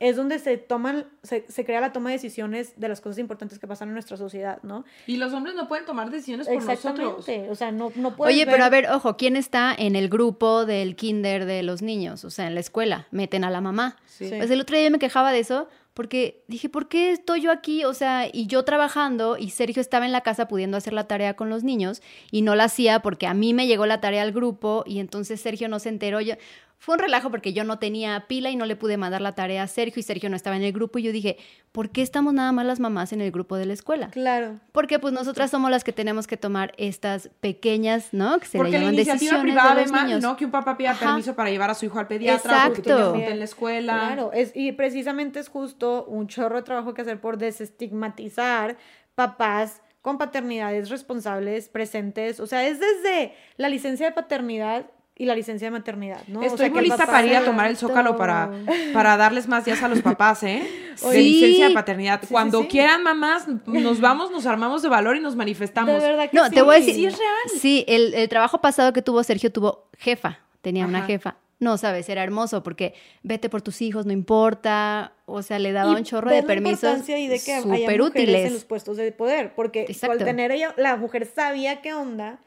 es 0.00 0.16
donde 0.16 0.38
se 0.38 0.56
toman, 0.56 1.06
se, 1.22 1.44
se 1.48 1.64
crea 1.64 1.80
la 1.80 1.92
toma 1.92 2.08
de 2.08 2.16
decisiones 2.16 2.72
de 2.76 2.88
las 2.88 3.00
cosas 3.00 3.18
importantes 3.18 3.58
que 3.58 3.66
pasan 3.66 3.88
en 3.88 3.94
nuestra 3.94 4.16
sociedad, 4.16 4.58
¿no? 4.62 4.84
Y 5.06 5.18
los 5.18 5.32
hombres 5.32 5.54
no 5.54 5.68
pueden 5.68 5.84
tomar 5.84 6.10
decisiones 6.10 6.48
por 6.48 6.56
nosotros. 6.56 7.18
Exactamente, 7.18 7.50
o 7.50 7.54
sea, 7.54 7.70
no, 7.70 7.92
no 7.94 8.16
puedes 8.16 8.34
Oye, 8.34 8.46
pero 8.46 8.64
a 8.64 8.70
ver, 8.70 8.90
ojo, 8.90 9.16
¿quién 9.16 9.36
está 9.36 9.74
en 9.76 9.96
el 9.96 10.08
grupo 10.08 10.64
del 10.64 10.96
kinder 10.96 11.44
de 11.44 11.62
los 11.62 11.82
niños? 11.82 12.24
O 12.24 12.30
sea, 12.30 12.46
en 12.46 12.54
la 12.54 12.60
escuela, 12.60 13.06
meten 13.10 13.44
a 13.44 13.50
la 13.50 13.60
mamá. 13.60 13.96
Sí. 14.06 14.28
Sí. 14.28 14.34
Pues 14.36 14.50
el 14.50 14.60
otro 14.60 14.76
día 14.76 14.86
yo 14.86 14.90
me 14.90 14.98
quejaba 14.98 15.32
de 15.32 15.40
eso 15.40 15.68
porque 15.94 16.44
dije, 16.46 16.68
¿por 16.68 16.88
qué 16.88 17.10
estoy 17.10 17.42
yo 17.42 17.50
aquí? 17.50 17.84
O 17.84 17.94
sea, 17.94 18.26
y 18.32 18.46
yo 18.46 18.64
trabajando 18.64 19.36
y 19.36 19.50
Sergio 19.50 19.80
estaba 19.80 20.06
en 20.06 20.12
la 20.12 20.22
casa 20.22 20.48
pudiendo 20.48 20.76
hacer 20.76 20.92
la 20.92 21.08
tarea 21.08 21.34
con 21.34 21.50
los 21.50 21.64
niños 21.64 22.00
y 22.30 22.42
no 22.42 22.54
la 22.54 22.64
hacía 22.64 23.00
porque 23.00 23.26
a 23.26 23.34
mí 23.34 23.52
me 23.54 23.66
llegó 23.66 23.86
la 23.86 24.00
tarea 24.00 24.22
al 24.22 24.32
grupo 24.32 24.84
y 24.86 25.00
entonces 25.00 25.40
Sergio 25.40 25.68
no 25.68 25.78
se 25.78 25.88
enteró. 25.88 26.20
Yo, 26.20 26.34
fue 26.80 26.94
un 26.94 26.98
relajo 26.98 27.30
porque 27.30 27.52
yo 27.52 27.62
no 27.62 27.78
tenía 27.78 28.24
pila 28.26 28.48
y 28.50 28.56
no 28.56 28.64
le 28.64 28.74
pude 28.74 28.96
mandar 28.96 29.20
la 29.20 29.34
tarea 29.34 29.64
a 29.64 29.66
Sergio 29.66 30.00
y 30.00 30.02
Sergio 30.02 30.30
no 30.30 30.36
estaba 30.36 30.56
en 30.56 30.62
el 30.62 30.72
grupo 30.72 30.98
y 30.98 31.02
yo 31.02 31.12
dije, 31.12 31.36
¿por 31.72 31.90
qué 31.90 32.00
estamos 32.00 32.32
nada 32.32 32.52
más 32.52 32.64
las 32.64 32.80
mamás 32.80 33.12
en 33.12 33.20
el 33.20 33.30
grupo 33.30 33.56
de 33.56 33.66
la 33.66 33.74
escuela? 33.74 34.08
Claro. 34.08 34.58
Porque 34.72 34.98
pues 34.98 35.12
nosotras 35.12 35.50
somos 35.50 35.70
las 35.70 35.84
que 35.84 35.92
tenemos 35.92 36.26
que 36.26 36.38
tomar 36.38 36.72
estas 36.78 37.28
pequeñas, 37.40 38.14
¿no? 38.14 38.38
Que 38.40 38.46
se 38.46 38.56
Porque 38.56 38.72
le 38.72 38.78
la 38.78 38.84
llaman 38.84 38.94
iniciativa 38.94 39.14
decisiones 39.18 39.42
privada 39.42 39.74
de 39.74 39.82
los 39.82 39.92
niños. 39.92 40.22
¿no? 40.22 40.38
Que 40.38 40.46
un 40.46 40.50
papá 40.50 40.78
pida 40.78 40.92
Ajá. 40.92 41.04
permiso 41.04 41.36
para 41.36 41.50
llevar 41.50 41.68
a 41.68 41.74
su 41.74 41.84
hijo 41.84 41.98
al 41.98 42.06
pediatra, 42.08 42.62
porque 42.68 42.80
tiene 42.80 42.98
Exacto. 42.98 43.18
en 43.30 43.38
la 43.38 43.44
escuela. 43.44 43.92
Claro, 43.92 44.32
es, 44.32 44.52
y 44.54 44.72
precisamente 44.72 45.38
es 45.38 45.50
justo 45.50 46.06
un 46.06 46.28
chorro 46.28 46.56
de 46.56 46.62
trabajo 46.62 46.94
que 46.94 47.02
hacer 47.02 47.20
por 47.20 47.36
desestigmatizar 47.36 48.78
papás 49.14 49.82
con 50.00 50.16
paternidades 50.16 50.88
responsables, 50.88 51.68
presentes. 51.68 52.40
O 52.40 52.46
sea, 52.46 52.66
es 52.66 52.80
desde 52.80 53.34
la 53.58 53.68
licencia 53.68 54.06
de 54.06 54.12
paternidad 54.12 54.86
y 55.20 55.26
la 55.26 55.34
licencia 55.34 55.66
de 55.66 55.70
maternidad, 55.72 56.22
¿no? 56.28 56.40
O 56.40 56.42
Estoy 56.42 56.56
sea, 56.58 56.66
que 56.68 56.72
muy 56.76 56.84
lista 56.84 57.04
para 57.04 57.26
ir 57.26 57.36
a 57.36 57.44
tomar 57.44 57.66
el 57.68 57.76
zócalo 57.76 58.16
para, 58.16 58.50
para 58.94 59.18
darles 59.18 59.48
más 59.48 59.66
días 59.66 59.82
a 59.82 59.88
los 59.88 60.00
papás, 60.00 60.42
¿eh? 60.44 60.62
De 60.90 60.96
Sí. 61.12 61.18
licencia 61.22 61.68
de 61.68 61.74
paternidad. 61.74 62.20
Sí, 62.22 62.28
Cuando 62.30 62.62
sí. 62.62 62.68
quieran, 62.68 63.02
mamás, 63.02 63.46
nos 63.66 64.00
vamos, 64.00 64.30
nos 64.30 64.46
armamos 64.46 64.80
de 64.80 64.88
valor 64.88 65.16
y 65.16 65.20
nos 65.20 65.36
manifestamos. 65.36 66.00
De 66.02 66.08
verdad 66.08 66.30
que 66.30 66.36
No, 66.38 66.46
sí. 66.46 66.54
te 66.54 66.62
voy 66.62 66.76
a 66.76 66.78
decir. 66.78 66.94
Sí, 66.94 67.04
es 67.06 67.18
real. 67.18 67.60
Sí, 67.60 67.84
el, 67.86 68.14
el 68.14 68.28
trabajo 68.30 68.62
pasado 68.62 68.94
que 68.94 69.02
tuvo 69.02 69.22
Sergio 69.22 69.52
tuvo 69.52 69.88
jefa. 69.98 70.38
Tenía 70.62 70.86
una 70.86 71.02
jefa. 71.02 71.36
No, 71.58 71.76
sabes, 71.76 72.08
era 72.08 72.22
hermoso 72.22 72.62
porque 72.62 72.94
vete 73.22 73.50
por 73.50 73.60
tus 73.60 73.82
hijos, 73.82 74.06
no 74.06 74.12
importa. 74.14 75.12
O 75.26 75.42
sea, 75.42 75.58
le 75.58 75.72
daba 75.72 75.92
Y 75.92 75.96
un 75.96 76.04
chorro 76.04 76.30
de 76.30 76.42
permisos 76.42 76.82
importancia 76.82 77.18
y 77.18 77.28
de 77.28 77.38
que 77.38 77.52
haya 77.52 77.62
súper 77.62 77.80
mujeres 77.80 78.06
útiles. 78.06 78.46
en 78.46 78.52
los 78.54 78.64
puestos 78.64 78.96
de 78.96 79.12
poder, 79.12 79.52
porque 79.54 79.82
Exacto. 79.86 80.12
al 80.12 80.24
tener 80.24 80.50
ella, 80.50 80.72
la 80.78 80.96
mujer 80.96 81.26
sabía 81.26 81.82
qué 81.82 81.92
onda 81.92 82.38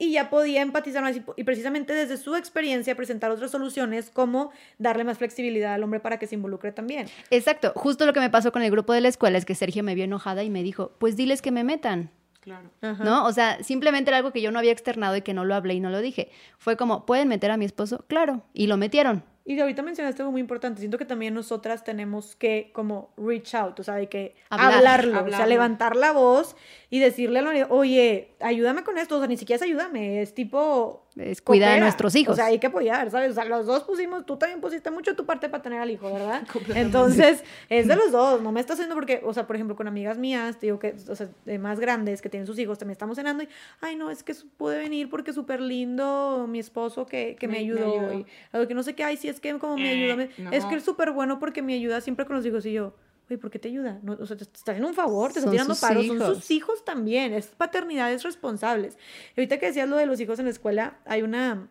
y 0.00 0.12
ya 0.12 0.30
podía 0.30 0.62
empatizar 0.62 1.02
más 1.02 1.14
y, 1.14 1.22
y 1.36 1.44
precisamente 1.44 1.92
desde 1.92 2.16
su 2.16 2.34
experiencia 2.34 2.96
presentar 2.96 3.30
otras 3.30 3.50
soluciones 3.50 4.10
como 4.10 4.50
darle 4.78 5.04
más 5.04 5.18
flexibilidad 5.18 5.74
al 5.74 5.84
hombre 5.84 6.00
para 6.00 6.18
que 6.18 6.26
se 6.26 6.34
involucre 6.34 6.72
también. 6.72 7.06
Exacto. 7.30 7.72
Justo 7.76 8.06
lo 8.06 8.14
que 8.14 8.20
me 8.20 8.30
pasó 8.30 8.50
con 8.50 8.62
el 8.62 8.70
grupo 8.70 8.94
de 8.94 9.02
la 9.02 9.08
escuela 9.08 9.36
es 9.36 9.44
que 9.44 9.54
Sergio 9.54 9.84
me 9.84 9.94
vio 9.94 10.04
enojada 10.04 10.42
y 10.42 10.48
me 10.48 10.62
dijo, 10.62 10.92
pues 10.98 11.16
diles 11.16 11.42
que 11.42 11.52
me 11.52 11.64
metan. 11.64 12.10
Claro. 12.40 12.70
Ajá. 12.80 13.04
¿No? 13.04 13.26
O 13.26 13.32
sea, 13.32 13.62
simplemente 13.62 14.10
era 14.10 14.16
algo 14.16 14.32
que 14.32 14.40
yo 14.40 14.50
no 14.50 14.58
había 14.58 14.72
externado 14.72 15.14
y 15.16 15.20
que 15.20 15.34
no 15.34 15.44
lo 15.44 15.54
hablé 15.54 15.74
y 15.74 15.80
no 15.80 15.90
lo 15.90 16.00
dije. 16.00 16.30
Fue 16.56 16.78
como, 16.78 17.04
¿pueden 17.04 17.28
meter 17.28 17.50
a 17.50 17.58
mi 17.58 17.66
esposo? 17.66 18.06
Claro. 18.08 18.42
Y 18.54 18.66
lo 18.66 18.78
metieron. 18.78 19.22
Y 19.44 19.58
ahorita 19.58 19.82
mencionaste 19.82 20.22
algo 20.22 20.32
muy 20.32 20.40
importante. 20.40 20.80
Siento 20.80 20.96
que 20.96 21.04
también 21.04 21.34
nosotras 21.34 21.82
tenemos 21.82 22.36
que 22.36 22.70
como 22.72 23.12
reach 23.16 23.54
out, 23.54 23.80
o 23.80 23.82
sea, 23.82 23.94
de 23.94 24.08
que 24.08 24.36
Hablar, 24.48 24.74
hablarlo, 24.74 25.24
o 25.24 25.28
sea, 25.28 25.46
levantar 25.46 25.96
la 25.96 26.12
voz 26.12 26.56
y 26.92 26.98
decirle 26.98 27.38
a 27.38 27.42
la 27.42 27.50
unidad, 27.50 27.68
oye, 27.70 28.32
ayúdame 28.40 28.82
con 28.82 28.98
esto, 28.98 29.14
o 29.16 29.18
sea, 29.20 29.28
ni 29.28 29.36
siquiera 29.36 29.56
es 29.56 29.62
ayúdame, 29.62 30.22
es 30.22 30.34
tipo... 30.34 31.06
Es 31.16 31.40
cuidar 31.42 31.76
a 31.76 31.80
nuestros 31.80 32.14
hijos. 32.16 32.32
O 32.32 32.36
sea, 32.36 32.46
hay 32.46 32.58
que 32.58 32.66
apoyar, 32.68 33.10
¿sabes? 33.10 33.30
O 33.32 33.34
sea, 33.34 33.44
los 33.44 33.66
dos 33.66 33.82
pusimos, 33.84 34.24
tú 34.26 34.36
también 34.36 34.60
pusiste 34.60 34.90
mucho 34.90 35.14
tu 35.16 35.24
parte 35.26 35.48
para 35.48 35.62
tener 35.62 35.80
al 35.80 35.90
hijo, 35.90 36.12
¿verdad? 36.12 36.42
Entonces, 36.74 37.44
es 37.68 37.86
de 37.88 37.94
los 37.96 38.10
dos, 38.12 38.40
no 38.42 38.50
me 38.52 38.60
está 38.60 38.72
haciendo 38.72 38.94
porque, 38.94 39.20
o 39.24 39.32
sea, 39.32 39.46
por 39.46 39.56
ejemplo, 39.56 39.76
con 39.76 39.86
amigas 39.88 40.18
mías, 40.18 40.58
te 40.58 40.66
digo 40.66 40.78
que, 40.78 40.94
o 41.08 41.14
sea, 41.14 41.28
de 41.44 41.58
más 41.58 41.78
grandes 41.80 42.22
que 42.22 42.28
tienen 42.28 42.46
sus 42.46 42.58
hijos, 42.58 42.78
también 42.78 42.92
estamos 42.92 43.16
cenando 43.16 43.42
y, 43.44 43.48
ay, 43.80 43.96
no, 43.96 44.10
es 44.10 44.22
que 44.22 44.34
pude 44.56 44.78
venir 44.78 45.10
porque 45.10 45.32
súper 45.32 45.60
lindo 45.60 46.46
mi 46.48 46.58
esposo 46.58 47.06
que, 47.06 47.36
que 47.38 47.46
me, 47.48 47.52
Me- 47.54 47.58
me 47.58 47.64
ayudó. 47.64 47.94
ayudó. 48.08 48.12
y 48.14 48.26
algo 48.52 48.66
que 48.68 48.74
no 48.74 48.82
sé 48.82 48.94
qué, 48.94 49.04
ay, 49.04 49.16
sí, 49.16 49.28
es 49.28 49.38
que 49.40 49.56
como 49.58 49.76
me 49.76 49.92
Eh, 49.92 49.94
ayuda, 50.02 50.16
me- 50.16 50.56
es 50.56 50.64
no. 50.64 50.68
que 50.70 50.76
es 50.76 50.84
súper 50.84 51.12
bueno 51.12 51.38
porque 51.38 51.62
me 51.62 51.74
ayuda 51.74 52.00
siempre 52.00 52.24
con 52.26 52.34
los 52.36 52.46
hijos 52.46 52.64
y 52.66 52.72
yo, 52.72 52.94
oye, 53.30 53.38
¿por 53.38 53.50
qué 53.50 53.58
te 53.58 53.68
ayuda? 53.68 53.98
No, 54.02 54.12
o 54.20 54.26
sea, 54.26 54.36
te, 54.36 54.44
te 54.44 54.56
está 54.56 54.72
haciendo 54.72 54.88
un 54.88 54.94
favor, 54.94 55.32
te 55.32 55.38
está 55.38 55.46
Son 55.48 55.52
tirando 55.52 55.74
paros, 55.76 56.06
son 56.06 56.16
hijos. 56.16 56.36
sus 56.36 56.50
hijos 56.50 56.84
también, 56.84 57.32
es 57.32 57.46
paternidades 57.46 58.22
responsables. 58.24 58.98
Y 59.36 59.40
ahorita 59.40 59.58
que 59.58 59.66
decías 59.66 59.88
lo 59.88 59.96
de 59.96 60.06
los 60.06 60.20
hijos 60.20 60.38
en 60.38 60.46
la 60.46 60.50
escuela, 60.50 60.98
hay 61.06 61.22
una, 61.22 61.68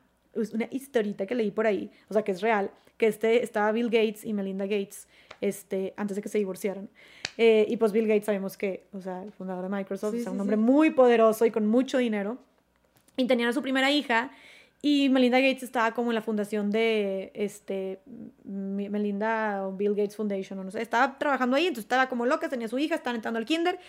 una 0.54 0.68
historita 0.72 1.26
que 1.26 1.36
leí 1.36 1.52
por 1.52 1.68
ahí, 1.68 1.92
o 2.10 2.14
sea, 2.14 2.24
que 2.24 2.32
es 2.32 2.42
real, 2.42 2.72
que 2.98 3.08
este, 3.08 3.44
estaba 3.44 3.72
Bill 3.72 3.90
Gates 3.90 4.26
y 4.26 4.34
Melinda 4.34 4.66
Gates, 4.66 5.08
este, 5.42 5.94
antes 5.98 6.16
de 6.16 6.22
que 6.22 6.30
se 6.30 6.38
divorciaran. 6.38 6.90
Eh, 7.38 7.66
y 7.70 7.78
pues 7.78 7.92
Bill 7.94 8.08
Gates 8.08 8.26
sabemos 8.26 8.58
que, 8.58 8.88
o 8.92 9.00
sea, 9.02 9.24
el 9.24 9.32
fundador 9.32 9.64
de 9.64 9.70
Microsoft, 9.70 10.14
Sí, 10.16 10.20
o 10.20 10.24
sea, 10.24 10.32
un 10.32 10.38
sí, 10.38 10.42
hombre 10.42 10.58
sí. 10.58 10.62
muy 10.62 10.92
poderoso 10.92 11.46
y 11.46 11.52
con 11.52 11.66
mucho 11.66 11.98
dinero. 11.98 12.38
Y 13.16 13.26
tenían 13.28 13.50
a 13.50 13.54
su 13.54 13.62
primera 13.62 13.92
hija 13.92 14.32
y 14.82 15.10
Melinda 15.10 15.40
Gates 15.40 15.64
estaba 15.64 15.94
como 15.94 16.12
en 16.12 16.16
la 16.16 16.22
fundación 16.22 16.72
de 16.72 17.32
este 17.34 18.00
Melinda 18.46 19.68
o 19.68 19.74
Bill 19.74 19.96
Gates 19.96 20.16
Foundation, 20.16 20.60
o 20.60 20.64
no 20.64 20.72
sé, 20.72 20.82
estaba 20.82 21.18
trabajando 21.18 21.58
ahí, 21.58 21.68
entonces 21.68 21.86
estaba 21.86 22.08
como 22.08 22.26
loca, 22.26 22.50
tenía 22.50 22.68
su 22.68 22.80
hija, 22.80 22.96
estaban 22.96 23.18
entrando 23.18 23.40
al 23.40 23.46
kinder 23.46 23.80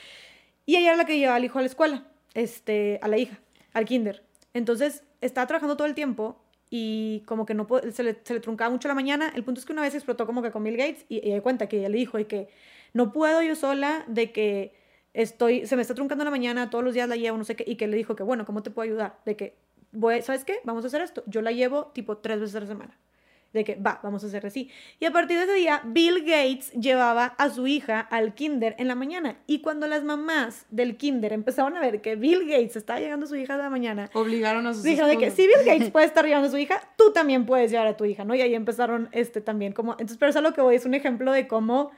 y 0.66 0.76
ella 0.76 0.88
era 0.88 0.96
la 0.96 1.04
que 1.04 1.18
llevaba 1.18 1.36
al 1.36 1.44
hijo 1.44 1.58
a 1.58 1.62
la 1.62 1.68
escuela, 1.68 2.04
este, 2.34 2.98
a 3.02 3.08
la 3.08 3.18
hija, 3.18 3.38
al 3.72 3.84
kinder. 3.84 4.24
Entonces 4.52 5.04
estaba 5.20 5.46
trabajando 5.46 5.76
todo 5.76 5.86
el 5.86 5.94
tiempo 5.94 6.42
y 6.70 7.22
como 7.26 7.46
que 7.46 7.54
no 7.54 7.66
se 7.92 8.02
le, 8.02 8.18
se 8.22 8.34
le 8.34 8.40
truncaba 8.40 8.70
mucho 8.70 8.88
la 8.88 8.94
mañana. 8.94 9.32
El 9.34 9.44
punto 9.44 9.60
es 9.60 9.66
que 9.66 9.72
una 9.72 9.82
vez 9.82 9.94
explotó 9.94 10.26
como 10.26 10.42
que 10.42 10.50
con 10.50 10.64
Bill 10.64 10.76
Gates 10.76 11.04
y 11.08 11.26
ella 11.26 11.40
cuenta 11.40 11.68
que 11.68 11.78
ella 11.78 11.88
le 11.88 11.98
dijo 11.98 12.18
y 12.18 12.24
que 12.24 12.48
no 12.92 13.12
puedo 13.12 13.42
yo 13.42 13.54
sola 13.54 14.04
de 14.08 14.32
que 14.32 14.74
estoy, 15.12 15.66
se 15.66 15.76
me 15.76 15.82
está 15.82 15.94
truncando 15.94 16.24
la 16.24 16.30
mañana, 16.30 16.70
todos 16.70 16.84
los 16.84 16.94
días 16.94 17.08
la 17.08 17.16
llevo, 17.16 17.36
no 17.36 17.44
sé 17.44 17.56
qué, 17.56 17.64
y 17.66 17.76
que 17.76 17.86
le 17.86 17.96
dijo 17.96 18.16
que 18.16 18.22
bueno, 18.22 18.44
¿cómo 18.44 18.62
te 18.62 18.70
puedo 18.70 18.88
ayudar? 18.88 19.18
De 19.24 19.36
que, 19.36 19.56
voy, 19.92 20.22
¿sabes 20.22 20.44
qué? 20.44 20.60
Vamos 20.64 20.84
a 20.84 20.88
hacer 20.88 21.02
esto. 21.02 21.22
Yo 21.26 21.42
la 21.42 21.52
llevo 21.52 21.86
tipo 21.94 22.18
tres 22.18 22.40
veces 22.40 22.56
a 22.56 22.60
la 22.60 22.66
semana. 22.66 22.98
De 23.52 23.64
que, 23.64 23.74
va, 23.74 23.98
vamos 24.04 24.22
a 24.22 24.28
hacer 24.28 24.46
así. 24.46 24.70
Y 25.00 25.06
a 25.06 25.10
partir 25.10 25.36
de 25.36 25.42
ese 25.42 25.54
día, 25.54 25.82
Bill 25.84 26.20
Gates 26.20 26.70
llevaba 26.72 27.34
a 27.36 27.50
su 27.50 27.66
hija 27.66 27.98
al 27.98 28.34
kinder 28.34 28.76
en 28.78 28.86
la 28.86 28.94
mañana. 28.94 29.38
Y 29.48 29.60
cuando 29.60 29.88
las 29.88 30.04
mamás 30.04 30.66
del 30.70 30.96
kinder 30.96 31.32
empezaron 31.32 31.76
a 31.76 31.80
ver 31.80 32.00
que 32.00 32.14
Bill 32.14 32.46
Gates 32.46 32.76
estaba 32.76 33.00
llegando 33.00 33.26
a 33.26 33.28
su 33.28 33.34
hija 33.34 33.56
de 33.56 33.64
la 33.64 33.70
mañana, 33.70 34.08
Obligaron 34.14 34.68
a 34.68 34.74
sus 34.74 34.84
dijeron 34.84 35.10
de 35.10 35.18
que 35.18 35.32
si 35.32 35.48
Bill 35.48 35.66
Gates 35.66 35.90
puede 35.90 36.06
estar 36.06 36.24
llevando 36.24 36.46
a 36.46 36.50
su 36.52 36.58
hija, 36.58 36.80
tú 36.96 37.12
también 37.12 37.44
puedes 37.44 37.72
llevar 37.72 37.88
a 37.88 37.96
tu 37.96 38.04
hija, 38.04 38.24
¿no? 38.24 38.36
Y 38.36 38.40
ahí 38.40 38.54
empezaron 38.54 39.08
este 39.10 39.40
también 39.40 39.72
como, 39.72 39.92
entonces, 39.92 40.16
pero 40.16 40.30
eso 40.30 40.38
es 40.38 40.44
lo 40.44 40.54
que 40.54 40.60
voy, 40.60 40.76
es 40.76 40.86
un 40.86 40.94
ejemplo 40.94 41.32
de 41.32 41.48
cómo, 41.48 41.90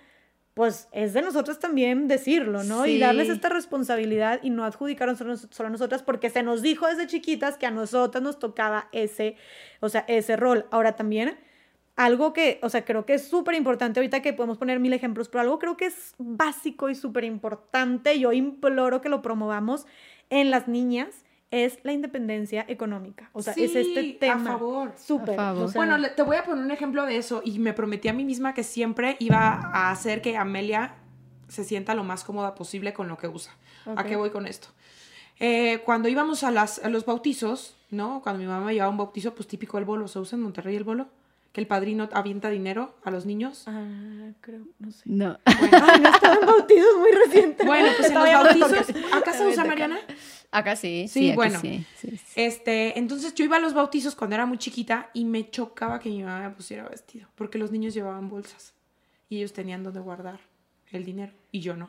pues, 0.55 0.89
es 0.93 1.15
de 1.15 1.23
nosotros 1.23 1.59
también 1.59 2.09
decirlo, 2.09 2.63
¿no? 2.63 2.87
Y 2.87 2.99
darles 2.99 3.31
esta 3.31 3.49
responsabilidad 3.49 4.41
y 4.43 4.51
no 4.51 4.65
adjudicar 4.65 5.17
solo, 5.17 5.37
solo 5.37 5.69
a 5.69 5.71
nosotras, 5.71 6.03
porque 6.03 6.29
se 6.29 6.43
nos 6.43 6.61
dijo 6.61 6.87
desde 6.87 7.07
chiquitas 7.07 7.57
que 7.57 7.67
a 7.67 7.71
nosotras 7.71 8.23
nos 8.23 8.39
tocaba 8.39 8.89
ese, 8.93 9.37
o 9.81 9.89
sea, 9.89 10.05
ese 10.09 10.37
rol. 10.37 10.67
Ahora 10.71 10.95
también, 10.95 11.39
algo 11.97 12.33
que, 12.33 12.59
o 12.63 12.69
sea, 12.69 12.85
creo 12.85 13.07
que 13.07 13.15
es 13.15 13.29
súper 13.29 13.55
importante 13.55 14.01
ahorita 14.01 14.21
que 14.21 14.35
podemos 14.35 14.59
poner 14.59 14.79
mil 14.79 14.93
ejemplos, 14.93 15.29
pero 15.29 15.41
algo 15.41 15.59
creo 15.59 15.77
que 15.77 15.87
es 15.87 16.15
básico 16.19 16.91
y 16.91 16.95
súper 16.95 17.25
importante, 17.25 18.19
yo 18.19 18.33
imploro 18.33 19.01
que 19.01 19.09
lo 19.09 19.23
promovamos 19.23 19.87
en 20.29 20.51
las 20.51 20.69
niñas, 20.69 21.25
es 21.53 21.79
la 21.85 21.93
independencia 21.93 22.65
económica. 22.67 23.31
O 23.33 23.43
sea, 23.43 23.53
es 23.57 23.77
este 23.77 24.15
tema. 24.19 24.35
a 24.35 24.53
favor. 24.55 24.93
Súper. 24.99 25.35
A 25.35 25.37
favor. 25.37 25.65
o 25.65 25.69
sea, 25.69 25.79
Bueno, 25.79 25.97
le- 25.99 26.09
te 26.11 26.23
voy 26.23 26.37
a 26.37 26.45
poner 26.45 26.65
un 26.65 26.71
ejemplo 26.73 27.07
de 27.07 27.19
eso 27.19 27.43
y 27.45 27.61
me 27.61 27.73
prometí 27.73 28.09
a 28.09 28.13
mí 28.13 28.25
misma 28.25 28.55
que 28.55 28.65
siempre 28.65 29.17
iba 29.21 29.39
a 29.73 29.91
hacer 29.93 30.21
que 30.23 30.37
Amelia 30.37 30.95
se 31.49 31.63
sienta 31.65 31.95
lo 31.95 32.03
más 32.03 32.25
cómoda 32.25 32.55
posible 32.57 32.93
con 32.93 33.07
lo 33.07 33.17
que 33.19 33.29
usa. 33.29 33.53
¿A 33.87 33.93
Ok. 33.93 34.07
qué 34.07 34.17
voy 34.17 34.31
con 34.31 34.47
esto? 34.47 34.69
Eh, 35.39 35.83
cuando 35.85 36.09
íbamos 36.09 36.43
a, 36.45 36.51
las, 36.51 36.79
a 36.85 36.89
los 36.89 37.05
bautizos, 37.05 37.77
¿no? 37.91 38.21
Cuando 38.23 38.41
mi 38.41 38.47
mamá 38.47 38.65
me 38.67 38.73
llevaba 38.73 38.89
a 38.89 38.93
un 38.93 38.99
bautizo, 38.99 39.35
pues 39.35 39.47
típico 39.49 39.77
el 39.79 39.85
bolo, 39.85 40.09
¿se 40.09 40.19
usa 40.19 40.37
en 40.37 40.43
Monterrey 40.43 40.75
el 40.77 40.85
bolo? 40.85 41.09
Que 41.53 41.61
el 41.61 41.67
padrino 41.67 42.09
avienta 42.13 42.49
dinero 42.49 42.95
a 43.05 43.11
los 43.11 43.27
niños. 43.27 43.65
Ah, 43.67 44.31
creo, 44.41 44.63
no 44.79 44.91
sé. 44.91 45.03
No. 45.05 45.39
Ay, 45.45 46.01
no 46.01 46.09
estaba 46.09 46.35
en 46.37 46.47
bautizos 46.47 46.97
muy 46.99 47.11
reciente. 47.27 47.67
Bueno, 47.67 47.89
pues 47.99 48.09
en 48.09 48.15
los 48.15 48.25
bautizos. 48.25 48.97
¿acá 49.13 49.33
se 49.35 49.47
usa, 49.47 49.65
Mariana? 49.65 49.99
Acá 50.53 50.77
sí. 50.77 51.09
Sí, 51.09 51.33
bueno. 51.35 51.59
sí, 51.61 51.85
sí, 51.97 52.11
sí. 52.11 52.19
Este, 52.37 52.99
entonces 52.99 53.35
yo 53.35 53.45
iba 53.45 53.57
a 53.57 53.61
los 53.61 53.73
bautizos 53.73 54.15
cuando 54.15 54.35
era 54.35 54.45
muy 54.45 54.59
chiquita 54.59 55.09
y 55.15 55.25
me 55.25 55.51
chocaba 55.51 55.99
que 55.99 56.11
mi 56.11 56.23
mamá 56.23 56.49
me 56.49 56.55
pusiera 56.55 56.87
vestido, 56.87 57.27
porque 57.35 57.59
los 57.59 57.73
niños 57.73 57.95
llevaban 57.95 58.29
bolsas 58.29 58.75
y 59.31 59.39
ellos 59.39 59.55
tenían 59.55 59.83
donde 59.83 60.01
guardar 60.01 60.41
el 60.91 61.07
dinero 61.07 61.33
y 61.51 61.61
yo 61.61 61.75
no. 61.75 61.89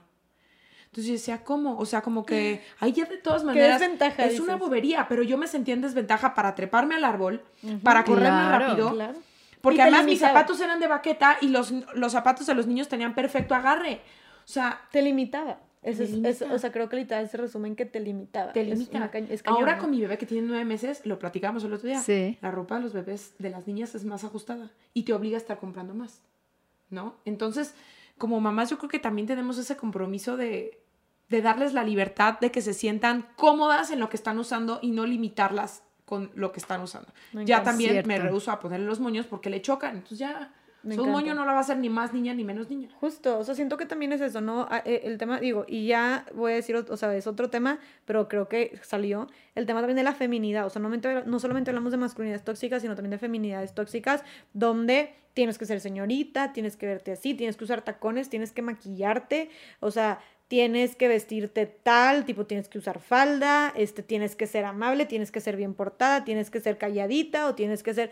Entonces 0.85 1.07
yo 1.07 1.13
decía, 1.13 1.43
¿cómo? 1.43 1.77
O 1.77 1.85
sea, 1.85 2.01
como 2.01 2.25
que 2.25 2.63
ahí 2.79 2.93
ya 2.93 3.03
de 3.05 3.17
todas 3.17 3.43
maneras 3.43 3.81
desventaja, 3.81 4.25
es 4.25 4.39
una 4.39 4.55
bobería, 4.55 5.07
pero 5.09 5.23
yo 5.23 5.37
me 5.37 5.47
sentía 5.47 5.73
en 5.73 5.81
desventaja 5.81 6.33
para 6.33 6.55
treparme 6.55 6.95
al 6.95 7.03
árbol, 7.03 7.43
para 7.83 8.05
correr 8.05 8.31
más 8.31 8.47
Claro, 8.47 8.67
rápido, 8.67 8.93
Claro. 8.93 9.19
Porque 9.59 9.81
además 9.81 10.05
mis 10.05 10.19
zapatos 10.19 10.59
eran 10.61 10.79
de 10.79 10.87
baqueta 10.87 11.37
y 11.41 11.47
los, 11.47 11.71
los 11.95 12.11
zapatos 12.11 12.45
de 12.47 12.53
los 12.53 12.67
niños 12.67 12.87
tenían 12.87 13.13
perfecto 13.13 13.55
agarre. 13.55 14.01
O 14.45 14.47
sea, 14.47 14.81
Te 14.91 15.01
limitaba. 15.01 15.57
Eso 15.83 16.03
es, 16.03 16.41
o 16.41 16.57
sea, 16.59 16.71
creo 16.71 16.89
que 16.89 16.95
literal 16.95 17.29
se 17.29 17.37
resume 17.37 17.67
en 17.67 17.75
que 17.75 17.85
te 17.85 17.99
limitaba. 17.99 18.53
te 18.53 18.63
limita. 18.63 19.11
es 19.29 19.43
cañón, 19.43 19.59
Ahora 19.59 19.75
¿no? 19.75 19.81
con 19.81 19.91
mi 19.91 20.01
bebé 20.01 20.17
que 20.17 20.25
tiene 20.25 20.47
nueve 20.47 20.65
meses, 20.65 21.05
lo 21.05 21.19
platicamos 21.19 21.63
el 21.63 21.73
otro 21.73 21.87
día. 21.87 21.99
Sí. 21.99 22.37
La 22.41 22.51
ropa 22.51 22.75
de 22.75 22.81
los 22.81 22.93
bebés 22.93 23.33
de 23.39 23.49
las 23.49 23.67
niñas 23.67 23.93
es 23.95 24.05
más 24.05 24.23
ajustada 24.23 24.71
y 24.93 25.03
te 25.03 25.13
obliga 25.13 25.37
a 25.37 25.41
estar 25.41 25.59
comprando 25.59 25.93
más, 25.93 26.21
¿no? 26.89 27.15
Entonces, 27.25 27.75
como 28.17 28.39
mamás, 28.39 28.69
yo 28.69 28.77
creo 28.77 28.89
que 28.89 28.99
también 28.99 29.27
tenemos 29.27 29.57
ese 29.57 29.75
compromiso 29.75 30.37
de, 30.37 30.79
de 31.29 31.41
darles 31.41 31.73
la 31.73 31.83
libertad 31.83 32.39
de 32.39 32.51
que 32.51 32.61
se 32.61 32.73
sientan 32.73 33.27
cómodas 33.35 33.91
en 33.91 33.99
lo 33.99 34.09
que 34.09 34.17
están 34.17 34.39
usando 34.39 34.79
y 34.81 34.91
no 34.91 35.05
limitarlas 35.05 35.83
con 36.05 36.31
lo 36.35 36.51
que 36.51 36.59
están 36.59 36.81
usando. 36.81 37.11
Ya 37.45 37.63
también 37.63 38.05
me 38.07 38.19
rehuso 38.19 38.51
a 38.51 38.59
ponerle 38.59 38.85
los 38.85 38.99
moños 38.99 39.25
porque 39.25 39.49
le 39.49 39.61
chocan. 39.61 39.95
Entonces 39.95 40.19
ya, 40.19 40.53
Me 40.83 40.99
un 40.99 41.11
moño 41.11 41.33
no 41.33 41.45
la 41.45 41.53
va 41.53 41.59
a 41.59 41.61
hacer 41.61 41.77
ni 41.77 41.89
más 41.89 42.13
niña 42.13 42.33
ni 42.33 42.43
menos 42.43 42.69
niña. 42.69 42.89
Justo, 42.99 43.39
o 43.39 43.43
sea, 43.43 43.55
siento 43.55 43.77
que 43.77 43.85
también 43.85 44.11
es 44.11 44.21
eso, 44.21 44.41
¿no? 44.41 44.67
Ah, 44.69 44.81
eh, 44.85 45.01
El 45.05 45.17
tema, 45.17 45.39
digo, 45.39 45.65
y 45.67 45.87
ya 45.87 46.25
voy 46.35 46.51
a 46.51 46.55
decir, 46.55 46.75
o 46.75 46.97
sea, 46.97 47.15
es 47.15 47.25
otro 47.25 47.49
tema, 47.49 47.79
pero 48.05 48.27
creo 48.27 48.49
que 48.49 48.77
salió 48.83 49.27
el 49.55 49.65
tema 49.65 49.79
también 49.79 49.95
de 49.95 50.03
la 50.03 50.13
feminidad, 50.13 50.65
o 50.65 50.69
sea, 50.69 50.81
no, 50.81 50.89
no 50.89 51.39
solamente 51.39 51.69
hablamos 51.69 51.91
de 51.91 51.97
masculinidades 51.97 52.43
tóxicas, 52.43 52.81
sino 52.81 52.95
también 52.95 53.11
de 53.11 53.17
feminidades 53.17 53.73
tóxicas, 53.73 54.23
donde 54.53 55.15
tienes 55.33 55.57
que 55.57 55.65
ser 55.65 55.79
señorita, 55.79 56.53
tienes 56.53 56.77
que 56.77 56.85
verte 56.85 57.13
así, 57.13 57.33
tienes 57.33 57.57
que 57.57 57.63
usar 57.63 57.81
tacones, 57.81 58.29
tienes 58.29 58.51
que 58.51 58.61
maquillarte, 58.61 59.49
o 59.79 59.89
sea, 59.89 60.19
tienes 60.47 60.95
que 60.95 61.07
vestirte 61.07 61.65
tal, 61.65 62.25
tipo 62.25 62.45
tienes 62.45 62.67
que 62.69 62.77
usar 62.77 62.99
falda, 62.99 63.73
este, 63.75 64.03
tienes 64.03 64.35
que 64.35 64.45
ser 64.47 64.65
amable, 64.65 65.05
tienes 65.05 65.31
que 65.31 65.41
ser 65.41 65.55
bien 65.57 65.73
portada, 65.73 66.23
tienes 66.25 66.49
que 66.51 66.59
ser 66.59 66.77
calladita 66.77 67.47
o 67.47 67.55
tienes 67.55 67.81
que 67.83 67.93
ser 67.93 68.11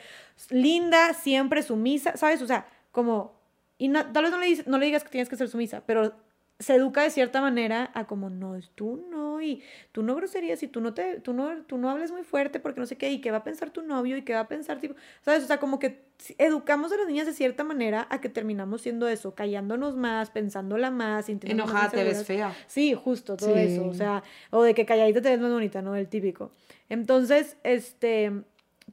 linda, 0.50 1.14
siempre 1.14 1.62
sumisa, 1.64 2.18
¿sabes? 2.18 2.42
O 2.42 2.48
sea, 2.48 2.68
como 2.92 3.40
y 3.78 3.88
no- 3.90 4.12
tal 4.12 4.24
vez 4.24 4.32
no 4.32 4.38
le, 4.40 4.64
no 4.68 4.78
le 4.78 4.86
digas 4.88 5.04
que 5.04 5.10
tienes 5.10 5.30
que 5.30 5.36
ser 5.36 5.50
sumisa, 5.50 5.84
pero 5.86 6.14
se 6.62 6.76
educa 6.76 7.02
de 7.04 7.10
cierta 7.10 7.42
manera 7.42 7.92
a 7.94 8.06
como, 8.06 8.30
no, 8.30 8.56
es 8.56 8.70
tú 8.76 9.06
no, 9.10 9.42
y 9.42 9.64
tú 9.92 10.04
no 10.04 10.16
groserías, 10.16 10.62
y 10.64 10.68
tú 10.68 10.80
no, 10.80 10.94
te, 10.94 11.20
tú, 11.20 11.34
no, 11.34 11.64
tú 11.64 11.78
no 11.78 11.90
hables 11.90 12.12
muy 12.12 12.24
fuerte 12.24 12.60
porque 12.60 12.80
no 12.80 12.86
sé 12.86 12.98
qué, 12.98 13.12
y 13.12 13.20
qué 13.20 13.32
va 13.32 13.38
a 13.38 13.44
pensar 13.44 13.72
tu 13.72 13.82
novio, 13.82 14.16
y 14.18 14.22
qué 14.22 14.34
va 14.34 14.42
a 14.42 14.48
pensar, 14.48 14.80
tipo, 14.80 14.96
¿sabes? 15.22 15.44
O 15.44 15.48
sea, 15.48 15.60
como 15.60 15.80
que 15.80 16.04
educamos 16.38 16.92
a 16.92 16.98
las 16.98 17.08
niñas 17.08 17.26
de 17.26 17.34
cierta 17.34 17.64
manera 17.64 18.08
a 18.10 18.22
que 18.22 18.30
terminamos 18.30 18.82
siendo 18.82 19.08
eso, 19.08 19.34
callándonos 19.34 19.98
más, 19.98 20.30
pensándola 20.30 20.92
más, 20.92 21.28
Enojada 21.30 21.90
te 21.90 22.04
ves 22.04 22.26
fea. 22.26 22.56
Sí, 22.68 22.94
justo, 22.94 23.38
todo 23.38 23.56
Sí. 23.56 23.62
eso. 23.62 23.88
O 23.88 23.94
sea, 23.94 24.24
o 24.52 24.62
de 24.64 24.74
que 24.76 24.86
calladita 24.86 25.22
te 25.22 25.30
ves 25.30 25.40
más 25.40 25.52
bonita, 25.52 25.82
¿no? 25.82 25.96
El 25.96 26.08
típico. 26.08 26.52
Entonces, 26.90 27.58
este, 27.64 28.44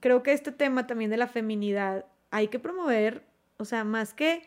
creo 0.01 0.23
que 0.23 0.33
este 0.33 0.53
tema 0.53 0.87
también 0.87 1.11
de 1.11 1.17
la 1.19 1.27
feminidad 1.27 2.07
hay 2.31 2.49
que 2.49 2.59
promover, 2.59 3.23
o 3.59 3.65
sea, 3.65 3.85
más 3.85 4.15
que 4.15 4.43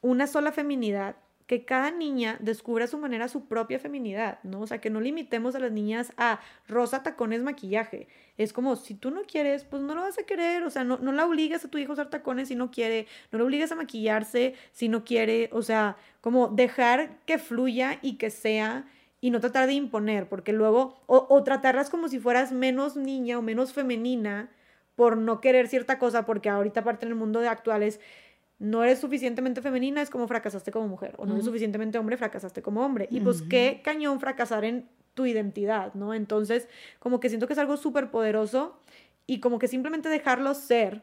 una 0.00 0.26
sola 0.26 0.52
feminidad, 0.52 1.16
que 1.48 1.64
cada 1.64 1.90
niña 1.90 2.36
descubra 2.40 2.84
a 2.84 2.88
su 2.88 2.98
manera 2.98 3.26
su 3.26 3.46
propia 3.46 3.78
feminidad, 3.78 4.38
¿no? 4.42 4.60
O 4.60 4.66
sea, 4.66 4.82
que 4.82 4.90
no 4.90 5.00
limitemos 5.00 5.54
a 5.54 5.58
las 5.58 5.72
niñas 5.72 6.12
a 6.18 6.40
rosa, 6.68 7.02
tacones, 7.02 7.42
maquillaje. 7.42 8.06
Es 8.36 8.52
como, 8.52 8.76
si 8.76 8.94
tú 8.94 9.10
no 9.10 9.22
quieres, 9.22 9.64
pues 9.64 9.82
no 9.82 9.94
lo 9.94 10.02
vas 10.02 10.18
a 10.18 10.24
querer, 10.24 10.62
o 10.62 10.68
sea, 10.68 10.84
no, 10.84 10.98
no 10.98 11.10
la 11.10 11.24
obligas 11.24 11.64
a 11.64 11.70
tu 11.70 11.78
hijo 11.78 11.92
a 11.92 11.94
usar 11.94 12.10
tacones 12.10 12.48
si 12.48 12.54
no 12.54 12.70
quiere, 12.70 13.06
no 13.32 13.38
la 13.38 13.46
obligas 13.46 13.72
a 13.72 13.76
maquillarse 13.76 14.54
si 14.72 14.90
no 14.90 15.04
quiere, 15.04 15.48
o 15.50 15.62
sea, 15.62 15.96
como 16.20 16.48
dejar 16.48 17.16
que 17.24 17.38
fluya 17.38 17.98
y 18.02 18.18
que 18.18 18.28
sea 18.28 18.84
y 19.22 19.30
no 19.30 19.40
tratar 19.40 19.66
de 19.66 19.72
imponer, 19.72 20.28
porque 20.28 20.52
luego, 20.52 21.00
o, 21.06 21.26
o 21.30 21.42
tratarlas 21.44 21.88
como 21.88 22.08
si 22.08 22.18
fueras 22.18 22.52
menos 22.52 22.94
niña 22.94 23.38
o 23.38 23.42
menos 23.42 23.72
femenina 23.72 24.50
por 24.96 25.16
no 25.16 25.40
querer 25.40 25.66
cierta 25.66 25.98
cosa, 25.98 26.26
porque 26.26 26.50
ahorita 26.50 26.80
aparte 26.80 27.06
en 27.06 27.12
el 27.12 27.18
mundo 27.18 27.40
de 27.40 27.48
actual 27.48 27.82
es 27.82 28.00
no 28.58 28.82
eres 28.82 28.98
suficientemente 28.98 29.62
femenina, 29.62 30.02
es 30.02 30.10
como 30.10 30.26
fracasaste 30.26 30.72
como 30.72 30.88
mujer, 30.88 31.14
o 31.18 31.26
no 31.26 31.34
eres 31.34 31.44
suficientemente 31.44 31.98
hombre, 31.98 32.16
fracasaste 32.16 32.60
como 32.62 32.84
hombre. 32.84 33.08
Y 33.10 33.20
pues 33.20 33.42
qué 33.42 33.80
cañón 33.84 34.18
fracasar 34.20 34.64
en 34.64 34.88
tu 35.14 35.26
identidad, 35.26 35.94
¿no? 35.94 36.14
Entonces, 36.14 36.68
como 36.98 37.20
que 37.20 37.28
siento 37.28 37.46
que 37.46 37.52
es 37.52 37.58
algo 37.58 37.76
súper 37.76 38.10
poderoso 38.10 38.80
y 39.26 39.40
como 39.40 39.58
que 39.58 39.68
simplemente 39.68 40.08
dejarlo 40.08 40.54
ser. 40.54 41.02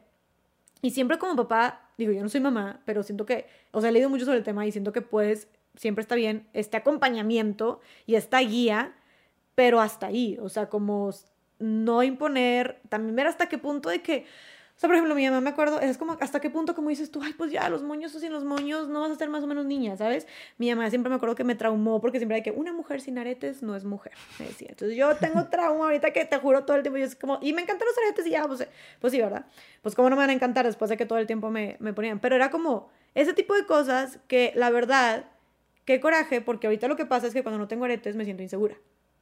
Y 0.82 0.92
siempre 0.92 1.18
como 1.18 1.36
papá, 1.36 1.90
digo, 1.98 2.12
yo 2.12 2.22
no 2.22 2.30
soy 2.30 2.42
mamá, 2.42 2.82
pero 2.86 3.04
siento 3.04 3.26
que, 3.26 3.48
o 3.72 3.80
sea, 3.80 3.90
he 3.90 3.94
leído 3.94 4.10
mucho 4.10 4.26
sobre 4.26 4.38
el 4.38 4.44
tema 4.44 4.66
y 4.66 4.72
siento 4.72 4.92
que 4.92 5.02
pues 5.02 5.48
siempre 5.76 6.02
está 6.02 6.16
bien 6.16 6.48
este 6.54 6.78
acompañamiento 6.78 7.80
y 8.06 8.16
esta 8.16 8.40
guía, 8.40 8.96
pero 9.56 9.80
hasta 9.80 10.08
ahí, 10.08 10.38
o 10.42 10.50
sea, 10.50 10.70
como 10.70 11.10
no 11.60 12.04
imponer, 12.04 12.82
también 12.90 13.16
ver 13.16 13.28
hasta 13.28 13.48
qué 13.48 13.58
punto 13.58 13.90
de 13.90 14.02
que 14.02 14.26
o 14.76 14.78
sea, 14.78 14.90
por 14.90 14.96
ejemplo, 14.96 15.16
mi 15.16 15.24
mamá 15.24 15.40
me 15.40 15.52
acuerdo, 15.52 15.80
es 15.80 15.98
como 15.98 16.18
hasta 16.20 16.42
qué 16.42 16.50
punto 16.50 16.76
como 16.76 16.90
dices 16.90 17.10
tú, 17.10 17.22
ay, 17.24 17.32
pues 17.32 17.50
ya, 17.50 17.70
los 17.70 17.82
moños 17.82 18.14
o 18.14 18.20
sin 18.20 18.34
los 18.34 18.44
moños 18.44 18.90
no 18.90 19.00
vas 19.00 19.12
a 19.12 19.16
ser 19.16 19.30
más 19.30 19.42
o 19.42 19.48
menos 19.48 19.66
niña, 19.66 19.96
¿sabes? 19.96 20.28
Mi 20.58 20.70
mamá 20.70 20.90
siempre 20.90 21.10
me 21.10 21.16
acuerdo 21.16 21.34
que 21.34 21.46
me 21.46 21.56
traumó 21.56 22.02
porque 22.02 22.20
siempre 22.20 22.36
hay 22.36 22.44
que 22.44 22.52
una 22.52 22.74
mujer 22.74 23.00
sin 23.00 23.18
aretes 23.18 23.64
no 23.64 23.78
es 23.78 23.86
mujer, 23.86 24.12
me 24.38 24.48
decía. 24.48 24.68
Entonces 24.72 24.98
yo 24.98 25.16
tengo 25.16 25.46
trauma 25.50 25.86
ahorita 25.86 26.12
que 26.12 26.26
te 26.26 26.38
juro 26.40 26.66
todo 26.66 26.76
el 26.76 26.84
tiempo, 26.84 26.98
yo 26.98 27.06
es 27.06 27.16
como, 27.16 27.40
y 27.42 27.54
me 27.54 27.62
encantan 27.62 27.88
los 27.88 27.98
aretes 27.98 28.28
y 28.28 28.32
ya, 28.32 28.46
pues, 28.48 28.68
pues 29.00 29.14
sí, 29.14 29.22
¿verdad? 29.22 29.46
Pues 29.82 29.96
cómo 29.96 30.10
no 30.10 30.18
me 30.18 30.24
van 30.24 30.32
a 30.32 30.34
encantar 30.34 30.66
después 30.66 30.90
de 30.90 30.98
que 30.98 31.06
todo 31.06 31.20
el 31.20 31.28
tiempo 31.28 31.50
me, 31.50 31.78
me 31.80 31.94
ponían. 31.94 32.20
Pero 32.20 32.36
era 32.36 32.50
como 32.50 32.90
ese 33.14 33.34
tipo 33.34 33.54
de 33.54 33.66
cosas 33.66 34.20
que 34.28 34.52
la 34.56 34.72
verdad, 34.72 35.24
qué 35.86 36.02
coraje, 36.02 36.42
porque 36.42 36.68
ahorita 36.68 36.90
lo 36.90 36.98
que 36.98 37.06
pasa 37.06 37.28
es 37.28 37.34
que 37.34 37.44
cuando 37.44 37.60
no 37.60 37.70
tengo 37.70 37.86
aretes 37.86 38.18
me 38.18 38.26
siento 38.26 38.44
insegura. 38.44 38.76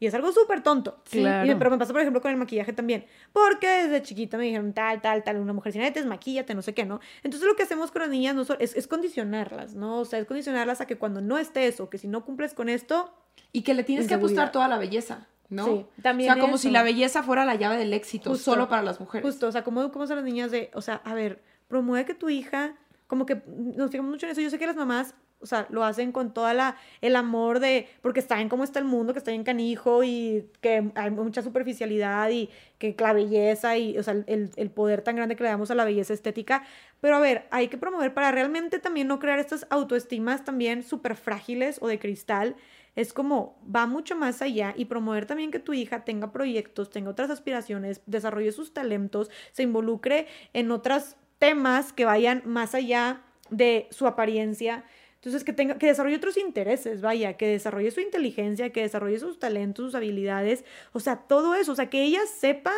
Y 0.04 0.08
es 0.08 0.14
algo 0.14 0.34
súper 0.34 0.62
tonto. 0.62 0.98
Claro. 1.10 1.58
pero 1.58 1.72
me 1.72 1.78
pasa, 1.78 1.94
por 1.94 2.02
ejemplo, 2.02 2.22
con 2.22 2.30
el 2.30 2.36
maquillaje 2.36 2.74
también. 2.74 3.06
Porque 3.32 3.70
desde 3.70 4.02
chiquita 4.02 4.38
me 4.38 4.44
dijeron 4.44 4.74
tal, 4.74 5.02
tal, 5.02 5.24
tal, 5.24 5.38
una 5.38 5.54
mujer 5.54 5.72
sin 5.72 5.82
aretes, 5.82 6.06
maquillate, 6.06 6.54
no 6.54 6.62
sé 6.62 6.74
qué, 6.74 6.84
¿no? 6.84 7.00
Entonces 7.24 7.48
lo 7.48 7.56
que 7.56 7.64
hacemos 7.64 7.90
con 7.90 8.02
las 8.02 8.12
niñas 8.12 8.36
no 8.36 8.42
es, 8.60 8.76
es, 8.76 8.88
condicionarlas, 8.88 9.76
¿no? 9.76 10.00
O 10.00 10.04
sea, 10.04 10.20
es 10.20 10.26
condicionarlas 10.26 10.82
a 10.82 10.88
que 10.88 10.98
cuando 10.98 11.22
no 11.22 11.38
esté 11.38 11.68
eso, 11.68 11.90
que 11.90 11.98
si 11.98 12.10
no 12.10 12.26
cumples 12.26 12.54
con 12.54 12.68
esto... 12.68 13.14
Y 13.54 13.62
que 13.62 13.74
le 13.74 13.86
tienes 13.86 14.10
que 14.10 14.16
apostar 14.16 14.52
toda 14.52 14.68
la 14.68 14.78
belleza. 14.78 15.30
¿no? 15.48 15.68
Sí, 15.68 15.86
también. 16.02 16.32
O 16.32 16.34
sea, 16.34 16.42
como 16.42 16.58
si 16.58 16.70
la 16.70 16.84
belleza 16.84 17.24
fuera 17.24 17.46
la 17.46 17.56
llave 17.56 17.78
del 17.78 17.94
éxito, 17.94 18.36
solo 18.36 18.68
para 18.68 18.82
las 18.84 19.00
mujeres. 19.00 19.26
Justo, 19.26 19.48
o 19.48 19.52
sea, 19.54 19.64
como, 19.64 19.90
como 19.94 20.06
son 20.06 20.18
las 20.18 20.26
niñas 20.26 20.52
de, 20.52 20.70
o 20.74 20.82
sea, 20.82 20.96
a 21.06 21.14
ver, 21.14 21.42
promueve 21.70 22.06
que 22.06 22.14
tu 22.14 22.28
hija, 22.28 22.76
como 23.08 23.26
que 23.26 23.42
nos 23.48 23.90
fijamos 23.90 24.12
mucho 24.12 24.26
en 24.26 24.34
eso. 24.34 24.42
Yo 24.42 24.50
sé 24.50 24.60
que 24.60 24.68
las 24.68 24.76
mamás 24.76 25.16
o 25.44 25.46
sea, 25.46 25.68
lo 25.70 25.84
hacen 25.84 26.14
con 26.14 26.34
toda 26.34 26.54
la, 26.54 26.78
el 27.02 27.18
amor 27.18 27.60
de, 27.60 27.88
porque 28.02 28.22
saben 28.22 28.48
cómo 28.48 28.64
está 28.64 28.80
el 28.80 28.86
mundo, 28.86 29.14
que 29.14 29.20
está 29.20 29.32
en 29.32 29.44
canijo 29.44 30.04
y 30.04 30.46
que 30.62 30.90
hay 30.96 31.12
mucha 31.12 31.42
superficialidad 31.42 32.30
y 32.30 32.50
que 32.80 32.96
la 32.98 33.12
belleza 33.12 33.78
y, 33.78 33.98
o 33.98 34.04
sea, 34.04 34.14
el, 34.26 34.50
el, 34.56 34.70
poder 34.70 35.02
tan 35.02 35.18
grande 35.18 35.36
que 35.36 35.44
le 35.44 35.50
damos 35.50 35.70
a 35.70 35.76
la 35.76 35.84
belleza 35.84 36.14
estética. 36.14 36.64
Pero 37.02 37.18
a 37.18 37.20
ver, 37.20 37.46
hay 37.52 37.68
que 37.68 37.78
promover 37.78 38.14
para 38.14 38.32
realmente 38.32 38.80
también 38.80 39.08
no 39.08 39.20
crear 39.20 39.38
estas 39.38 39.68
autoestimas 39.70 40.46
también 40.46 40.82
súper 40.82 41.16
frágiles 41.16 41.78
o 41.82 41.88
de 41.88 42.00
cristal. 42.00 42.56
Es 42.96 43.12
como, 43.12 43.60
va 43.64 43.86
mucho 43.86 44.16
más 44.16 44.42
allá 44.42 44.74
y 44.78 44.86
promover 44.86 45.26
también 45.26 45.52
que 45.52 45.60
tu 45.60 45.74
hija 45.74 46.06
tenga 46.06 46.32
proyectos, 46.32 46.90
tenga 46.90 47.10
otras 47.10 47.30
aspiraciones, 47.30 48.02
desarrolle 48.06 48.52
sus 48.54 48.74
talentos, 48.74 49.30
se 49.52 49.64
involucre 49.64 50.28
en 50.54 50.72
otros 50.72 51.18
temas 51.40 51.92
que 51.92 52.06
vayan 52.06 52.44
más 52.46 52.76
allá 52.76 53.22
de 53.50 53.88
su 53.92 54.08
apariencia 54.08 54.84
entonces, 55.24 55.46
que, 55.46 55.54
tenga, 55.54 55.78
que 55.78 55.88
desarrolle 55.88 56.18
otros 56.18 56.36
intereses, 56.36 57.00
vaya, 57.00 57.38
que 57.38 57.48
desarrolle 57.48 57.92
su 57.92 58.02
inteligencia, 58.02 58.74
que 58.74 58.82
desarrolle 58.82 59.20
sus 59.20 59.40
talentos, 59.40 59.86
sus 59.86 59.96
habilidades, 59.96 60.66
o 60.92 61.00
sea, 61.00 61.16
todo 61.16 61.56
eso, 61.56 61.72
o 61.72 61.76
sea, 61.76 61.90
que 61.90 62.04
ella 62.04 62.20
sepa 62.28 62.74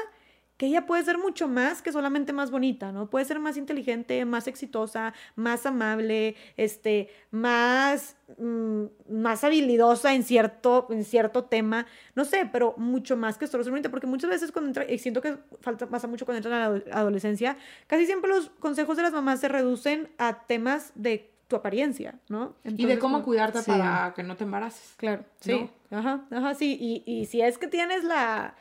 que 0.58 0.68
ella 0.68 0.86
puede 0.86 1.04
ser 1.04 1.18
mucho 1.18 1.48
más 1.48 1.82
que 1.82 1.92
solamente 1.92 2.32
más 2.34 2.52
bonita, 2.52 2.92
¿no? 2.92 3.10
Puede 3.10 3.26
ser 3.26 3.40
más 3.40 3.58
inteligente, 3.58 4.24
más 4.26 4.48
exitosa, 4.48 5.14
más 5.36 5.66
amable, 5.66 6.36
este, 6.56 7.10
más, 7.32 8.16
mm, 8.38 8.86
más 9.10 9.44
habilidosa 9.44 10.14
en 10.14 10.24
cierto, 10.24 10.88
en 10.92 11.04
cierto 11.04 11.46
tema, 11.46 11.88
no 12.14 12.24
sé, 12.26 12.48
pero 12.54 12.74
mucho 12.78 13.18
más 13.18 13.38
que 13.38 13.48
solo 13.48 13.64
ser 13.64 13.92
porque 13.92 14.08
muchas 14.08 14.30
veces 14.30 14.52
cuando 14.52 14.70
entra, 14.70 14.90
y 14.90 14.98
siento 15.00 15.22
que 15.22 15.36
falta, 15.62 15.88
pasa 15.88 16.08
mucho 16.08 16.26
cuando 16.26 16.38
entra 16.38 16.68
en 16.68 16.90
la 16.90 16.98
adolescencia, 16.98 17.58
casi 17.88 18.06
siempre 18.06 18.30
los 18.30 18.50
consejos 18.60 18.96
de 18.98 19.04
las 19.04 19.12
mamás 19.12 19.42
se 19.42 19.50
reducen 19.50 20.10
a 20.18 20.46
temas 20.46 20.94
de 20.96 21.35
tu 21.48 21.56
apariencia, 21.56 22.16
¿no? 22.28 22.56
y 22.64 22.86
de 22.86 22.98
cómo 22.98 23.24
cuidarte 23.24 23.62
para 23.64 24.14
que 24.16 24.24
no 24.24 24.36
te 24.36 24.44
embaraces. 24.44 24.96
Claro, 24.98 25.24
sí. 25.40 25.70
Ajá, 25.92 26.26
ajá, 26.32 26.56
sí. 26.56 26.78
Y, 26.80 27.04
y 27.06 27.26
si 27.26 27.42
es 27.42 27.58
que 27.58 27.68
tienes 27.68 28.04
la... 28.04 28.56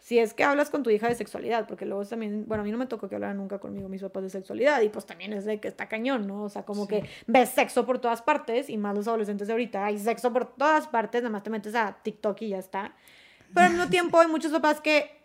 Si 0.00 0.20
es 0.20 0.32
que 0.32 0.44
hablas 0.44 0.70
con 0.70 0.84
tu 0.84 0.90
hija 0.90 1.08
de 1.08 1.16
sexualidad, 1.16 1.66
porque 1.66 1.84
luego 1.84 2.06
también, 2.06 2.44
bueno, 2.46 2.62
a 2.62 2.64
mí 2.64 2.70
no 2.70 2.78
me 2.78 2.86
tocó 2.86 3.08
que 3.08 3.16
hablara 3.16 3.34
nunca 3.34 3.58
conmigo 3.58 3.88
mis 3.88 4.00
papás 4.00 4.22
de 4.22 4.30
sexualidad, 4.30 4.80
y 4.82 4.88
pues 4.88 5.04
también 5.04 5.32
es 5.32 5.44
de 5.44 5.58
que 5.58 5.66
está 5.66 5.88
cañón, 5.88 6.28
¿no? 6.28 6.44
O 6.44 6.48
sea, 6.48 6.62
como 6.62 6.86
que 6.86 7.02
ves 7.26 7.48
sexo 7.48 7.84
por 7.84 7.98
todas 7.98 8.22
partes, 8.22 8.70
y 8.70 8.78
más 8.78 8.94
los 8.94 9.08
adolescentes 9.08 9.48
de 9.48 9.54
ahorita, 9.54 9.84
hay 9.84 9.98
sexo 9.98 10.32
por 10.32 10.54
todas 10.54 10.86
partes, 10.86 11.22
nada 11.22 11.32
más 11.32 11.42
te 11.42 11.50
metes 11.50 11.74
a 11.74 11.98
TikTok 12.00 12.40
y 12.42 12.50
ya 12.50 12.58
está. 12.58 12.94
Pero 13.52 13.66
al 13.66 13.72
mismo 13.72 13.88
tiempo 13.90 14.20
hay 14.20 14.28
muchos 14.28 14.52
papás 14.52 14.80
que 14.80 15.17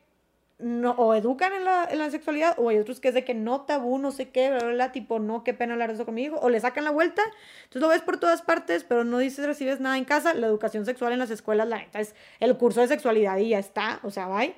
no, 0.60 0.92
o 0.92 1.14
educan 1.14 1.54
en 1.54 1.66
la, 1.66 1.86
en 1.90 1.98
la, 1.98 2.10
sexualidad, 2.10 2.56
o 2.58 2.70
hay 2.70 2.78
otros 2.78 3.00
que 3.00 3.10
es 3.10 3.14
de 3.14 3.24
que 3.26 3.34
no 3.34 3.62
tabú, 3.62 3.98
no 3.98 4.12
sé 4.12 4.30
qué, 4.30 4.50
bla, 4.50 4.68
bla, 4.68 4.92
tipo, 4.92 5.20
no, 5.20 5.44
qué 5.44 5.54
pena 5.54 5.74
hablar 5.74 5.90
de 5.90 5.96
eso 5.96 6.06
conmigo, 6.06 6.40
o 6.42 6.50
le 6.50 6.60
sacan 6.60 6.84
la 6.84 6.92
vuelta, 6.92 7.22
entonces 7.64 7.82
lo 7.82 7.88
ves 7.90 8.02
por 8.02 8.18
todas 8.18 8.42
partes, 8.42 8.84
pero 8.84 9.04
no 9.04 9.18
dices, 9.18 9.46
recibes 9.46 9.80
nada 9.80 9.98
en 9.98 10.06
casa, 10.06 10.34
la 10.34 10.48
educación 10.48 10.86
sexual 10.86 11.14
en 11.14 11.20
las 11.20 11.32
escuelas, 11.32 11.68
la 11.68 11.78
neta, 11.78 12.00
es 12.00 12.16
el 12.40 12.58
curso 12.58 12.82
de 12.82 12.88
sexualidad 12.88 13.38
y 13.38 13.50
ya 13.50 13.60
está, 13.60 14.00
o 14.04 14.12
sea, 14.12 14.28
bye. 14.28 14.56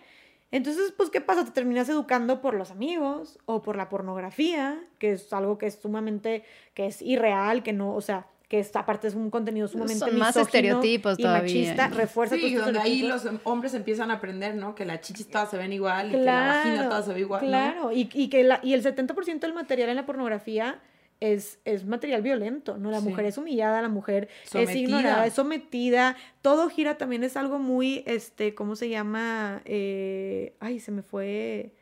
Entonces, 0.52 0.94
pues, 0.96 1.10
¿qué 1.10 1.22
pasa? 1.22 1.44
Te 1.44 1.52
terminas 1.52 1.90
educando 1.90 2.40
por 2.40 2.54
los 2.54 2.72
amigos 2.72 3.40
o 3.46 3.62
por 3.62 3.76
la 3.76 3.90
pornografía, 3.90 4.80
que 5.00 5.14
es 5.14 5.34
algo 5.34 5.58
que 5.58 5.66
es 5.66 5.76
sumamente, 5.76 6.46
que 6.74 6.86
es 6.86 7.02
irreal, 7.02 7.64
que 7.64 7.74
no, 7.74 7.94
o 7.94 8.02
sea, 8.02 8.28
que 8.48 8.66
aparte 8.74 9.08
es 9.08 9.16
un 9.16 9.30
contenido 9.30 9.68
sumamente 9.68 10.00
Son 10.00 10.18
más 10.18 10.36
estereotipos 10.36 11.20
y 11.20 11.24
machista, 11.24 11.88
refuerza 11.90 12.36
sí, 12.36 12.54
donde 12.54 12.80
ahí 12.80 13.02
los 13.02 13.28
hombres 13.44 13.74
empiezan 13.74 14.12
a 14.12 14.16
aprender, 14.16 14.56
¿no? 14.56 14.76
Que 14.76 14.86
las 14.86 15.02
chichis 15.02 15.28
todas 15.28 15.50
se 15.50 15.58
ven 15.58 15.74
igual 15.74 16.10
y 16.10 16.12
que 16.12 16.18
la 16.18 16.48
vagina 16.48 16.90
todas 16.90 17.06
se 17.06 17.14
ve 17.14 17.20
igual, 17.22 17.42
Claro, 17.42 17.92
y, 17.92 18.10
y, 18.14 18.30
que 18.30 18.44
la, 18.44 18.60
y 18.64 18.74
el 18.74 18.84
70% 18.84 19.40
del 19.40 19.54
material 19.54 19.90
en 19.90 19.96
la 19.96 20.06
pornografía 20.06 20.80
es, 21.20 21.60
es 21.66 21.86
material 21.86 22.22
violento, 22.22 22.78
¿no? 22.78 22.92
La 22.92 23.00
mujer 23.00 23.26
es 23.26 23.38
humillada, 23.38 23.82
la 23.82 23.90
mujer 23.90 24.30
es 24.54 24.76
ignorada, 24.76 25.26
es 25.26 25.34
sometida, 25.34 26.16
todo 26.42 26.70
gira 26.70 26.98
también 26.98 27.24
es 27.24 27.38
algo 27.38 27.60
muy, 27.60 28.04
este, 28.06 28.54
¿cómo 28.54 28.76
se 28.76 28.90
llama? 28.90 29.62
Eh, 29.66 30.56
ay, 30.60 30.80
se 30.80 30.92
me 30.92 31.02
fue 31.02 31.74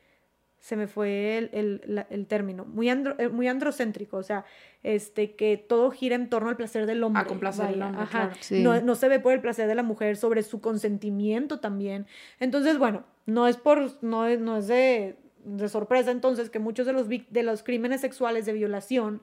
se 0.64 0.78
me 0.78 0.88
fue 0.88 1.38
el, 1.38 1.50
el, 1.52 2.06
el 2.10 2.26
término, 2.26 2.64
muy, 2.64 2.90
andro, 2.90 3.20
eh, 3.20 3.28
muy 3.28 3.50
androcéntrico, 3.50 4.16
o 4.16 4.24
sea, 4.24 4.46
este, 4.82 5.36
que 5.36 5.58
todo 5.58 5.92
gira 5.92 6.16
en 6.16 6.30
torno 6.30 6.48
al 6.48 6.56
placer 6.56 6.86
del 6.86 7.04
hombre. 7.04 7.22
A 7.22 7.26
complacer 7.26 7.66
al 7.66 7.82
hombre, 7.82 8.06
no, 8.52 8.80
no, 8.80 8.96
se 8.96 9.10
ve 9.10 9.20
por 9.20 9.34
el 9.34 9.42
placer 9.42 9.68
de 9.68 9.76
la 9.76 9.84
mujer, 9.84 10.16
sobre 10.16 10.42
su 10.42 10.62
consentimiento 10.62 11.60
también. 11.60 12.08
Entonces, 12.40 12.78
bueno, 12.78 13.04
no 13.26 13.50
es 13.50 13.58
por, 13.58 14.02
no 14.02 14.26
es, 14.26 14.40
no 14.40 14.56
es 14.56 14.68
de, 14.68 15.18
de 15.44 15.68
sorpresa 15.68 16.12
entonces 16.12 16.50
que 16.50 16.60
muchos 16.60 16.86
de 16.86 16.94
los, 16.94 17.10
de 17.10 17.44
los 17.44 17.62
crímenes 17.62 18.00
sexuales 18.00 18.46
de 18.46 18.54
violación 18.54 19.22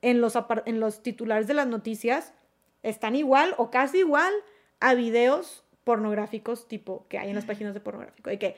en 0.00 0.20
los, 0.20 0.36
en 0.66 0.80
los 0.80 1.00
titulares 1.04 1.46
de 1.46 1.54
las 1.54 1.68
noticias 1.68 2.34
están 2.82 3.14
igual 3.14 3.54
o 3.56 3.70
casi 3.70 3.98
igual 3.98 4.34
a 4.80 4.94
videos 4.94 5.62
pornográficos 5.84 6.66
tipo 6.66 7.06
que 7.08 7.18
hay 7.18 7.28
en 7.28 7.36
las 7.36 7.44
páginas 7.44 7.72
de 7.72 7.78
pornográfico, 7.78 8.30
de 8.30 8.40
que 8.40 8.56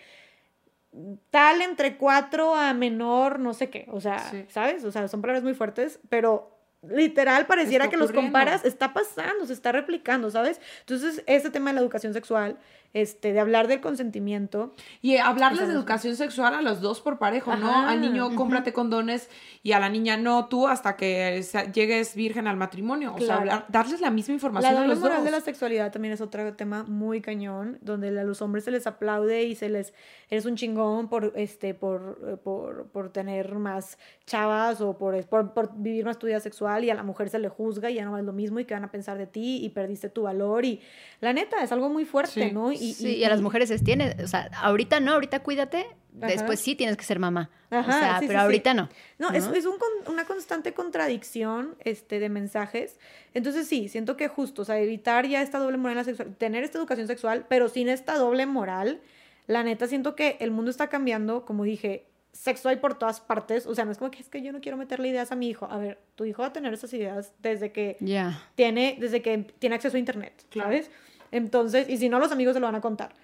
tal 1.31 1.63
entre 1.63 1.97
cuatro 1.97 2.55
a 2.55 2.73
menor, 2.73 3.39
no 3.41 3.55
sé 3.55 3.71
qué, 3.71 3.87
o 3.91 4.01
sea, 4.01 4.31
¿sabes? 4.49 4.85
O 4.85 4.93
sea, 4.93 5.09
son 5.09 5.21
palabras 5.21 5.43
muy 5.43 5.55
fuertes, 5.55 5.99
pero 6.09 6.55
literal 6.89 7.47
pareciera 7.47 7.89
que 7.89 7.97
los 7.97 8.13
comparas, 8.13 8.65
está 8.65 8.93
pasando, 8.93 9.47
se 9.47 9.53
está 9.53 9.73
replicando, 9.73 10.31
¿sabes? 10.31 10.61
Entonces, 10.81 11.23
ese 11.27 11.51
tema 11.51 11.71
de 11.71 11.75
la 11.75 11.81
educación 11.81 12.13
sexual 12.13 12.59
este, 12.95 13.33
de 13.33 13.41
hablar 13.41 13.69
del 13.69 13.81
consentimiento. 13.81 14.73
Y 15.03 15.17
hablarles 15.17 15.67
de 15.67 15.75
educación 15.75 16.17
sexual 16.17 16.55
a 16.55 16.63
los 16.63 16.81
dos 16.81 17.01
por 17.01 17.19
parejo, 17.19 17.55
¿no? 17.57 17.87
Al 17.87 18.01
niño 18.01 18.35
cómprate 18.37 18.73
condones 18.73 19.29
y 19.63 19.73
a 19.73 19.81
la 19.81 19.89
niña 19.89 20.17
no, 20.17 20.47
tú 20.47 20.69
hasta 20.69 20.97
que 20.97 21.45
llegues 21.75 22.15
virgen 22.15 22.47
al 22.47 22.57
matrimonio. 22.57 23.15
O 23.15 23.21
sea, 23.21 23.67
darles 23.69 24.01
la 24.01 24.11
misma 24.11 24.35
información 24.35 24.75
la 24.75 24.83
a 24.83 24.87
los 24.87 25.01
moral 25.01 25.25
de 25.25 25.31
la 25.31 25.41
sexualidad 25.41 25.91
también 25.91 26.15
es 26.15 26.21
otro 26.21 26.55
tema 26.55 26.85
muy 26.85 27.21
cañón, 27.21 27.79
donde 27.83 28.09
a 28.19 28.25
los 28.25 28.41
hombres 28.41 28.65
se 28.65 28.71
les 28.71 28.87
aplaude 28.87 29.43
y 29.43 29.57
se 29.57 29.69
les, 29.69 29.93
eres 30.31 30.47
un 30.47 30.55
chingón 30.55 31.09
por, 31.09 31.33
este, 31.35 31.75
por, 31.75 32.41
por, 32.45 32.87
por 32.89 33.11
tener 33.11 33.57
más 33.57 33.99
chavas 34.27 34.81
o 34.81 34.97
por, 34.97 35.21
por, 35.27 35.53
por, 35.53 35.75
vivir 35.77 36.05
más 36.05 36.19
tu 36.19 36.29
vida 36.29 36.41
sexual 36.41 36.85
y 36.85 36.91
a 36.91 36.95
la 36.95 37.03
mujer 37.03 37.29
se 37.29 37.39
le 37.39 37.49
juzga 37.49 37.91
y 37.91 37.95
ya 37.95 38.05
no 38.05 38.17
es 38.17 38.25
lo 38.25 38.33
mismo 38.33 38.61
y 38.61 38.65
que 38.65 38.75
van 38.75 38.85
a 38.85 38.91
pensar 38.91 39.19
de 39.19 39.27
ti 39.27 39.65
y 39.65 39.71
perdiste 39.71 40.09
tu 40.09 40.23
valor 40.23 40.65
y 40.65 40.81
la 41.21 41.33
neta 41.33 41.63
es 41.63 41.73
algo 41.73 41.89
muy 41.89 42.05
fuerte, 42.05 42.53
¿no? 42.53 42.71
Y, 42.73 42.84
sí, 42.93 43.17
y, 43.17 43.25
a 43.25 43.29
las 43.29 43.41
mujeres 43.41 43.71
es 43.71 43.83
tiene, 43.83 44.17
o 44.23 44.29
sea, 44.29 44.51
ahorita 44.61 45.01
no, 45.01 45.13
ahorita 45.13 45.41
cuídate, 45.43 45.87
después 46.13 46.61
sí 46.61 46.75
tienes 46.75 46.97
que 46.97 47.05
ser 47.05 47.19
mamá. 47.19 47.51
o 47.71 47.83
sea, 47.83 48.21
pero 48.27 48.41
ahorita 48.41 48.75
no. 48.75 48.89
No, 49.19 49.31
es, 49.31 49.47
es 49.47 49.67
un, 49.67 49.77
una 50.07 50.25
constante 50.25 50.75
contradicción 50.75 51.77
este, 51.81 52.21
de 52.21 52.29
mensajes. 52.29 52.99
Entonces 53.33 53.67
sí, 53.67 53.89
siento 53.89 54.17
que 54.17 54.29
justo, 54.29 54.63
o 54.63 54.65
sea, 54.65 54.79
evitar 54.79 55.27
ya 55.27 55.43
esta 55.43 55.59
doble 55.59 55.77
moral 55.79 56.05
sexual, 56.05 56.35
tener 56.37 56.65
esta 56.65 56.79
educación 56.79 57.07
sexual, 57.07 57.47
pero 57.49 57.69
sin 57.69 57.89
esta 57.89 58.17
doble 58.17 58.47
moral, 58.47 59.01
la 59.47 59.63
neta 59.63 59.87
siento 59.87 60.15
que 60.15 60.37
el 60.41 60.51
mundo 60.51 60.71
está 60.71 60.89
cambiando, 60.89 61.45
como 61.45 61.65
dije, 61.65 62.07
sexo 62.35 62.69
hay 62.69 62.77
por 62.77 62.99
todas 62.99 63.21
partes, 63.21 63.67
o 63.67 63.75
sea, 63.75 63.85
no 63.85 63.93
es 63.93 63.99
como 63.99 64.11
que 64.11 64.19
es 64.21 64.29
que 64.29 64.43
yo 64.43 64.53
no 64.53 64.61
quiero 64.61 64.77
meterle 64.77 65.09
ideas 65.09 65.33
a 65.33 65.37
mi 65.37 65.49
hijo. 65.49 65.67
A 65.71 65.79
ver, 65.79 65.99
tu 66.17 66.25
hijo 66.25 66.43
va 66.43 66.49
a 66.49 66.53
tener 66.53 66.75
esas 66.75 66.93
ideas 66.93 67.33
desde 67.39 67.73
que 67.73 67.97
Ya. 68.01 68.43
tiene, 68.57 68.97
desde 69.01 69.23
que 69.23 69.39
tiene 69.59 69.77
acceso 69.77 69.97
a 69.97 70.01
internet, 70.01 70.33
¿sabes? 70.53 70.91
Entonces, 71.31 71.89
y 71.89 71.99
si 71.99 72.09
no, 72.09 72.19
los 72.19 72.33
amigos 72.33 72.55
se 72.55 72.61
lo 72.61 72.67
van 72.67 72.75
a 72.75 72.81
contar. 72.81 73.15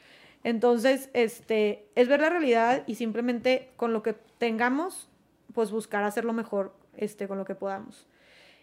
Entonces, 0.44 1.10
este, 1.12 1.86
es 1.94 2.08
ver 2.08 2.20
la 2.20 2.30
realidad 2.30 2.82
y 2.86 2.94
simplemente 2.94 3.70
con 3.76 3.92
lo 3.92 4.02
que 4.02 4.14
tengamos, 4.38 5.08
pues 5.52 5.70
buscar 5.70 6.02
hacerlo 6.04 6.32
mejor, 6.32 6.74
este, 6.96 7.28
con 7.28 7.38
lo 7.38 7.44
que 7.44 7.54
podamos. 7.54 8.06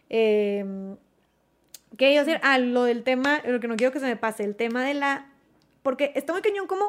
Eh, 0.09 0.95
¿Qué 1.95 2.11
iba 2.11 2.21
a 2.21 2.25
decir? 2.25 2.41
Ah, 2.43 2.57
lo 2.57 2.83
del 2.83 3.03
tema, 3.03 3.41
lo 3.45 3.59
que 3.59 3.67
no 3.67 3.77
quiero 3.77 3.93
que 3.93 3.99
se 3.99 4.05
me 4.05 4.17
pase, 4.17 4.43
el 4.43 4.55
tema 4.55 4.83
de 4.83 4.93
la... 4.93 5.31
Porque 5.83 6.11
está 6.15 6.33
muy 6.33 6.41
cañón 6.41 6.67
como... 6.67 6.87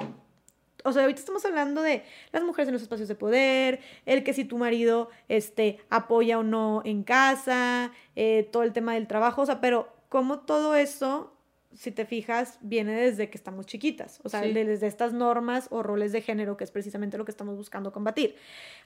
O 0.85 0.93
sea, 0.93 1.03
ahorita 1.03 1.21
estamos 1.21 1.45
hablando 1.45 1.83
de 1.83 2.05
las 2.33 2.43
mujeres 2.43 2.69
en 2.69 2.75
los 2.75 2.83
espacios 2.83 3.09
de 3.09 3.15
poder, 3.15 3.81
el 4.07 4.23
que 4.23 4.33
si 4.33 4.45
tu 4.45 4.59
marido 4.59 5.11
este, 5.29 5.81
apoya 5.91 6.39
o 6.39 6.45
no 6.45 6.83
en 6.85 7.03
casa, 7.03 7.93
eh, 8.15 8.49
todo 8.53 8.63
el 8.63 8.73
tema 8.73 8.95
del 8.95 9.09
trabajo, 9.09 9.43
o 9.43 9.47
sea, 9.47 9.61
pero 9.61 9.89
como 10.09 10.41
todo 10.41 10.77
eso, 10.77 11.37
si 11.75 11.91
te 11.91 12.07
fijas, 12.07 12.59
viene 12.63 12.93
desde 12.93 13.29
que 13.31 13.37
estamos 13.37 13.67
chiquitas, 13.67 14.21
o 14.25 14.29
sea, 14.29 14.43
Sí. 14.43 14.53
de- 14.53 14.65
desde 14.65 14.87
estas 14.87 15.13
normas 15.13 15.69
o 15.71 15.83
roles 15.83 16.13
de 16.13 16.23
género, 16.23 16.57
que 16.57 16.65
es 16.65 16.71
precisamente 16.71 17.19
lo 17.19 17.25
que 17.25 17.31
estamos 17.31 17.57
buscando 17.57 17.93
combatir. 17.93 18.35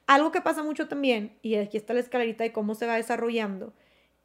Algo 0.07 0.33
que 0.33 0.41
pasa 0.41 0.63
mucho 0.63 0.89
también, 0.89 1.33
y 1.43 1.55
aquí 1.57 1.77
está 1.77 1.95
la 1.95 2.01
escalerita 2.01 2.43
de 2.45 2.53
cómo 2.53 2.75
se 2.75 2.87
va 2.87 2.97
desarrollando, 2.97 3.73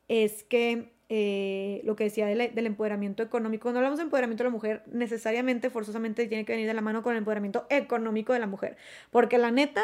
es 0.08 0.44
que 0.44 0.96
eh, 1.10 1.80
lo 1.86 1.96
que 1.96 2.04
decía 2.04 2.26
del, 2.26 2.54
del 2.54 2.66
empoderamiento 2.66 3.24
económico, 3.24 3.64
cuando 3.64 3.80
hablamos 3.80 3.98
de 3.98 4.04
empoderamiento 4.04 4.44
de 4.44 4.50
la 4.50 4.54
mujer, 4.54 4.84
necesariamente, 4.88 5.70
forzosamente 5.70 6.26
tiene 6.28 6.44
que 6.44 6.52
venir 6.52 6.68
de 6.68 6.74
la 6.74 6.82
mano 6.82 7.02
con 7.02 7.14
el 7.14 7.20
empoderamiento 7.20 7.66
económico 7.70 8.34
de 8.34 8.40
la 8.40 8.48
mujer. 8.48 8.76
Porque 9.10 9.38
la 9.38 9.50
neta, 9.52 9.82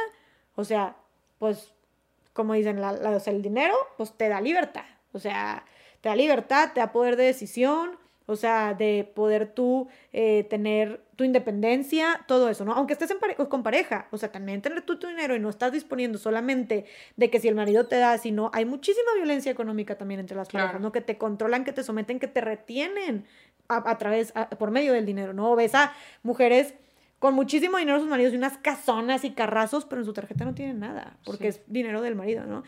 o 0.56 0.66
sea, 0.66 0.98
pues, 1.40 1.72
como 2.34 2.54
dicen, 2.56 2.82
la, 2.82 2.92
la- 2.92 3.12
o 3.12 3.20
sea, 3.22 3.32
el 3.32 3.42
dinero, 3.42 3.74
pues 3.96 4.12
te 4.18 4.28
da 4.28 4.42
libertad. 4.42 4.84
O 5.14 5.20
sea, 5.20 5.64
te 6.02 6.10
da 6.10 6.16
libertad, 6.18 6.72
te 6.74 6.82
da 6.82 6.92
poder 6.92 7.16
de 7.16 7.24
decisión, 7.24 7.92
o 8.26 8.36
sea, 8.36 8.74
de 8.74 9.12
poder 9.16 9.48
tú 9.54 9.88
eh, 10.14 10.46
tener 10.50 11.02
tu 11.16 11.24
independencia, 11.24 12.24
todo 12.28 12.50
eso, 12.50 12.66
¿no? 12.66 12.74
Aunque 12.74 12.94
estés 12.94 13.12
en 13.12 13.20
pare- 13.20 13.36
con 13.36 13.64
pareja, 13.64 14.08
o 14.12 14.18
sea, 14.18 14.32
también 14.32 14.62
tener 14.62 14.82
tú 14.82 14.98
tu 14.98 15.08
dinero 15.08 15.36
y 15.36 15.40
no 15.40 15.50
estás 15.50 15.72
disponiendo 15.72 16.18
solamente 16.18 16.86
de 17.18 17.30
que 17.30 17.40
si 17.40 17.48
el 17.48 17.56
marido 17.56 17.86
te 17.88 17.98
da, 17.98 18.18
sino 18.18 18.50
hay 18.54 18.66
muchísima 18.66 19.14
violencia 19.16 19.52
económica 19.52 19.98
también 19.98 20.20
entre 20.20 20.36
las 20.38 20.48
Claro. 20.48 20.66
parejas, 20.68 20.82
¿no? 20.82 20.92
Que 20.92 21.02
te 21.02 21.18
controlan, 21.18 21.64
que 21.66 21.74
te 21.74 21.84
someten, 21.84 22.20
que 22.20 22.28
te 22.28 22.42
retienen 22.42 23.26
a, 23.68 23.90
a 23.90 23.98
través, 23.98 24.32
a- 24.36 24.50
por 24.50 24.72
medio 24.72 24.94
del 24.94 25.06
dinero, 25.06 25.34
¿no? 25.34 25.56
Ves 25.56 25.76
a 25.76 25.94
mujeres 26.24 26.74
con 27.20 27.36
muchísimo 27.36 27.78
dinero 27.78 28.00
sus 28.00 28.10
maridos 28.10 28.34
y 28.34 28.38
unas 28.38 28.58
casonas 28.58 29.24
y 29.24 29.32
carrazos, 29.32 29.86
pero 29.86 30.02
en 30.02 30.06
su 30.06 30.12
tarjeta 30.14 30.44
no 30.46 30.54
tienen 30.54 30.80
nada, 30.80 31.16
porque 31.24 31.52
Sí. 31.54 31.60
es 31.60 31.62
dinero 31.68 32.02
del 32.02 32.16
marido, 32.16 32.46
¿no? 32.46 32.64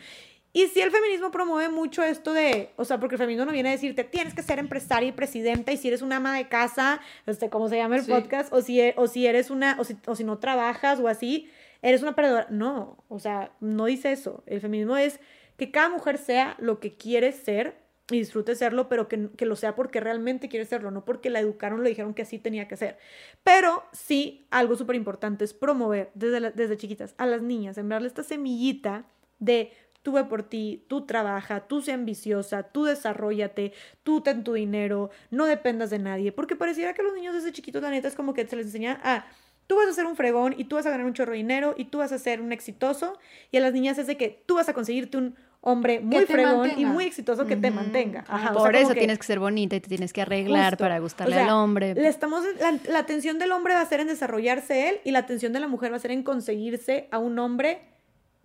Y 0.56 0.68
sí, 0.68 0.80
el 0.80 0.90
feminismo 0.90 1.30
promueve 1.30 1.68
mucho 1.70 2.02
esto 2.02 2.32
de, 2.32 2.70
o 2.76 2.86
sea, 2.86 2.98
porque 2.98 3.16
el 3.16 3.18
feminismo 3.18 3.44
no 3.44 3.52
viene 3.52 3.68
a 3.68 3.72
decirte, 3.72 4.04
tienes 4.04 4.32
que 4.32 4.40
ser 4.42 4.58
empresaria 4.58 5.10
y 5.10 5.12
presidenta, 5.12 5.70
y 5.70 5.76
si 5.76 5.88
eres 5.88 6.00
una 6.00 6.16
ama 6.16 6.34
de 6.38 6.48
casa, 6.48 7.00
este, 7.26 7.50
como 7.50 7.68
se 7.68 7.76
llama 7.76 7.96
el 7.96 8.02
Sí. 8.04 8.10
podcast, 8.10 8.50
o 8.54 8.62
si, 8.62 8.80
e- 8.80 8.94
o 8.96 9.06
si 9.06 9.26
eres 9.26 9.50
una, 9.50 9.76
o 9.78 9.84
si, 9.84 9.96
o 10.06 10.16
si 10.16 10.24
no 10.24 10.38
trabajas 10.38 10.98
o 10.98 11.08
así, 11.08 11.50
eres 11.82 12.00
una 12.02 12.14
perdedora. 12.14 12.46
No, 12.48 13.04
o 13.08 13.18
sea, 13.18 13.52
no 13.60 13.84
dice 13.84 14.12
eso. 14.12 14.44
El 14.46 14.62
feminismo 14.62 14.96
es 14.96 15.20
que 15.58 15.70
cada 15.70 15.90
mujer 15.90 16.16
sea 16.16 16.56
lo 16.58 16.80
que 16.80 16.94
quiere 16.96 17.32
ser 17.32 17.76
y 18.10 18.18
disfrute 18.18 18.54
serlo, 18.54 18.88
pero 18.88 19.08
que, 19.08 19.28
que 19.36 19.44
lo 19.44 19.56
sea 19.56 19.74
porque 19.74 20.00
realmente 20.00 20.48
quiere 20.48 20.64
serlo, 20.64 20.90
no 20.90 21.04
porque 21.04 21.28
la 21.28 21.40
educaron, 21.40 21.82
le 21.82 21.90
dijeron 21.90 22.14
que 22.14 22.22
así 22.22 22.38
tenía 22.38 22.66
que 22.66 22.78
ser. 22.78 22.96
Pero 23.44 23.82
sí, 23.92 24.46
algo 24.50 24.74
súper 24.76 24.96
importante 24.96 25.44
es 25.44 25.52
promover 25.52 26.10
desde, 26.14 26.40
la- 26.40 26.50
desde 26.50 26.78
chiquitas 26.78 27.14
a 27.18 27.26
las 27.26 27.42
niñas, 27.42 27.74
sembrarle 27.74 28.08
esta 28.08 28.22
semillita 28.22 29.04
de 29.38 29.70
tú 30.06 30.12
ve 30.12 30.22
por 30.22 30.44
ti, 30.44 30.84
tú 30.86 31.04
trabaja, 31.04 31.62
tú 31.66 31.82
sé 31.82 31.90
ambiciosa, 31.90 32.62
tú 32.62 32.84
desarrollate, 32.84 33.72
tú 34.04 34.20
ten 34.20 34.44
tu 34.44 34.52
dinero, 34.52 35.10
no 35.32 35.46
dependas 35.46 35.90
de 35.90 35.98
nadie, 35.98 36.30
porque 36.30 36.54
pareciera 36.54 36.94
que 36.94 37.00
a 37.02 37.04
los 37.04 37.12
niños 37.14 37.34
desde 37.34 37.50
chiquitos 37.50 37.82
la 37.82 37.90
neta 37.90 38.06
es 38.06 38.14
como 38.14 38.32
que 38.32 38.46
se 38.46 38.54
les 38.54 38.66
enseña 38.66 39.00
a 39.02 39.26
tú 39.66 39.74
vas 39.74 39.88
a 39.88 39.92
ser 39.92 40.06
un 40.06 40.14
fregón 40.14 40.54
y 40.56 40.66
tú 40.66 40.76
vas 40.76 40.86
a 40.86 40.90
ganar 40.90 41.06
un 41.06 41.12
chorro 41.12 41.32
de 41.32 41.38
dinero 41.38 41.74
y 41.76 41.86
tú 41.86 41.98
vas 41.98 42.12
a 42.12 42.18
ser 42.20 42.40
un 42.40 42.52
exitoso 42.52 43.18
y 43.50 43.56
a 43.56 43.60
las 43.60 43.72
niñas 43.72 43.98
es 43.98 44.06
de 44.06 44.16
que 44.16 44.44
tú 44.46 44.54
vas 44.54 44.68
a 44.68 44.74
conseguirte 44.74 45.16
un 45.16 45.34
hombre 45.60 45.98
muy 45.98 46.24
fregón 46.24 46.70
y 46.76 46.84
muy 46.84 47.04
exitoso 47.04 47.44
que 47.46 47.56
te 47.56 47.72
mantenga. 47.72 48.20
Ajá, 48.28 48.50
o 48.52 48.54
sea, 48.54 48.62
Por 48.62 48.76
eso 48.76 48.90
que- 48.94 49.00
tienes 49.00 49.18
que 49.18 49.24
ser 49.26 49.40
bonita 49.40 49.74
y 49.74 49.80
te 49.80 49.88
tienes 49.88 50.12
que 50.12 50.22
arreglar 50.22 50.74
Justo. 50.74 50.84
para 50.84 51.00
gustarle 51.00 51.34
O 51.34 51.38
sea, 51.38 51.46
al 51.46 51.50
hombre. 51.52 51.96
Le 51.96 52.06
estamos, 52.06 52.44
la, 52.60 52.78
la 52.88 53.00
atención 53.00 53.40
del 53.40 53.50
hombre 53.50 53.74
va 53.74 53.80
a 53.80 53.86
ser 53.86 53.98
en 53.98 54.06
desarrollarse 54.06 54.88
él 54.88 55.00
y 55.02 55.10
la 55.10 55.18
atención 55.18 55.52
de 55.52 55.58
la 55.58 55.66
mujer 55.66 55.90
va 55.90 55.96
a 55.96 55.98
ser 55.98 56.12
en 56.12 56.22
conseguirse 56.22 57.08
a 57.10 57.18
un 57.18 57.36
hombre 57.40 57.80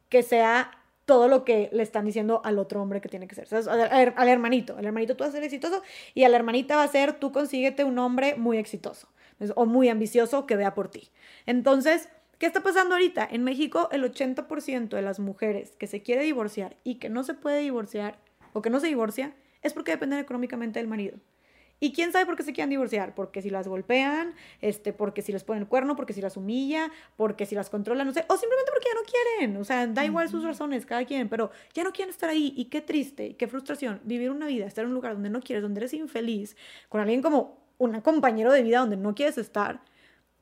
que 0.09 0.23
sea 0.23 0.71
todo 1.05 1.27
lo 1.27 1.43
que 1.43 1.69
le 1.73 1.83
están 1.83 2.05
diciendo 2.05 2.41
al 2.45 2.59
otro 2.59 2.81
hombre 2.81 3.01
que 3.01 3.09
tiene 3.09 3.27
que 3.27 3.35
ser. 3.35 3.47
¿sabes? 3.47 3.67
Al, 3.67 3.81
al- 3.81 4.13
al 4.15 4.27
hermanito. 4.29 4.77
Al 4.77 4.85
hermanito 4.85 5.15
tú 5.15 5.23
vas 5.23 5.29
a 5.31 5.33
ser 5.33 5.43
exitoso 5.43 5.81
y 6.13 6.23
a 6.23 6.29
la 6.29 6.37
hermanita 6.37 6.75
va 6.75 6.83
a 6.83 6.87
ser 6.87 7.13
tú 7.13 7.31
consíguete 7.31 7.83
un 7.83 7.97
hombre 7.99 8.35
muy 8.35 8.57
exitoso 8.57 9.07
o 9.55 9.65
muy 9.65 9.89
ambicioso 9.89 10.45
que 10.45 10.55
vea 10.55 10.73
por 10.75 10.89
ti. 10.89 11.09
Entonces, 11.47 12.09
¿qué 12.37 12.45
está 12.45 12.61
pasando 12.61 12.93
ahorita? 12.95 13.27
En 13.29 13.43
México 13.43 13.89
el 13.91 14.03
80% 14.03 14.89
de 14.89 15.01
las 15.01 15.19
mujeres 15.19 15.75
que 15.77 15.87
se 15.87 16.03
quiere 16.03 16.23
divorciar 16.23 16.77
y 16.83 16.95
que 16.95 17.09
no 17.09 17.23
se 17.23 17.33
puede 17.33 17.59
divorciar 17.61 18.19
o 18.53 18.61
que 18.61 18.69
no 18.69 18.79
se 18.79 18.87
divorcia 18.87 19.33
es 19.63 19.73
porque 19.73 19.91
dependen 19.91 20.19
económicamente 20.19 20.79
del 20.79 20.87
marido. 20.87 21.17
¿Y 21.83 21.93
quién 21.93 22.11
sabe 22.11 22.27
por 22.27 22.35
qué 22.35 22.43
se 22.43 22.53
quieren 22.53 22.69
divorciar? 22.69 23.15
Porque 23.15 23.41
si 23.41 23.49
las 23.49 23.67
golpean, 23.67 24.35
este, 24.61 24.93
porque 24.93 25.23
si 25.23 25.31
les 25.31 25.43
ponen 25.43 25.63
el 25.63 25.67
cuerno, 25.67 25.95
porque 25.95 26.13
si 26.13 26.21
las 26.21 26.37
humilla, 26.37 26.91
porque 27.17 27.47
si 27.47 27.55
las 27.55 27.71
controla, 27.71 28.05
no 28.05 28.13
sé, 28.13 28.23
o 28.29 28.37
simplemente 28.37 28.71
porque 28.71 28.87
ya 28.87 28.93
no 28.93 29.01
quieren. 29.11 29.57
O 29.57 29.63
sea, 29.63 29.87
da 29.87 30.05
igual 30.05 30.29
sus 30.29 30.43
razones, 30.43 30.85
cada 30.85 31.03
quien, 31.05 31.27
pero 31.27 31.49
ya 31.73 31.83
no 31.83 31.91
quieren 31.91 32.11
estar 32.11 32.29
ahí. 32.29 32.53
Y 32.55 32.65
qué 32.65 32.81
triste, 32.81 33.25
y 33.25 33.33
qué 33.33 33.47
frustración 33.47 33.99
vivir 34.03 34.29
una 34.29 34.45
vida, 34.45 34.67
estar 34.67 34.83
en 34.83 34.89
un 34.89 34.93
lugar 34.93 35.13
donde 35.13 35.31
no 35.31 35.41
quieres, 35.41 35.63
donde 35.63 35.79
eres 35.79 35.95
infeliz, 35.95 36.55
con 36.87 37.01
alguien 37.01 37.23
como 37.23 37.57
un 37.79 37.99
compañero 38.01 38.51
de 38.53 38.61
vida 38.61 38.77
donde 38.77 38.95
no 38.95 39.15
quieres 39.15 39.39
estar, 39.39 39.81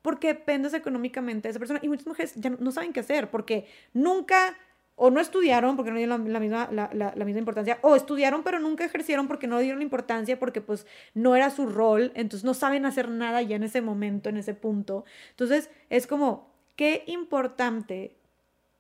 porque 0.02 0.28
dependes 0.28 0.74
económicamente 0.74 1.48
de 1.48 1.52
esa 1.52 1.60
persona. 1.60 1.80
Y 1.82 1.88
muchas 1.88 2.06
mujeres 2.06 2.34
ya 2.36 2.50
no, 2.50 2.58
no 2.60 2.74
saben 2.74 2.92
qué 2.92 3.00
hacer, 3.00 3.32
porque 3.32 3.66
nunca 3.94 4.58
o 5.00 5.10
no 5.12 5.22
estudiaron 5.22 5.76
porque 5.78 5.92
no 5.92 5.98
dieron 5.98 6.32
la, 6.34 6.40
misma, 6.40 6.68
la, 6.72 6.90
la- 6.94 7.14
la 7.16 7.26
misma 7.26 7.40
importancia, 7.40 7.80
o 7.82 7.96
estudiaron 7.96 8.44
pero 8.44 8.60
nunca 8.60 8.84
ejercieron 8.86 9.28
porque 9.28 9.48
no 9.48 9.58
dieron 9.60 9.82
importancia, 9.82 10.38
porque 10.40 10.62
pues 10.62 10.86
no 11.14 11.36
era 11.36 11.50
su 11.50 11.66
rol, 11.68 12.12
entonces 12.16 12.44
no 12.44 12.54
saben 12.54 12.86
hacer 12.86 13.10
nada 13.10 13.42
ya 13.42 13.56
en 13.56 13.64
ese 13.64 13.82
momento, 13.82 14.30
en 14.30 14.38
ese 14.38 14.54
punto. 14.54 15.06
Entonces 15.32 15.70
es 15.90 16.06
como, 16.06 16.52
qué 16.76 17.04
importante 17.08 18.18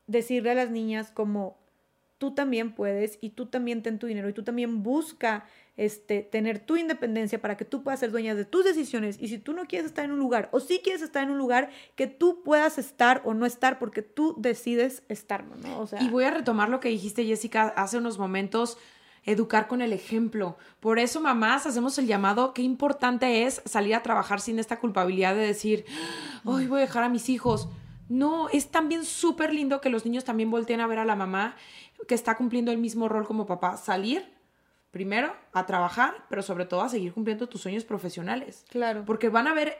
decirle 0.08 0.52
a 0.52 0.56
las 0.56 0.72
niñas 0.72 1.12
como 1.12 1.59
tú 2.20 2.32
también 2.32 2.74
puedes 2.74 3.18
y 3.22 3.32
tú 3.32 3.48
también 3.48 3.82
ten 3.82 3.98
tu 3.98 4.06
dinero 4.06 4.30
y 4.30 4.34
tú 4.34 4.44
también 4.44 4.84
busca 4.84 5.46
este, 5.78 6.22
tener 6.22 6.60
tu 6.60 6.76
independencia 6.76 7.42
para 7.42 7.56
que 7.56 7.64
tú 7.64 7.82
puedas 7.82 8.02
ser 8.02 8.12
dueña 8.12 8.36
de 8.36 8.44
tus 8.44 8.66
decisiones 8.66 9.18
y 9.20 9.30
si 9.30 9.38
tú 9.38 9.54
no 9.54 9.66
quieres 9.66 9.88
estar 9.88 10.04
en 10.04 10.12
un 10.12 10.20
lugar 10.20 10.50
o 10.52 10.60
si 10.60 10.80
quieres 10.80 11.02
estar 11.02 11.24
en 11.24 11.32
un 11.32 11.38
lugar 11.38 11.70
que 11.96 12.06
tú 12.06 12.44
puedas 12.44 12.78
estar 12.78 13.22
o 13.24 13.34
no 13.34 13.46
estar 13.46 13.80
porque 13.80 14.02
tú 14.02 14.36
decides 14.38 15.04
estar, 15.08 15.46
¿no? 15.46 15.80
O 15.80 15.88
sea, 15.88 16.04
Y 16.04 16.10
voy 16.10 16.26
a 16.26 16.32
retomar 16.32 16.68
lo 16.68 16.82
que 16.82 16.90
dijiste, 16.90 17.24
Jessica, 17.24 17.70
hace 17.78 17.98
unos 17.98 18.20
momentos, 18.20 18.78
educar 19.24 19.70
con 19.70 19.82
el 19.82 19.94
ejemplo. 19.94 20.58
Por 20.82 21.00
eso, 21.00 21.22
mamás, 21.22 21.66
hacemos 21.66 21.98
el 21.98 22.08
llamado, 22.08 22.54
qué 22.54 22.62
importante 22.62 23.44
es 23.44 23.62
salir 23.64 23.96
a 23.96 24.04
trabajar 24.04 24.42
sin 24.42 24.60
esta 24.60 24.82
culpabilidad 24.82 25.34
de 25.34 25.48
decir, 25.48 25.86
hoy 26.44 26.68
voy 26.68 26.80
a 26.80 26.86
dejar 26.86 27.04
a 27.04 27.10
mis 27.10 27.30
hijos. 27.30 27.70
No, 28.10 28.50
es 28.50 28.70
también 28.70 29.06
súper 29.06 29.54
lindo 29.54 29.82
que 29.82 29.90
los 29.90 30.04
niños 30.04 30.26
también 30.26 30.50
volteen 30.50 30.82
a 30.82 30.88
ver 30.88 30.98
a 30.98 31.06
la 31.06 31.16
mamá 31.16 31.56
que 32.08 32.16
está 32.16 32.36
cumpliendo 32.38 32.72
el 32.72 32.78
mismo 32.78 33.08
rol 33.10 33.26
como 33.28 33.46
papá. 33.46 33.78
Salir, 33.78 34.34
primero, 34.92 35.34
a 35.54 35.66
trabajar, 35.66 36.26
pero 36.30 36.42
sobre 36.42 36.66
todo 36.66 36.82
a 36.82 36.90
seguir 36.90 37.14
cumpliendo 37.14 37.48
tus 37.48 37.62
sueños 37.62 37.84
profesionales. 37.86 38.66
claro. 38.70 39.04
Porque 39.06 39.30
van 39.30 39.48
a 39.48 39.54
ver 39.54 39.78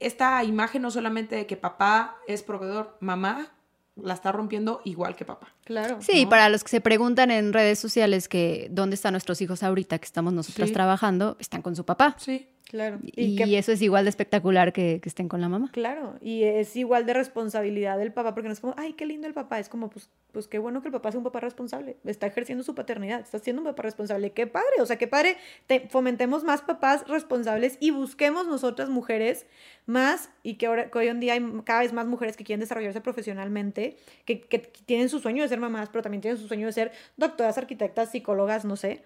esta 0.00 0.42
imagen 0.44 0.82
no 0.82 0.90
solamente 0.90 1.36
de 1.36 1.46
que 1.46 1.56
papá 1.56 2.16
es 2.26 2.42
proveedor, 2.42 2.96
mamá 3.00 3.52
la 3.96 4.14
está 4.14 4.32
rompiendo 4.32 4.80
igual 4.84 5.14
que 5.16 5.24
papá. 5.24 5.48
Claro. 5.64 5.98
Sí, 6.00 6.24
¿no? 6.24 6.30
para 6.30 6.48
los 6.48 6.64
que 6.64 6.70
se 6.70 6.80
preguntan 6.80 7.30
en 7.30 7.52
redes 7.52 7.78
sociales 7.78 8.26
que 8.28 8.68
dónde 8.70 8.94
están 8.94 9.12
nuestros 9.12 9.40
hijos 9.42 9.62
ahorita 9.62 9.98
que 9.98 10.06
estamos 10.06 10.32
nosotras 10.32 10.68
Sí. 10.70 10.72
trabajando, 10.74 11.36
están 11.40 11.60
con 11.62 11.76
su 11.76 11.84
papá. 11.84 12.16
Sí. 12.18 12.48
Claro. 12.72 13.00
Y, 13.04 13.36
que- 13.36 13.58
eso 13.58 13.70
es 13.70 13.82
igual 13.82 14.06
de 14.06 14.08
espectacular 14.08 14.72
que, 14.72 14.98
que 15.02 15.08
estén 15.10 15.28
con 15.28 15.42
la 15.42 15.50
mamá. 15.50 15.68
Claro, 15.72 16.14
y 16.22 16.44
es 16.44 16.74
igual 16.74 17.04
de 17.04 17.12
responsabilidad 17.12 17.98
del 17.98 18.14
papá, 18.14 18.32
porque 18.32 18.48
no 18.48 18.54
es 18.54 18.60
como, 18.60 18.74
ay, 18.78 18.94
qué 18.94 19.04
lindo 19.04 19.26
el 19.26 19.34
papá, 19.34 19.58
es 19.60 19.68
como, 19.68 19.90
pues, 19.90 20.08
pues 20.32 20.48
qué 20.48 20.58
bueno 20.58 20.80
que 20.80 20.88
el 20.88 20.92
papá 20.92 21.12
sea 21.12 21.18
un 21.18 21.24
papá 21.24 21.40
responsable, 21.40 21.98
está 22.06 22.26
ejerciendo 22.26 22.64
su 22.64 22.74
paternidad, 22.74 23.20
está 23.20 23.38
siendo 23.40 23.60
un 23.60 23.68
papá 23.68 23.82
responsable, 23.82 24.30
qué 24.32 24.46
padre, 24.46 24.80
o 24.80 24.86
sea, 24.86 24.96
qué 24.96 25.06
padre, 25.06 25.36
te- 25.66 25.80
fomentemos 25.90 26.44
más 26.44 26.62
papás 26.62 27.06
responsables 27.06 27.76
y 27.78 27.90
busquemos 27.90 28.46
nosotras 28.46 28.88
mujeres 28.88 29.44
más, 29.84 30.30
y 30.42 30.54
que, 30.54 30.64
ahora, 30.64 30.90
que 30.90 30.98
hoy 30.98 31.08
en 31.08 31.20
día 31.20 31.34
hay 31.34 31.46
cada 31.64 31.80
vez 31.80 31.92
más 31.92 32.06
mujeres 32.06 32.38
que 32.38 32.44
quieren 32.44 32.60
desarrollarse 32.60 33.02
profesionalmente, 33.02 33.98
que, 34.24 34.40
que 34.40 34.58
tienen 34.86 35.10
su 35.10 35.18
sueño 35.18 35.42
de 35.42 35.48
ser 35.50 35.60
mamás, 35.60 35.90
pero 35.90 36.00
también 36.00 36.22
tienen 36.22 36.40
su 36.40 36.48
sueño 36.48 36.66
de 36.68 36.72
ser 36.72 36.92
doctoras, 37.18 37.58
arquitectas, 37.58 38.10
psicólogas, 38.12 38.64
no 38.64 38.76
sé, 38.76 39.02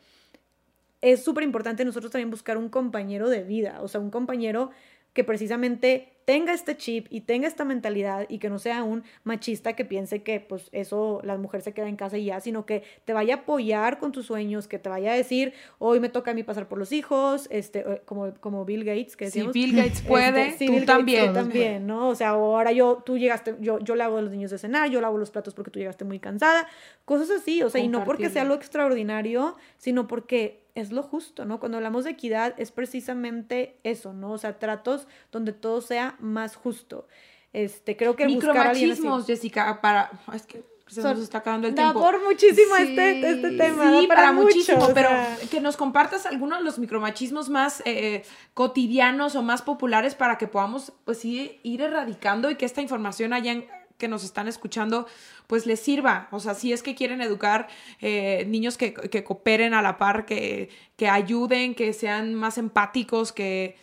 es 1.01 1.23
súper 1.23 1.45
importante 1.45 1.85
nosotros 1.85 2.11
también 2.11 2.31
buscar 2.31 2.57
un 2.57 2.69
compañero 2.69 3.29
de 3.29 3.43
vida, 3.43 3.81
o 3.83 3.89
sea, 3.89 4.01
un 4.01 4.11
compañero 4.11 4.71
que 5.13 5.25
precisamente 5.25 6.16
tenga 6.27 6.53
este 6.53 6.77
chip 6.77 7.07
y 7.09 7.21
tenga 7.21 7.47
esta 7.47 7.65
mentalidad 7.65 8.27
y 8.29 8.39
que 8.39 8.51
no 8.51 8.59
sea 8.59 8.83
un 8.83 9.05
machista 9.23 9.75
que 9.75 9.85
piense 9.85 10.25
que 10.25 10.41
pues 10.41 10.69
eso 10.73 11.21
la 11.23 11.39
mujer 11.39 11.63
se 11.63 11.73
queda 11.73 11.89
en 11.89 11.95
casa 11.95 12.19
y 12.19 12.27
ya, 12.27 12.41
sino 12.41 12.67
que 12.67 12.83
te 13.05 13.13
vaya 13.13 13.35
a 13.35 13.37
apoyar 13.39 13.99
con 14.01 14.11
tus 14.11 14.27
sueños, 14.27 14.67
que 14.67 14.81
te 14.81 14.89
vaya 14.89 15.13
a 15.13 15.15
decir, 15.15 15.55
hoy 15.79 16.01
me 16.01 16.09
toca 16.09 16.33
a 16.33 16.35
mí 16.35 16.43
pasar 16.43 16.67
por 16.67 16.79
los 16.79 16.91
hijos, 16.91 17.47
este, 17.53 17.79
eh, 17.79 18.03
como, 18.05 18.35
como 18.41 18.65
Bill 18.65 18.85
Gates, 18.85 19.17
que 19.17 19.27
decíamos. 19.27 19.53
Si 19.53 19.61
Bill 19.61 19.77
Gates 19.77 19.99
este, 19.99 20.09
puede, 20.09 20.53
tú 20.59 20.73
Bill 20.73 20.85
también. 20.85 21.27
Gates, 21.27 21.43
también, 21.43 21.87
¿no? 21.87 22.09
O 22.09 22.15
sea, 22.17 22.31
ahora 22.31 22.73
yo, 22.73 23.05
tú 23.07 23.17
llegaste, 23.17 23.55
yo, 23.61 23.79
yo 23.79 23.95
le 23.95 24.03
hago 24.03 24.19
a 24.19 24.23
los 24.23 24.33
niños 24.33 24.51
de 24.51 24.59
cenar, 24.59 24.91
yo 24.91 25.01
lavo 25.01 25.19
los 25.19 25.31
platos 25.31 25.55
porque 25.55 25.71
tú 25.71 25.79
llegaste 25.79 26.05
muy 26.05 26.19
cansada, 26.19 26.67
cosas 27.05 27.31
así, 27.31 27.63
o 27.63 27.71
sea, 27.71 27.81
y 27.81 27.87
no 27.87 28.03
porque 28.03 28.31
sea 28.31 28.43
lo 28.43 28.55
extraordinario, 28.55 29.57
sino 29.79 30.09
porque 30.09 30.67
es 30.77 30.93
lo 30.93 31.03
justo, 31.03 31.47
¿no? 31.47 31.59
Cuando 31.59 31.79
hablamos 31.79 32.05
de 32.05 32.11
equidad 32.11 32.55
es 32.59 32.71
precisamente 32.71 33.79
eso, 33.83 34.13
¿no? 34.13 34.33
O 34.33 34.39
sea, 34.39 34.59
tratos 34.59 35.09
donde 35.33 35.55
todo 35.55 35.81
sea 35.81 36.16
más 36.21 36.57
justo. 36.57 37.07
Este, 37.53 37.97
creo 37.97 38.17
que 38.17 38.27
Micromachismos, 38.27 39.27
Jessica, 39.27 39.81
para... 39.81 40.11
Es 40.35 40.47
que 40.47 40.63
se 40.87 41.03
nos 41.03 41.19
está 41.19 41.39
acabando 41.39 41.67
el 41.67 41.75
da 41.75 41.85
tiempo. 41.85 42.01
por 42.01 42.23
muchísimo 42.23 42.77
este, 42.77 43.31
este 43.31 43.51
tema. 43.53 43.99
Sí, 43.99 44.07
para, 44.07 44.33
muchísimo, 44.33 44.89
pero 44.95 45.11
que 45.51 45.61
nos 45.61 45.77
compartas 45.77 46.27
algunos 46.27 46.59
de 46.59 46.65
los 46.65 46.79
micromachismos 46.79 47.49
más 47.49 47.83
eh, 47.85 48.23
cotidianos 48.55 49.35
o 49.35 49.43
más 49.43 49.63
populares 49.63 50.15
para 50.15 50.39
que 50.39 50.47
podamos, 50.47 50.93
pues 51.05 51.19
sí, 51.19 51.59
ir 51.65 51.83
erradicando 51.83 52.51
y 52.51 52.57
que 52.57 52.65
esta 52.65 52.83
información 52.83 53.33
haya 53.33 53.65
que 53.99 54.09
nos 54.09 54.25
están 54.25 54.47
escuchando, 54.47 55.07
pues 55.47 55.67
les 55.67 55.81
sirva. 55.81 56.29
O 56.31 56.39
sea, 56.39 56.55
si 56.55 56.73
es 56.73 56.83
que 56.83 56.95
quieren 56.95 57.21
educar 57.21 57.67
eh, 58.01 58.45
niños 58.47 58.77
que, 58.77 58.93
cooperen 59.25 59.75
a 59.75 59.83
la 59.83 59.97
par, 59.99 60.27
que, 60.27 60.69
que 60.97 61.09
ayuden, 61.09 61.75
que 61.75 61.93
sean 61.95 62.35
más 62.35 62.59
empáticos, 62.59 63.33
que 63.33 63.77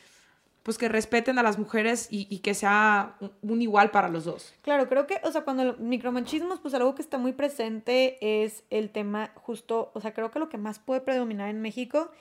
pues 0.63 0.77
que 0.77 0.87
respeten 0.87 1.37
a 1.37 1.43
las 1.43 1.59
mujeres 1.59 2.07
y, 2.09 2.39
que 2.39 2.53
sea 2.53 3.17
un, 3.41 3.61
igual 3.61 3.91
para 3.91 4.07
los 4.07 4.23
dos. 4.23 4.53
Claro, 4.61 4.87
creo 4.87 5.05
que, 5.05 5.19
o 5.23 5.31
sea, 5.31 5.43
cuando 5.43 5.63
el 5.63 6.59
pues 6.61 6.73
algo 6.73 6.95
que 6.95 7.01
está 7.01 7.17
muy 7.17 7.33
presente 7.33 8.17
es 8.43 8.63
el 8.69 8.89
tema 8.89 9.31
justo, 9.35 9.91
o 9.93 9.99
sea, 9.99 10.13
creo 10.13 10.31
que 10.31 10.39
lo 10.39 10.47
que 10.47 10.57
más 10.57 10.79
puede 10.79 11.01
predominar 11.01 11.49
en 11.49 11.61
México 11.61 12.11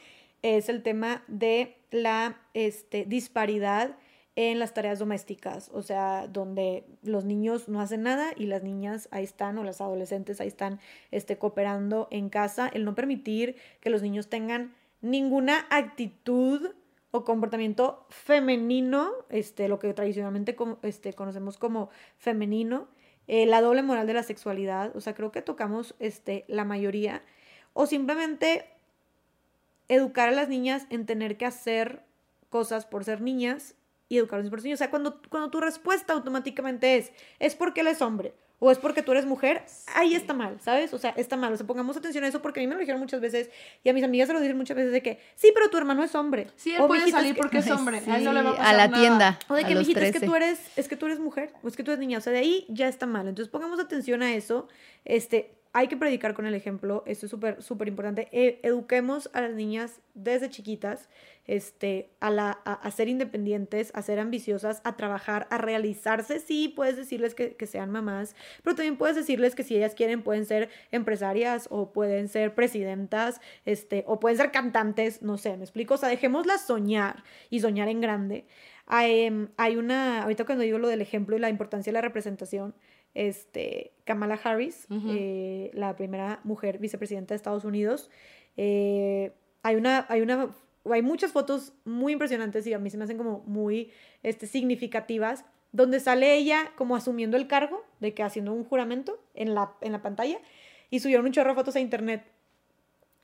es 0.43 0.69
el 0.69 0.83
tema 0.83 1.23
de 1.29 1.77
la 1.93 2.37
este, 2.53 3.05
disparidad 3.05 3.97
en 4.35 4.59
las 4.59 4.75
tareas 4.75 4.99
domésticas, 4.99 5.71
o 5.73 5.83
sea, 5.83 6.27
donde 6.27 6.85
los 7.03 7.25
niños 7.25 7.69
no 7.69 7.81
hacen 7.81 8.03
nada 8.03 8.33
y 8.35 8.47
las 8.47 8.63
niñas 8.63 9.09
ahí 9.13 9.25
están 9.25 9.59
o 9.59 9.65
las 9.65 9.81
adolescentes 9.81 10.41
ahí 10.41 10.49
están 10.49 10.81
este, 11.11 11.37
cooperando 11.37 12.09
en 12.11 12.29
casa, 12.29 12.69
el 12.73 12.85
no 12.85 12.95
permitir 12.95 13.57
que 13.81 13.91
los 13.91 14.03
niños 14.03 14.29
tengan 14.29 14.75
ninguna 15.03 15.67
actitud 15.71 16.71
o 17.13 17.25
comportamiento 17.25 18.07
femenino, 18.09 19.13
este, 19.29 19.69
lo 19.69 19.79
que 19.79 19.93
tradicionalmente 19.93 20.57
este, 20.83 21.13
conocemos 21.13 21.59
como 21.59 21.91
femenino, 22.17 22.89
eh, 23.29 23.47
la 23.47 23.61
doble 23.61 23.83
moral 23.83 24.07
de 24.07 24.15
la 24.15 24.23
sexualidad, 24.23 24.97
o 24.97 25.01
sea, 25.01 25.15
creo 25.15 25.31
que 25.31 25.43
tocamos 25.43 25.95
este, 25.99 26.45
la 26.49 26.65
mayoría, 26.65 27.23
o 27.75 27.87
simplemente 27.87 28.65
educar 29.89 30.31
a 30.31 30.33
las 30.33 30.49
niñas 30.49 30.87
en 30.89 31.05
tener 31.05 31.37
que 31.37 31.45
hacer 31.45 32.03
cosas 32.49 32.87
por 32.87 33.05
ser 33.05 33.21
niñas 33.21 33.75
y 34.09 34.17
educar 34.17 34.43
por 34.49 34.63
niños. 34.63 34.79
O 34.79 34.83
sea, 34.83 34.91
cuando, 34.91 35.21
cuando 35.29 35.51
tu 35.51 35.61
respuesta 35.61 36.15
automáticamente 36.15 36.97
es, 36.97 37.13
es 37.39 37.55
porque 37.55 37.83
él 37.83 37.89
es 37.89 38.01
hombre 38.01 38.35
o 38.65 38.71
es 38.71 38.79
porque 38.79 39.03
tú 39.03 39.11
eres 39.11 39.27
mujer, 39.27 39.65
ahí 39.93 40.15
está 40.15 40.35
mal, 40.35 40.57
¿sabes? 40.61 40.95
O 40.95 40.99
sea, 40.99 41.11
está 41.17 41.37
mal. 41.37 41.53
O 41.53 41.57
sea, 41.57 41.67
pongamos 41.67 41.97
atención 41.97 42.23
a 42.23 42.29
eso 42.29 42.41
porque 42.41 42.61
a 42.61 42.63
mí 42.63 42.69
me 42.69 42.75
lo 42.75 42.79
dijeron 42.79 43.01
muchas 43.01 43.21
veces 43.21 43.51
y 43.83 43.89
a 43.89 43.93
mis 43.93 44.05
amigas 44.05 44.29
se 44.29 44.35
lo 44.35 44.41
dicen 44.41 44.57
muchas 44.57 44.77
veces 44.77 44.93
de 44.93 45.03
que, 45.03 45.19
sí, 45.35 45.51
pero 45.53 45.69
tu 45.69 45.79
hermano 45.79 46.05
es 46.05 46.15
hombre. 46.15 46.47
Sí, 46.55 46.73
él 46.73 46.85
puede 46.87 47.11
salir 47.11 47.35
porque 47.35 47.59
es 47.59 47.69
hombre. 47.73 48.01
a, 48.07 48.19
no 48.19 48.33
le 48.33 48.41
va 48.41 48.51
a, 48.51 48.57
pasar 48.57 48.75
a 48.75 48.79
la 48.87 48.93
tienda. 48.93 49.39
O 49.49 49.55
de 49.55 49.65
que, 49.65 49.75
mijita, 49.75 50.07
es 50.07 50.13
que 50.13 50.25
tú 50.25 50.37
eres, 50.37 50.61
es 50.77 50.87
que 50.87 50.95
tú 50.97 51.07
eres 51.07 51.19
mujer 51.19 51.53
o 51.65 51.67
es 51.67 51.75
que 51.75 51.83
tú 51.83 51.91
eres 51.91 51.99
niña. 51.99 52.19
O 52.19 52.21
sea, 52.21 52.33
de 52.33 52.39
ahí 52.39 52.65
ya 52.69 52.87
está 52.87 53.05
mal. 53.05 53.27
Entonces, 53.27 53.51
pongamos 53.51 53.81
atención 53.81 54.23
a 54.23 54.33
eso. 54.33 54.69
Este, 55.05 55.57
hay 55.75 55.89
que 55.89 55.97
predicar 55.97 56.35
con 56.35 56.45
el 56.45 56.55
ejemplo, 56.55 57.03
esto 57.07 57.27
es 57.27 57.31
súper, 57.31 57.63
súper 57.63 57.89
importante. 57.89 58.29
E, 58.31 58.61
eduquemos 58.63 59.31
a 59.33 59.41
las 59.41 59.55
niñas 59.55 60.01
desde 60.13 60.51
chiquitas 60.51 61.09
este, 61.47 62.11
a, 62.21 62.31
la, 62.31 62.51
a, 62.51 62.91
ser 62.91 63.09
independientes, 63.09 63.91
a 63.95 64.03
ser 64.03 64.21
ambiciosas, 64.21 64.83
a 64.85 64.97
trabajar, 64.97 65.49
a 65.51 65.57
realizarse. 65.59 66.41
Sí, 66.41 66.69
puedes 66.69 66.97
decirles 66.97 67.35
que, 67.35 67.57
que, 67.57 67.67
sean 67.67 67.91
mamás, 67.91 68.37
pero 68.63 68.77
también 68.77 68.99
puedes 68.99 69.17
decirles 69.17 69.55
que 69.55 69.63
si 69.63 69.77
ellas 69.77 69.95
quieren 69.95 70.23
pueden 70.23 70.45
ser 70.45 70.69
empresarias 70.91 71.69
o 71.71 71.93
pueden 71.93 72.29
ser 72.29 72.55
presidentas, 72.55 73.41
este, 73.65 74.05
o 74.07 74.21
pueden 74.21 74.37
ser 74.37 74.51
cantantes, 74.51 75.23
no 75.23 75.39
sé, 75.39 75.57
me 75.57 75.65
explico. 75.65 75.95
O 75.95 75.97
sea, 75.97 76.11
dejémoslas 76.11 76.67
soñar 76.67 77.25
y 77.49 77.61
soñar 77.61 77.89
en 77.89 78.03
grande. 78.03 78.45
Hay, 78.95 79.21
em, 79.21 79.49
hay 79.57 79.77
una, 79.77 80.23
ahorita 80.23 80.45
cuando 80.45 80.65
digo 80.65 80.77
lo 80.77 80.87
del 80.87 81.01
ejemplo 81.01 81.35
y 81.35 81.41
la 81.41 81.49
importancia 81.49 81.91
de 81.91 81.95
la 81.95 82.03
representación, 82.03 82.75
este, 83.15 83.95
Kamala 84.05 84.39
Harris, 84.45 84.87
eh, 84.91 85.71
la 85.73 85.97
primera 85.97 86.41
mujer 86.45 86.77
vicepresidenta 86.77 87.33
de 87.33 87.37
Estados 87.37 87.65
Unidos. 87.65 88.11
Eh, 88.59 89.33
hay 89.63 89.77
una, 89.77 90.05
hay 90.11 90.21
una, 90.21 90.51
hay 90.91 91.01
muchas 91.01 91.33
fotos 91.33 91.73
muy 91.87 92.13
impresionantes 92.13 92.67
y 92.67 92.75
a 92.75 92.79
mí 92.79 92.91
se 92.91 92.99
me 92.99 93.05
hacen 93.05 93.17
como 93.17 93.43
muy 93.47 93.91
este, 94.23 94.47
significativas, 94.47 95.47
donde 95.73 95.99
sale 95.99 96.37
ella 96.37 96.71
como 96.77 96.95
asumiendo 96.95 97.39
el 97.39 97.47
cargo 97.47 97.83
de 98.01 98.13
que 98.13 98.23
haciendo 98.23 98.53
un 98.53 98.63
juramento 98.63 99.19
en 99.33 99.55
la, 99.55 99.73
en 99.81 99.93
la 99.93 100.03
pantalla 100.03 100.37
y 100.91 101.01
subieron 101.01 101.25
un 101.25 101.33
chorro 101.33 101.53
de 101.53 101.55
fotos 101.55 101.77
a 101.77 101.81
internet 101.81 102.25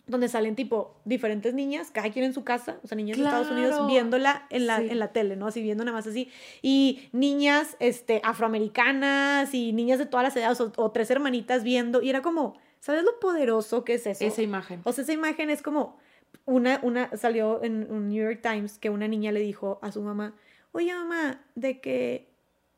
donde 0.09 0.29
salen 0.29 0.57
tipo 0.57 0.97
diferentes 1.05 1.55
niñas, 1.55 1.91
cada 1.93 2.11
quien 2.11 2.25
en 2.25 2.33
su 2.33 2.43
casa, 2.43 2.79
o 2.83 2.89
sea, 2.89 2.97
niñas 2.97 3.19
de 3.19 3.25
Estados 3.25 3.51
Unidos 3.51 3.87
viéndola 3.87 4.47
en 4.51 4.67
la, 4.67 4.79
en 4.79 4.99
la 4.99 5.13
tele, 5.13 5.37
¿no? 5.37 5.47
Así 5.47 5.63
viendo 5.63 5.85
nada 5.85 5.97
más 5.97 6.07
así. 6.07 6.31
Y 6.63 7.09
niñas 7.13 7.77
este, 7.79 8.21
afroamericanas 8.25 9.55
y 9.55 9.73
niñas 9.73 9.99
de 9.99 10.07
todas 10.07 10.25
las 10.25 10.37
edades 10.37 10.61
o, 10.61 10.91
tres 10.91 11.11
hermanitas 11.11 11.63
viendo. 11.63 12.03
Y 12.03 12.11
era 12.11 12.23
como, 12.23 12.57
¿sabes 12.81 13.05
lo 13.05 13.21
poderoso 13.21 13.85
que 13.85 13.95
es 13.95 14.07
eso? 14.07 14.25
Esa 14.25 14.43
imagen. 14.43 14.81
O 14.85 14.93
sea, 14.93 15.05
esa 15.05 15.13
imagen 15.13 15.51
es 15.51 15.63
como, 15.63 15.99
una, 16.47 16.81
una 16.83 17.15
salió 17.17 17.63
en 17.63 17.91
un 17.91 18.09
New 18.09 18.25
York 18.25 18.41
Times 18.43 18.79
que 18.79 18.91
una 18.91 19.07
niña 19.07 19.31
le 19.31 19.41
dijo 19.41 19.79
a 19.83 19.93
su 19.93 20.01
mamá, 20.01 20.35
oye 20.73 20.95
mamá, 20.95 21.45
de 21.55 21.81
que 21.81 22.31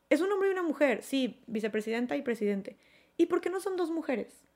es 0.09 0.21
un 0.21 0.31
hombre 0.33 0.49
y 0.49 0.53
una 0.53 0.63
mujer, 0.63 1.03
sí, 1.03 1.41
vicepresidenta 1.47 2.17
y 2.17 2.23
presidente. 2.23 2.77
¿Y 3.17 3.27
por 3.27 3.41
qué 3.41 3.51
no 3.51 3.61
son 3.61 3.77
dos 3.77 3.91
mujeres? 3.91 4.50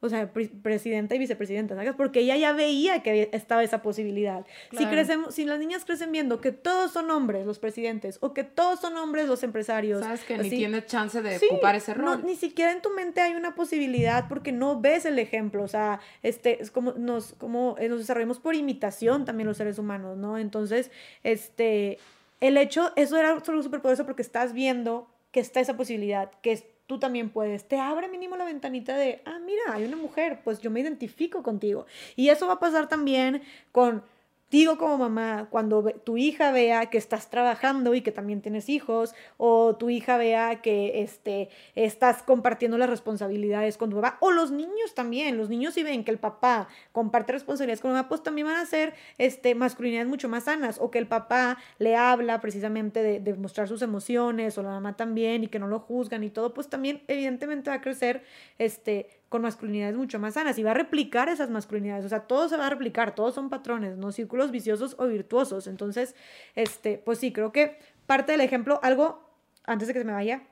O 0.00 0.10
sea, 0.10 0.30
presidenta 0.62 1.14
y 1.14 1.18
vicepresidenta, 1.18 1.74
¿sabes? 1.74 1.94
Porque 1.96 2.20
ella 2.20 2.36
ya 2.36 2.52
veía 2.52 3.02
que 3.02 3.30
estaba 3.32 3.64
esa 3.64 3.80
posibilidad. 3.80 4.44
Si 4.76 4.84
crecemos, 4.86 5.34
si 5.34 5.46
las 5.46 5.58
niñas 5.58 5.86
crecen 5.86 6.12
viendo 6.12 6.40
que 6.42 6.52
todos 6.52 6.92
son 6.92 7.10
hombres 7.10 7.46
los 7.46 7.58
presidentes 7.58 8.18
o 8.20 8.34
que 8.34 8.44
todos 8.44 8.80
son 8.80 8.96
hombres 8.98 9.26
los 9.26 9.42
empresarios, 9.42 10.00
sabes 10.00 10.22
que 10.24 10.36
ni 10.36 10.50
tiene 10.50 10.84
chance 10.84 11.22
de 11.22 11.38
ocupar 11.50 11.76
ese 11.76 11.94
rol. 11.94 12.22
ni 12.26 12.36
siquiera 12.36 12.72
en 12.72 12.82
tu 12.82 12.90
mente 12.90 13.22
hay 13.22 13.34
una 13.34 13.54
posibilidad 13.54 14.28
porque 14.28 14.52
no 14.52 14.80
ves 14.80 15.06
el 15.06 15.18
ejemplo, 15.18 15.62
o 15.62 15.68
sea, 15.68 16.00
este 16.22 16.62
es 16.62 16.70
como 16.70 16.92
nos 16.92 17.32
como 17.32 17.76
eh, 17.78 17.88
nos 17.88 18.00
desarrollamos 18.00 18.38
por 18.38 18.54
imitación 18.54 19.24
también 19.24 19.46
los 19.46 19.56
seres 19.56 19.78
humanos, 19.78 20.18
¿no? 20.18 20.36
Entonces, 20.36 20.90
este 21.24 21.98
el 22.40 22.58
hecho 22.58 22.92
eso 22.96 23.16
era 23.16 23.42
solo 23.42 23.62
súper 23.62 23.80
poderoso 23.80 24.04
porque 24.04 24.22
estás 24.22 24.52
viendo 24.52 25.08
que 25.30 25.40
está 25.40 25.60
esa 25.60 25.76
posibilidad, 25.76 26.30
que 26.42 26.52
es 26.52 26.64
tú 26.86 26.98
también 26.98 27.30
puedes. 27.30 27.66
Te 27.68 27.78
abre 27.78 28.08
mínimo 28.08 28.36
la 28.36 28.44
ventanita 28.44 28.96
de, 28.96 29.22
ah, 29.24 29.38
mira, 29.38 29.62
hay 29.72 29.84
una 29.84 29.96
mujer, 29.96 30.40
pues 30.44 30.60
yo 30.60 30.70
me 30.70 30.80
identifico 30.80 31.42
contigo. 31.42 31.86
Y 32.14 32.28
eso 32.28 32.46
va 32.46 32.54
a 32.54 32.60
pasar 32.60 32.88
también 32.88 33.42
con 33.72 34.02
Digo 34.48 34.78
como 34.78 34.96
mamá, 34.96 35.48
cuando 35.50 35.82
tu 36.04 36.16
hija 36.16 36.52
vea 36.52 36.86
que 36.86 36.98
estás 36.98 37.30
trabajando 37.30 37.96
y 37.96 38.02
que 38.02 38.12
también 38.12 38.42
tienes 38.42 38.68
hijos, 38.68 39.12
o 39.38 39.74
tu 39.74 39.90
hija 39.90 40.16
vea 40.18 40.62
que 40.62 41.02
este, 41.02 41.48
estás 41.74 42.22
compartiendo 42.22 42.78
las 42.78 42.88
responsabilidades 42.88 43.76
con 43.76 43.90
tu 43.90 43.96
papá, 43.96 44.18
o 44.20 44.30
los 44.30 44.52
niños 44.52 44.94
también, 44.94 45.36
los 45.36 45.48
niños 45.48 45.74
si 45.74 45.82
ven 45.82 46.04
que 46.04 46.12
el 46.12 46.18
papá 46.18 46.68
comparte 46.92 47.32
responsabilidades 47.32 47.80
con 47.80 47.90
mamá, 47.90 48.08
pues 48.08 48.22
también 48.22 48.46
van 48.46 48.58
a 48.58 48.66
ser 48.66 48.94
este, 49.18 49.56
masculinidades 49.56 50.08
mucho 50.08 50.28
más 50.28 50.44
sanas, 50.44 50.78
o 50.80 50.92
que 50.92 50.98
el 50.98 51.08
papá 51.08 51.58
le 51.80 51.96
habla 51.96 52.40
precisamente 52.40 53.02
de, 53.02 53.18
de 53.18 53.34
mostrar 53.34 53.66
sus 53.66 53.82
emociones, 53.82 54.56
o 54.58 54.62
la 54.62 54.70
mamá 54.70 54.96
también, 54.96 55.42
y 55.42 55.48
que 55.48 55.58
no 55.58 55.66
lo 55.66 55.80
juzgan 55.80 56.22
y 56.22 56.30
todo, 56.30 56.54
pues 56.54 56.68
también 56.68 57.02
evidentemente 57.08 57.70
va 57.70 57.76
a 57.76 57.80
crecer 57.80 58.22
este, 58.58 59.08
con 59.28 59.42
masculinidades 59.42 59.96
mucho 59.96 60.18
más 60.18 60.34
sanas 60.34 60.58
y 60.58 60.62
va 60.62 60.70
a 60.70 60.74
replicar 60.74 61.28
esas 61.28 61.50
masculinidades. 61.50 62.04
O 62.04 62.08
sea, 62.08 62.20
todo 62.20 62.48
se 62.48 62.56
va 62.56 62.66
a 62.66 62.70
replicar, 62.70 63.14
todos 63.14 63.34
son 63.34 63.50
patrones, 63.50 63.96
no 63.96 64.12
círculos 64.12 64.50
viciosos 64.50 64.94
o 64.98 65.06
virtuosos. 65.06 65.66
Entonces, 65.66 66.14
este, 66.54 66.98
pues 66.98 67.18
sí, 67.18 67.32
creo 67.32 67.52
que 67.52 67.78
parte 68.06 68.32
del 68.32 68.40
ejemplo, 68.40 68.78
algo, 68.82 69.28
antes 69.64 69.88
de 69.88 69.94
que 69.94 70.00
se 70.00 70.04
me 70.04 70.12
vaya, 70.12 70.42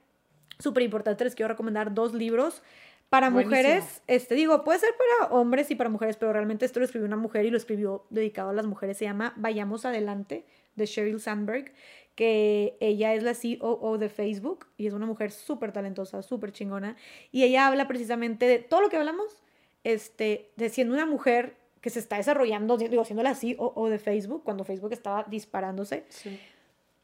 súper 0.59 0.83
importante, 0.83 1.25
les 1.25 1.35
quiero 1.35 1.49
recomendar 1.49 1.95
dos 1.95 2.15
libros. 2.15 2.63
Para 3.11 3.31
mujeres, 3.31 4.03
este 4.09 4.35
digo, 4.35 4.65
puede 4.65 4.81
ser 4.81 4.91
para 4.97 5.33
hombres 5.33 5.71
y 5.71 5.77
para 5.77 5.89
mujeres, 5.89 6.17
pero 6.17 6.33
realmente 6.33 6.65
esto 6.65 6.81
lo 6.81 6.87
escribió 6.87 7.07
una 7.07 7.17
mujer 7.17 7.45
y 7.45 7.51
lo 7.51 7.57
escribió 7.57 8.07
dedicado 8.11 8.51
a 8.51 8.53
las 8.53 8.67
mujeres. 8.67 8.99
Se 8.99 9.05
llama 9.05 9.35
Vayamos 9.37 9.85
Adelante, 9.85 10.47
de 10.75 10.87
Sheryl 10.87 11.21
Sandberg 11.21 11.73
que 12.15 12.77
ella 12.81 13.15
es 13.15 13.23
la 13.23 13.35
COO 13.35 13.99
de 13.99 14.09
Facebook 14.09 14.67
y 14.77 14.87
es 14.87 14.95
una 14.95 15.07
mujer 15.07 15.31
súper 15.31 15.73
talentosa, 15.73 16.23
súper 16.23 16.53
chingona. 16.53 16.97
Y 17.33 17.43
ella 17.43 17.67
habla 17.67 17.89
precisamente 17.89 18.47
de 18.47 18.59
todo 18.59 18.83
lo 18.83 18.89
que 18.89 18.97
hablamos, 18.97 19.43
este, 19.83 20.51
de 20.57 20.69
siendo 20.69 20.95
una 20.95 21.07
mujer 21.07 21.57
que 21.81 21.91
se 21.91 21.99
está 21.99 22.17
desarrollando, 22.17 22.79
digo, 22.79 23.05
siendo 23.05 23.23
la 23.23 23.35
COO 23.35 23.89
de 23.89 23.99
Facebook, 23.99 24.43
cuando 24.43 24.65
Facebook 24.65 24.93
estaba 24.93 25.25
disparándose. 25.25 26.07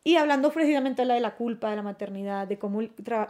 Y 0.03 0.17
hablando 0.17 0.51
precisamente 0.51 1.03
de 1.03 1.07
la 1.07 1.15
de 1.15 1.21
la 1.21 1.35
culpa, 1.35 1.69
de 1.69 1.77
la 1.77 1.83
maternidad, 1.83 2.49
de 2.49 2.59
cómo, 2.59 2.81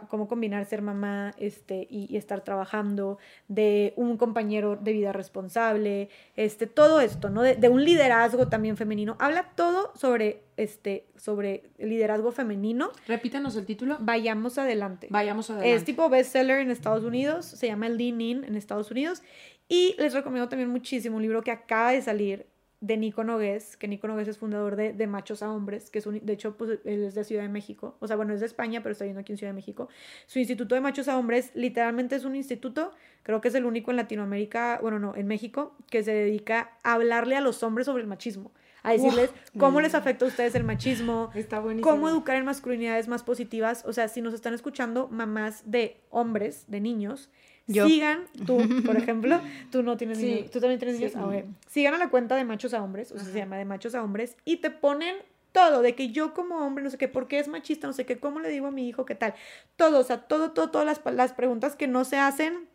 cómo 0.07 0.29
combinar 0.29 0.65
ser 0.65 0.81
mamá 0.81 1.33
este, 1.37 1.85
y, 1.89 2.15
estar 2.15 2.45
trabajando, 2.45 3.17
de 3.49 3.93
un 3.97 4.15
compañero 4.15 4.77
de 4.77 4.93
vida 4.93 5.11
responsable, 5.11 6.07
este, 6.37 6.67
todo 6.67 7.01
esto, 7.01 7.29
¿no? 7.29 7.41
De, 7.41 7.67
un 7.67 7.83
liderazgo 7.83 8.47
también 8.47 8.77
femenino. 8.77 9.17
Habla 9.19 9.51
todo 9.55 9.91
sobre, 9.95 10.43
este, 10.55 11.07
sobre 11.17 11.71
liderazgo 11.77 12.31
femenino. 12.31 12.91
Repítanos 13.05 13.57
el 13.57 13.65
título. 13.65 13.97
Vayamos 13.99 14.57
adelante. 14.57 15.07
Vayamos 15.09 15.49
adelante. 15.49 15.75
Es 15.75 15.83
tipo 15.83 16.07
bestseller 16.07 16.59
en 16.59 16.71
Estados 16.71 17.03
Unidos, 17.03 17.45
se 17.45 17.67
llama 17.67 17.89
Lean 17.89 18.21
In 18.21 18.43
en 18.45 18.55
Estados 18.55 18.91
Unidos. 18.91 19.21
Y 19.67 19.95
les 19.97 20.13
recomiendo 20.13 20.49
también 20.49 20.69
muchísimo 20.69 21.15
un 21.15 21.21
libro 21.21 21.41
que 21.43 21.51
acaba 21.51 21.91
de 21.91 22.01
salir, 22.01 22.45
de 22.81 22.97
Nico 22.97 23.23
Nogués, 23.23 23.77
que 23.77 23.87
Nico 23.87 24.07
Nogués 24.07 24.27
es 24.27 24.39
fundador 24.39 24.75
de, 24.75 24.91
de 24.91 25.07
Machos 25.07 25.43
a 25.43 25.51
Hombres, 25.51 25.91
que 25.91 25.99
es 25.99 26.07
un, 26.07 26.19
de 26.25 26.33
hecho, 26.33 26.57
pues 26.57 26.79
él 26.83 27.03
es 27.03 27.13
de 27.13 27.23
Ciudad 27.23 27.43
de 27.43 27.49
México, 27.49 27.95
o 27.99 28.07
sea, 28.07 28.15
bueno, 28.15 28.33
es 28.33 28.39
de 28.39 28.47
España, 28.47 28.81
pero 28.81 28.91
está 28.93 29.05
viviendo 29.05 29.21
aquí 29.21 29.31
en 29.31 29.37
Ciudad 29.37 29.51
de 29.51 29.55
México. 29.55 29.87
Su 30.25 30.39
instituto 30.39 30.73
de 30.73 30.81
Machos 30.81 31.07
a 31.07 31.17
Hombres 31.17 31.51
literalmente 31.53 32.15
es 32.15 32.25
un 32.25 32.35
instituto, 32.35 32.91
creo 33.21 33.39
que 33.39 33.49
es 33.49 33.55
el 33.55 33.65
único 33.65 33.91
en 33.91 33.97
Latinoamérica, 33.97 34.79
bueno, 34.81 34.97
no, 34.97 35.15
en 35.15 35.27
México, 35.27 35.75
que 35.91 36.03
se 36.03 36.11
dedica 36.11 36.71
a 36.83 36.93
hablarle 36.93 37.37
a 37.37 37.41
los 37.41 37.61
hombres 37.61 37.85
sobre 37.85 38.01
el 38.01 38.07
machismo 38.07 38.51
a 38.83 38.93
decirles 38.93 39.29
cómo 39.57 39.79
les 39.81 39.93
afecta 39.93 40.25
a 40.25 40.27
ustedes 40.27 40.55
el 40.55 40.63
machismo, 40.63 41.29
Está 41.35 41.61
cómo 41.81 42.09
educar 42.09 42.37
en 42.37 42.45
masculinidades 42.45 43.07
más 43.07 43.23
positivas. 43.23 43.83
O 43.85 43.93
sea, 43.93 44.07
si 44.07 44.21
nos 44.21 44.33
están 44.33 44.53
escuchando 44.53 45.07
mamás 45.07 45.69
de 45.69 46.01
hombres, 46.09 46.65
de 46.67 46.81
niños, 46.81 47.29
Sigan, 47.73 48.25
tú, 48.45 48.57
por 48.85 48.97
ejemplo, 48.97 49.39
tú 49.71 49.83
no 49.83 49.97
tienes 49.97 50.19
niños, 50.19 50.51
tú 50.51 50.59
también 50.59 50.79
tienes 50.79 50.99
niños. 50.99 51.13
Ah, 51.15 51.29
Sigan 51.67 51.93
a 51.93 51.97
la 51.97 52.09
cuenta 52.09 52.35
de 52.35 52.43
machos 52.43 52.73
a 52.73 52.83
hombres, 52.83 53.11
o 53.11 53.17
sea, 53.17 53.25
se 53.25 53.37
llama 53.37 53.57
de 53.57 53.65
machos 53.65 53.95
a 53.95 54.03
hombres, 54.03 54.35
y 54.45 54.57
te 54.57 54.71
ponen 54.71 55.15
todo, 55.51 55.81
de 55.81 55.95
que 55.95 56.11
yo 56.11 56.33
como 56.33 56.65
hombre, 56.65 56.83
no 56.83 56.89
sé 56.89 56.97
qué, 56.97 57.07
por 57.07 57.27
qué 57.27 57.39
es 57.39 57.47
machista, 57.47 57.87
no 57.87 57.93
sé 57.93 58.05
qué, 58.05 58.19
cómo 58.19 58.39
le 58.39 58.49
digo 58.49 58.67
a 58.67 58.71
mi 58.71 58.87
hijo, 58.87 59.05
qué 59.05 59.15
tal. 59.15 59.33
Todo, 59.75 59.99
o 59.99 60.03
sea, 60.03 60.21
todo, 60.21 60.51
todo, 60.51 60.71
todas 60.71 60.85
las, 60.85 61.13
las 61.13 61.33
preguntas 61.33 61.75
que 61.75 61.87
no 61.87 62.05
se 62.05 62.17
hacen, 62.17 62.69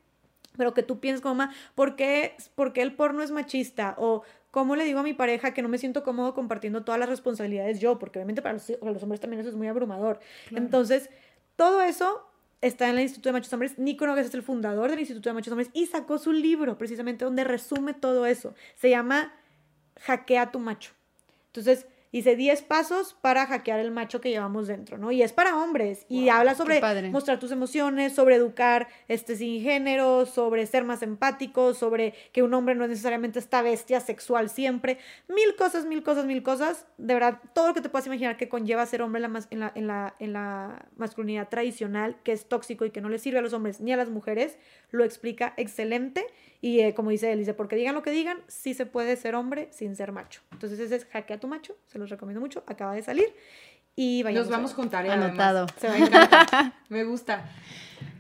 pero 0.56 0.74
que 0.74 0.82
tú 0.82 1.00
piensas 1.00 1.22
como 1.22 1.36
mamá, 1.36 1.54
¿por 1.74 1.96
qué, 1.96 2.36
¿por 2.54 2.72
qué 2.72 2.82
el 2.82 2.94
porno 2.94 3.22
es 3.22 3.30
machista? 3.30 3.94
O 3.98 4.22
¿Cómo 4.56 4.74
le 4.74 4.84
digo 4.84 5.00
a 5.00 5.02
mi 5.02 5.12
pareja 5.12 5.52
que 5.52 5.60
no 5.60 5.68
me 5.68 5.76
siento 5.76 6.02
cómodo 6.02 6.32
compartiendo 6.32 6.82
todas 6.82 6.98
las 6.98 7.10
responsabilidades 7.10 7.78
yo? 7.78 7.98
Porque 7.98 8.18
obviamente 8.18 8.40
para 8.40 8.54
los, 8.54 8.64
para 8.80 8.90
los 8.90 9.02
hombres 9.02 9.20
también 9.20 9.40
eso 9.40 9.50
es 9.50 9.54
muy 9.54 9.68
abrumador. 9.68 10.18
Entonces, 10.50 11.10
todo 11.56 11.82
eso 11.82 12.25
está 12.60 12.88
en 12.88 12.96
el 12.96 13.02
Instituto 13.02 13.28
de 13.28 13.34
Machos 13.34 13.52
Hombres. 13.52 13.78
Nico 13.78 14.06
Nogués 14.06 14.26
es 14.26 14.34
el 14.34 14.42
fundador 14.42 14.90
del 14.90 15.00
Instituto 15.00 15.28
de 15.28 15.34
Machos 15.34 15.52
Hombres 15.52 15.70
y 15.72 15.86
sacó 15.86 16.18
su 16.18 16.32
libro 16.32 16.78
precisamente 16.78 17.24
donde 17.24 17.44
resume 17.44 17.94
todo 17.94 18.26
eso. 18.26 18.54
Se 18.76 18.90
llama 18.90 19.32
Hackea 20.00 20.50
tu 20.50 20.58
macho. 20.58 20.92
Entonces, 21.48 21.86
Dice 22.12 22.36
10 22.36 22.62
pasos 22.62 23.16
para 23.20 23.46
hackear 23.46 23.80
el 23.80 23.90
macho 23.90 24.20
que 24.20 24.30
llevamos 24.30 24.68
dentro, 24.68 24.96
¿no? 24.96 25.12
Y 25.12 25.22
es 25.22 25.32
para 25.32 25.56
hombres. 25.56 26.06
Y 26.08 26.28
habla 26.28 26.54
sobre 26.54 26.80
mostrar 27.10 27.38
tus 27.38 27.50
emociones, 27.50 28.14
sobre 28.14 28.36
educar 28.36 28.88
este, 29.08 29.36
sin 29.36 29.60
género, 29.62 30.24
sobre 30.26 30.66
ser 30.66 30.84
más 30.84 31.02
empático, 31.02 31.74
sobre 31.74 32.14
que 32.32 32.42
un 32.42 32.54
hombre 32.54 32.74
no 32.74 32.84
es 32.84 32.90
necesariamente 32.90 33.38
esta 33.38 33.62
bestia 33.62 34.00
sexual 34.00 34.48
siempre. 34.48 34.98
Mil 35.28 35.56
cosas, 35.56 35.84
mil 35.84 36.02
cosas, 36.02 36.26
mil 36.26 36.42
cosas. 36.42 36.86
De 36.96 37.14
verdad, 37.14 37.40
todo 37.54 37.68
lo 37.68 37.74
que 37.74 37.80
te 37.80 37.88
puedas 37.88 38.06
imaginar 38.06 38.36
que 38.36 38.48
conlleva 38.48 38.86
ser 38.86 39.02
hombre 39.02 39.24
en 39.24 39.32
la, 39.32 39.46
en 39.50 39.60
la, 39.60 39.72
en 39.74 39.86
la, 39.86 40.14
en 40.18 40.32
la 40.32 40.86
masculinidad 40.96 41.48
tradicional, 41.48 42.16
que 42.22 42.32
es 42.32 42.48
tóxico 42.48 42.84
y 42.84 42.90
que 42.90 43.00
no 43.00 43.08
le 43.08 43.18
sirve 43.18 43.38
a 43.38 43.42
los 43.42 43.52
hombres 43.52 43.80
ni 43.80 43.92
a 43.92 43.96
las 43.96 44.10
mujeres, 44.10 44.58
lo 44.90 45.04
explica 45.04 45.54
excelente. 45.56 46.26
Y 46.66 46.80
eh, 46.80 46.94
como 46.94 47.10
dice 47.10 47.30
él, 47.30 47.38
dice, 47.38 47.54
porque 47.54 47.76
digan 47.76 47.94
lo 47.94 48.02
que 48.02 48.10
digan, 48.10 48.38
sí 48.48 48.74
se 48.74 48.86
puede 48.86 49.14
ser 49.14 49.36
hombre 49.36 49.68
sin 49.70 49.94
ser 49.94 50.10
macho. 50.10 50.40
Entonces 50.50 50.80
ese 50.80 50.96
es 50.96 51.04
Hackea 51.04 51.38
tu 51.38 51.46
macho, 51.46 51.76
se 51.86 51.96
los 51.96 52.10
recomiendo 52.10 52.40
mucho, 52.40 52.64
acaba 52.66 52.92
de 52.92 53.04
salir. 53.04 53.32
Y 53.94 54.24
Nos 54.24 54.48
vamos 54.48 54.74
con 54.74 54.90
tarea. 54.90 55.12
Anotado. 55.12 55.68
Se 55.78 55.86
va 55.86 55.94
a 55.94 55.98
encantar. 55.98 56.72
Me 56.88 57.04
gusta. 57.04 57.48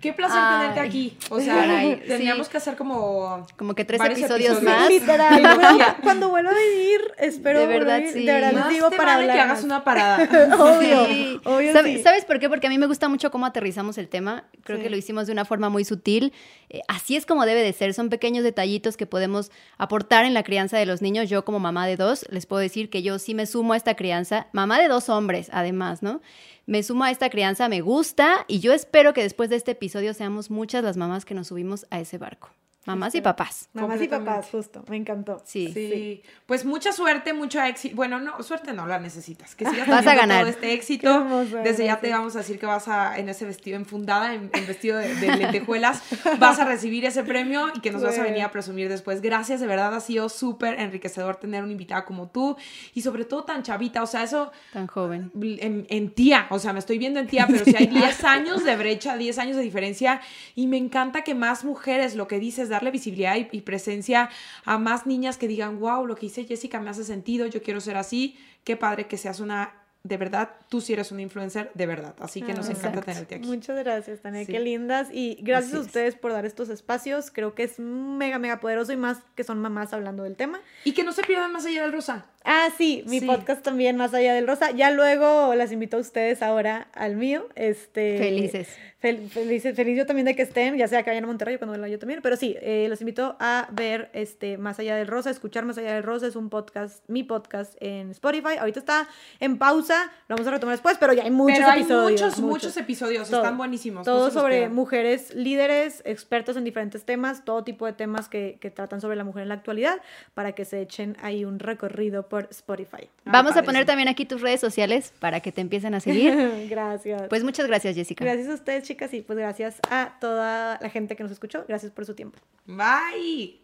Qué 0.00 0.12
placer 0.12 0.40
tenerte 0.40 0.80
aquí. 0.80 1.16
O 1.30 1.40
sea, 1.40 1.98
teníamos 2.06 2.48
que 2.48 2.56
hacer 2.58 2.76
como. 2.76 3.46
Como 3.56 3.74
que 3.74 3.84
tres 3.84 4.00
episodios, 4.00 4.62
más. 4.62 4.88
Literal. 4.88 5.96
cuando 6.02 6.28
vuelva 6.28 6.50
a 6.50 6.54
venir, 6.54 7.00
espero. 7.18 7.60
De 7.60 7.66
verdad, 7.66 8.00
sí. 8.12 8.24
De 8.24 8.32
verdad, 8.32 8.68
digo 8.68 8.90
para 8.90 9.16
vale 9.16 9.32
que 9.32 9.40
hagas 9.40 9.64
una 9.64 9.84
parada. 9.84 10.18
obvio. 10.58 11.40
obvio 11.44 11.72
¿Sabes, 11.72 12.02
¿Sabes 12.02 12.24
por 12.24 12.38
qué? 12.38 12.48
Porque 12.48 12.66
a 12.66 12.70
mí 12.70 12.78
me 12.78 12.86
gusta 12.86 13.08
mucho 13.08 13.30
cómo 13.30 13.46
aterrizamos 13.46 13.98
el 13.98 14.08
tema. 14.08 14.44
Creo 14.62 14.80
que 14.80 14.90
lo 14.90 14.96
hicimos 14.96 15.26
de 15.26 15.32
una 15.32 15.44
forma 15.44 15.68
muy 15.68 15.84
sutil. 15.84 16.32
Eh, 16.68 16.80
así 16.88 17.16
es 17.16 17.26
como 17.26 17.46
debe 17.46 17.62
de 17.62 17.72
ser. 17.72 17.94
Son 17.94 18.08
pequeños 18.08 18.44
detallitos 18.44 18.96
que 18.96 19.06
podemos 19.06 19.50
aportar 19.78 20.24
en 20.24 20.34
la 20.34 20.42
crianza 20.42 20.78
de 20.78 20.86
los 20.86 21.02
niños. 21.02 21.28
Yo, 21.28 21.44
como 21.44 21.58
mamá 21.58 21.86
de 21.86 21.96
dos, 21.96 22.26
les 22.30 22.46
puedo 22.46 22.60
decir 22.60 22.90
que 22.90 23.02
yo 23.02 23.18
sí 23.18 23.34
me 23.34 23.46
sumo 23.46 23.72
a 23.72 23.76
esta 23.76 23.94
crianza. 23.94 24.48
Mamá 24.52 24.78
de 24.78 24.88
dos 24.88 25.08
hombres, 25.08 25.48
además, 25.52 26.02
¿no? 26.02 26.20
Me 26.66 26.82
sumo 26.82 27.04
a 27.04 27.10
esta 27.10 27.30
crianza, 27.30 27.68
me 27.68 27.80
gusta 27.80 28.44
y 28.48 28.58
yo 28.58 28.72
espero 28.72 29.14
que 29.14 29.22
después 29.22 29.48
de 29.48 29.56
este 29.56 29.70
episodio 29.72 30.12
seamos 30.14 30.50
muchas 30.50 30.82
las 30.82 30.96
mamás 30.96 31.24
que 31.24 31.34
nos 31.34 31.46
subimos 31.46 31.86
a 31.90 32.00
ese 32.00 32.18
barco. 32.18 32.50
Mamás 32.86 33.14
y 33.16 33.20
papás. 33.20 33.68
Mamás 33.72 34.00
y 34.00 34.06
papás, 34.06 34.48
justo. 34.50 34.84
Me 34.88 34.96
encantó. 34.96 35.42
Sí. 35.44 35.72
sí. 35.74 36.22
Pues 36.46 36.64
mucha 36.64 36.92
suerte, 36.92 37.32
mucho 37.32 37.60
éxito. 37.60 37.96
Bueno, 37.96 38.20
no, 38.20 38.40
suerte 38.44 38.72
no 38.72 38.86
la 38.86 39.00
necesitas. 39.00 39.56
Que 39.56 39.66
sigas 39.66 39.88
vas 39.88 40.06
a 40.06 40.14
ganar. 40.14 40.42
todo 40.42 40.50
este 40.50 40.72
éxito. 40.72 41.24
Desde 41.64 41.86
ya 41.86 41.98
te 41.98 42.10
vamos 42.10 42.36
a 42.36 42.38
decir 42.38 42.60
que 42.60 42.66
vas 42.66 42.86
a, 42.86 43.18
en 43.18 43.28
ese 43.28 43.44
vestido 43.44 43.76
enfundada, 43.76 44.34
en, 44.34 44.50
en 44.52 44.66
vestido 44.66 44.98
de, 44.98 45.14
lentejuelas, 45.14 46.02
vas 46.38 46.60
a 46.60 46.64
recibir 46.64 47.04
ese 47.04 47.24
premio 47.24 47.72
y 47.74 47.80
que 47.80 47.90
nos 47.90 48.02
vas 48.02 48.18
a 48.18 48.22
venir 48.22 48.42
a 48.42 48.52
presumir 48.52 48.88
después. 48.88 49.20
Gracias, 49.20 49.60
de 49.60 49.66
verdad 49.66 49.92
ha 49.92 50.00
sido 50.00 50.28
súper 50.28 50.78
enriquecedor 50.78 51.36
tener 51.36 51.64
una 51.64 51.72
invitada 51.72 52.04
como 52.04 52.28
tú 52.28 52.56
y 52.94 53.02
sobre 53.02 53.24
todo 53.24 53.44
tan 53.44 53.64
chavita. 53.64 54.02
O 54.04 54.06
sea, 54.06 54.22
eso. 54.22 54.52
Tan 54.72 54.86
joven. 54.86 55.32
En, 55.34 55.86
en 55.90 56.10
tía. 56.10 56.46
O 56.50 56.60
sea, 56.60 56.72
me 56.72 56.78
estoy 56.78 56.98
viendo 56.98 57.18
en 57.18 57.26
tía, 57.26 57.48
pero 57.48 57.64
si 57.64 57.74
hay 57.74 57.86
10 57.96 58.22
años 58.24 58.64
de 58.64 58.76
brecha, 58.76 59.16
10 59.16 59.38
años 59.38 59.56
de 59.56 59.62
diferencia 59.62 60.20
y 60.54 60.68
me 60.68 60.76
encanta 60.76 61.22
que 61.22 61.34
más 61.34 61.64
mujeres, 61.64 62.14
lo 62.14 62.28
que 62.28 62.38
dices, 62.38 62.68
darle 62.76 62.90
visibilidad 62.90 63.36
y, 63.36 63.60
presencia 63.60 64.30
a 64.64 64.78
más 64.78 65.06
niñas 65.06 65.38
que 65.38 65.48
digan, 65.48 65.80
wow, 65.80 66.06
lo 66.06 66.14
que 66.14 66.22
dice 66.22 66.44
Jessica 66.44 66.80
me 66.80 66.90
hace 66.90 67.04
sentido, 67.04 67.46
yo 67.46 67.62
quiero 67.62 67.80
ser 67.80 67.96
así, 67.96 68.36
qué 68.64 68.76
padre 68.76 69.06
que 69.06 69.16
seas 69.16 69.40
una 69.40 69.74
de 70.06 70.16
verdad, 70.16 70.50
tú 70.68 70.80
sí 70.80 70.92
eres 70.92 71.10
una 71.10 71.22
influencer 71.22 71.70
de 71.74 71.86
verdad. 71.86 72.14
Así 72.20 72.40
que 72.40 72.54
nos 72.54 72.68
encanta 72.68 73.00
tenerte 73.00 73.36
aquí. 73.36 73.48
Muchas 73.48 73.76
gracias, 73.76 74.20
Tania. 74.20 74.46
Qué 74.46 74.60
lindas. 74.60 75.08
Y 75.12 75.38
gracias 75.40 75.74
a 75.74 75.80
ustedes 75.80 76.14
por 76.14 76.32
dar 76.32 76.46
estos 76.46 76.68
espacios. 76.68 77.30
Creo 77.30 77.54
que 77.54 77.64
es 77.64 77.78
mega, 77.78 78.38
mega 78.38 78.60
poderoso 78.60 78.92
y 78.92 78.96
más 78.96 79.18
que 79.34 79.42
son 79.42 79.58
mamás 79.58 79.92
hablando 79.92 80.22
del 80.22 80.36
tema. 80.36 80.60
Y 80.84 80.92
que 80.92 81.02
no 81.02 81.12
se 81.12 81.22
pierdan 81.22 81.52
más 81.52 81.66
allá 81.66 81.82
del 81.82 81.92
rosa. 81.92 82.26
Ah, 82.48 82.68
sí, 82.78 83.02
mi 83.08 83.20
podcast 83.20 83.60
también 83.62 83.96
Más 83.96 84.14
Allá 84.14 84.32
del 84.32 84.46
Rosa. 84.46 84.70
Ya 84.70 84.92
luego 84.92 85.52
las 85.56 85.72
invito 85.72 85.96
a 85.96 86.00
ustedes 86.00 86.42
ahora 86.42 86.86
al 86.94 87.16
mío. 87.16 87.48
Este, 87.56 88.18
Felices. 88.18 88.68
feliz, 89.00 89.64
feliz 89.74 89.98
yo 89.98 90.06
también 90.06 90.26
de 90.26 90.36
que 90.36 90.42
estén, 90.42 90.76
ya 90.76 90.86
sea 90.86 91.02
que 91.02 91.10
vayan 91.10 91.24
a 91.24 91.26
Monterrey 91.26 91.56
o 91.56 91.58
cuando 91.58 91.72
vayan 91.72 91.90
yo 91.90 91.98
también. 91.98 92.20
Pero 92.22 92.36
sí, 92.36 92.56
eh, 92.60 92.86
los 92.88 93.00
invito 93.00 93.36
a 93.40 93.66
ver 93.72 94.10
este 94.12 94.58
Más 94.58 94.78
Allá 94.78 94.94
del 94.94 95.08
Rosa, 95.08 95.30
escuchar 95.30 95.64
Más 95.64 95.76
Allá 95.76 95.94
del 95.94 96.04
Rosa. 96.04 96.28
Es 96.28 96.36
un 96.36 96.48
podcast, 96.48 97.02
mi 97.08 97.24
podcast 97.24 97.74
en 97.80 98.12
Spotify. 98.12 98.58
Ahorita 98.60 98.78
está 98.78 99.08
en 99.40 99.58
pausa, 99.58 100.12
lo 100.28 100.36
vamos 100.36 100.46
a 100.46 100.52
retomar 100.52 100.76
después, 100.76 100.98
pero 101.00 101.14
ya 101.14 101.24
hay 101.24 101.32
muchos 101.32 101.58
pero 101.58 101.68
hay 101.68 101.80
episodios. 101.80 102.20
Muchos, 102.20 102.38
muchos, 102.38 102.76
episodios, 102.76 103.24
están 103.28 103.58
buenísimos. 103.58 104.04
Todo 104.04 104.30
sobre 104.30 104.68
mujeres 104.68 105.34
líderes, 105.34 106.00
expertos 106.04 106.56
en 106.56 106.62
diferentes 106.62 107.04
temas, 107.04 107.44
todo 107.44 107.64
tipo 107.64 107.86
de 107.86 107.92
temas 107.92 108.28
que, 108.28 108.58
que 108.60 108.70
tratan 108.70 109.00
sobre 109.00 109.16
la 109.16 109.24
mujer 109.24 109.42
en 109.42 109.48
la 109.48 109.54
actualidad, 109.54 110.00
para 110.34 110.52
que 110.52 110.64
se 110.64 110.80
echen 110.80 111.16
ahí 111.20 111.44
un 111.44 111.58
recorrido 111.58 112.28
por 112.28 112.35
Spotify. 112.50 113.08
Vamos 113.24 113.56
a 113.56 113.62
poner 113.62 113.86
también 113.86 114.08
aquí 114.08 114.24
tus 114.24 114.40
redes 114.40 114.60
sociales 114.60 115.12
para 115.18 115.40
que 115.40 115.52
te 115.52 115.60
empiecen 115.60 115.94
a 115.94 116.00
seguir. 116.00 116.66
gracias. 116.70 117.22
Pues 117.28 117.44
muchas 117.44 117.66
gracias, 117.66 117.94
Jessica. 117.94 118.24
Gracias 118.24 118.48
a 118.48 118.54
ustedes, 118.54 118.84
chicas, 118.84 119.12
y 119.14 119.22
pues 119.22 119.38
gracias 119.38 119.80
a 119.90 120.18
toda 120.20 120.78
la 120.80 120.90
gente 120.90 121.16
que 121.16 121.22
nos 121.22 121.32
escuchó. 121.32 121.64
Gracias 121.66 121.92
por 121.92 122.06
su 122.06 122.14
tiempo. 122.14 122.38
Bye. 122.66 123.60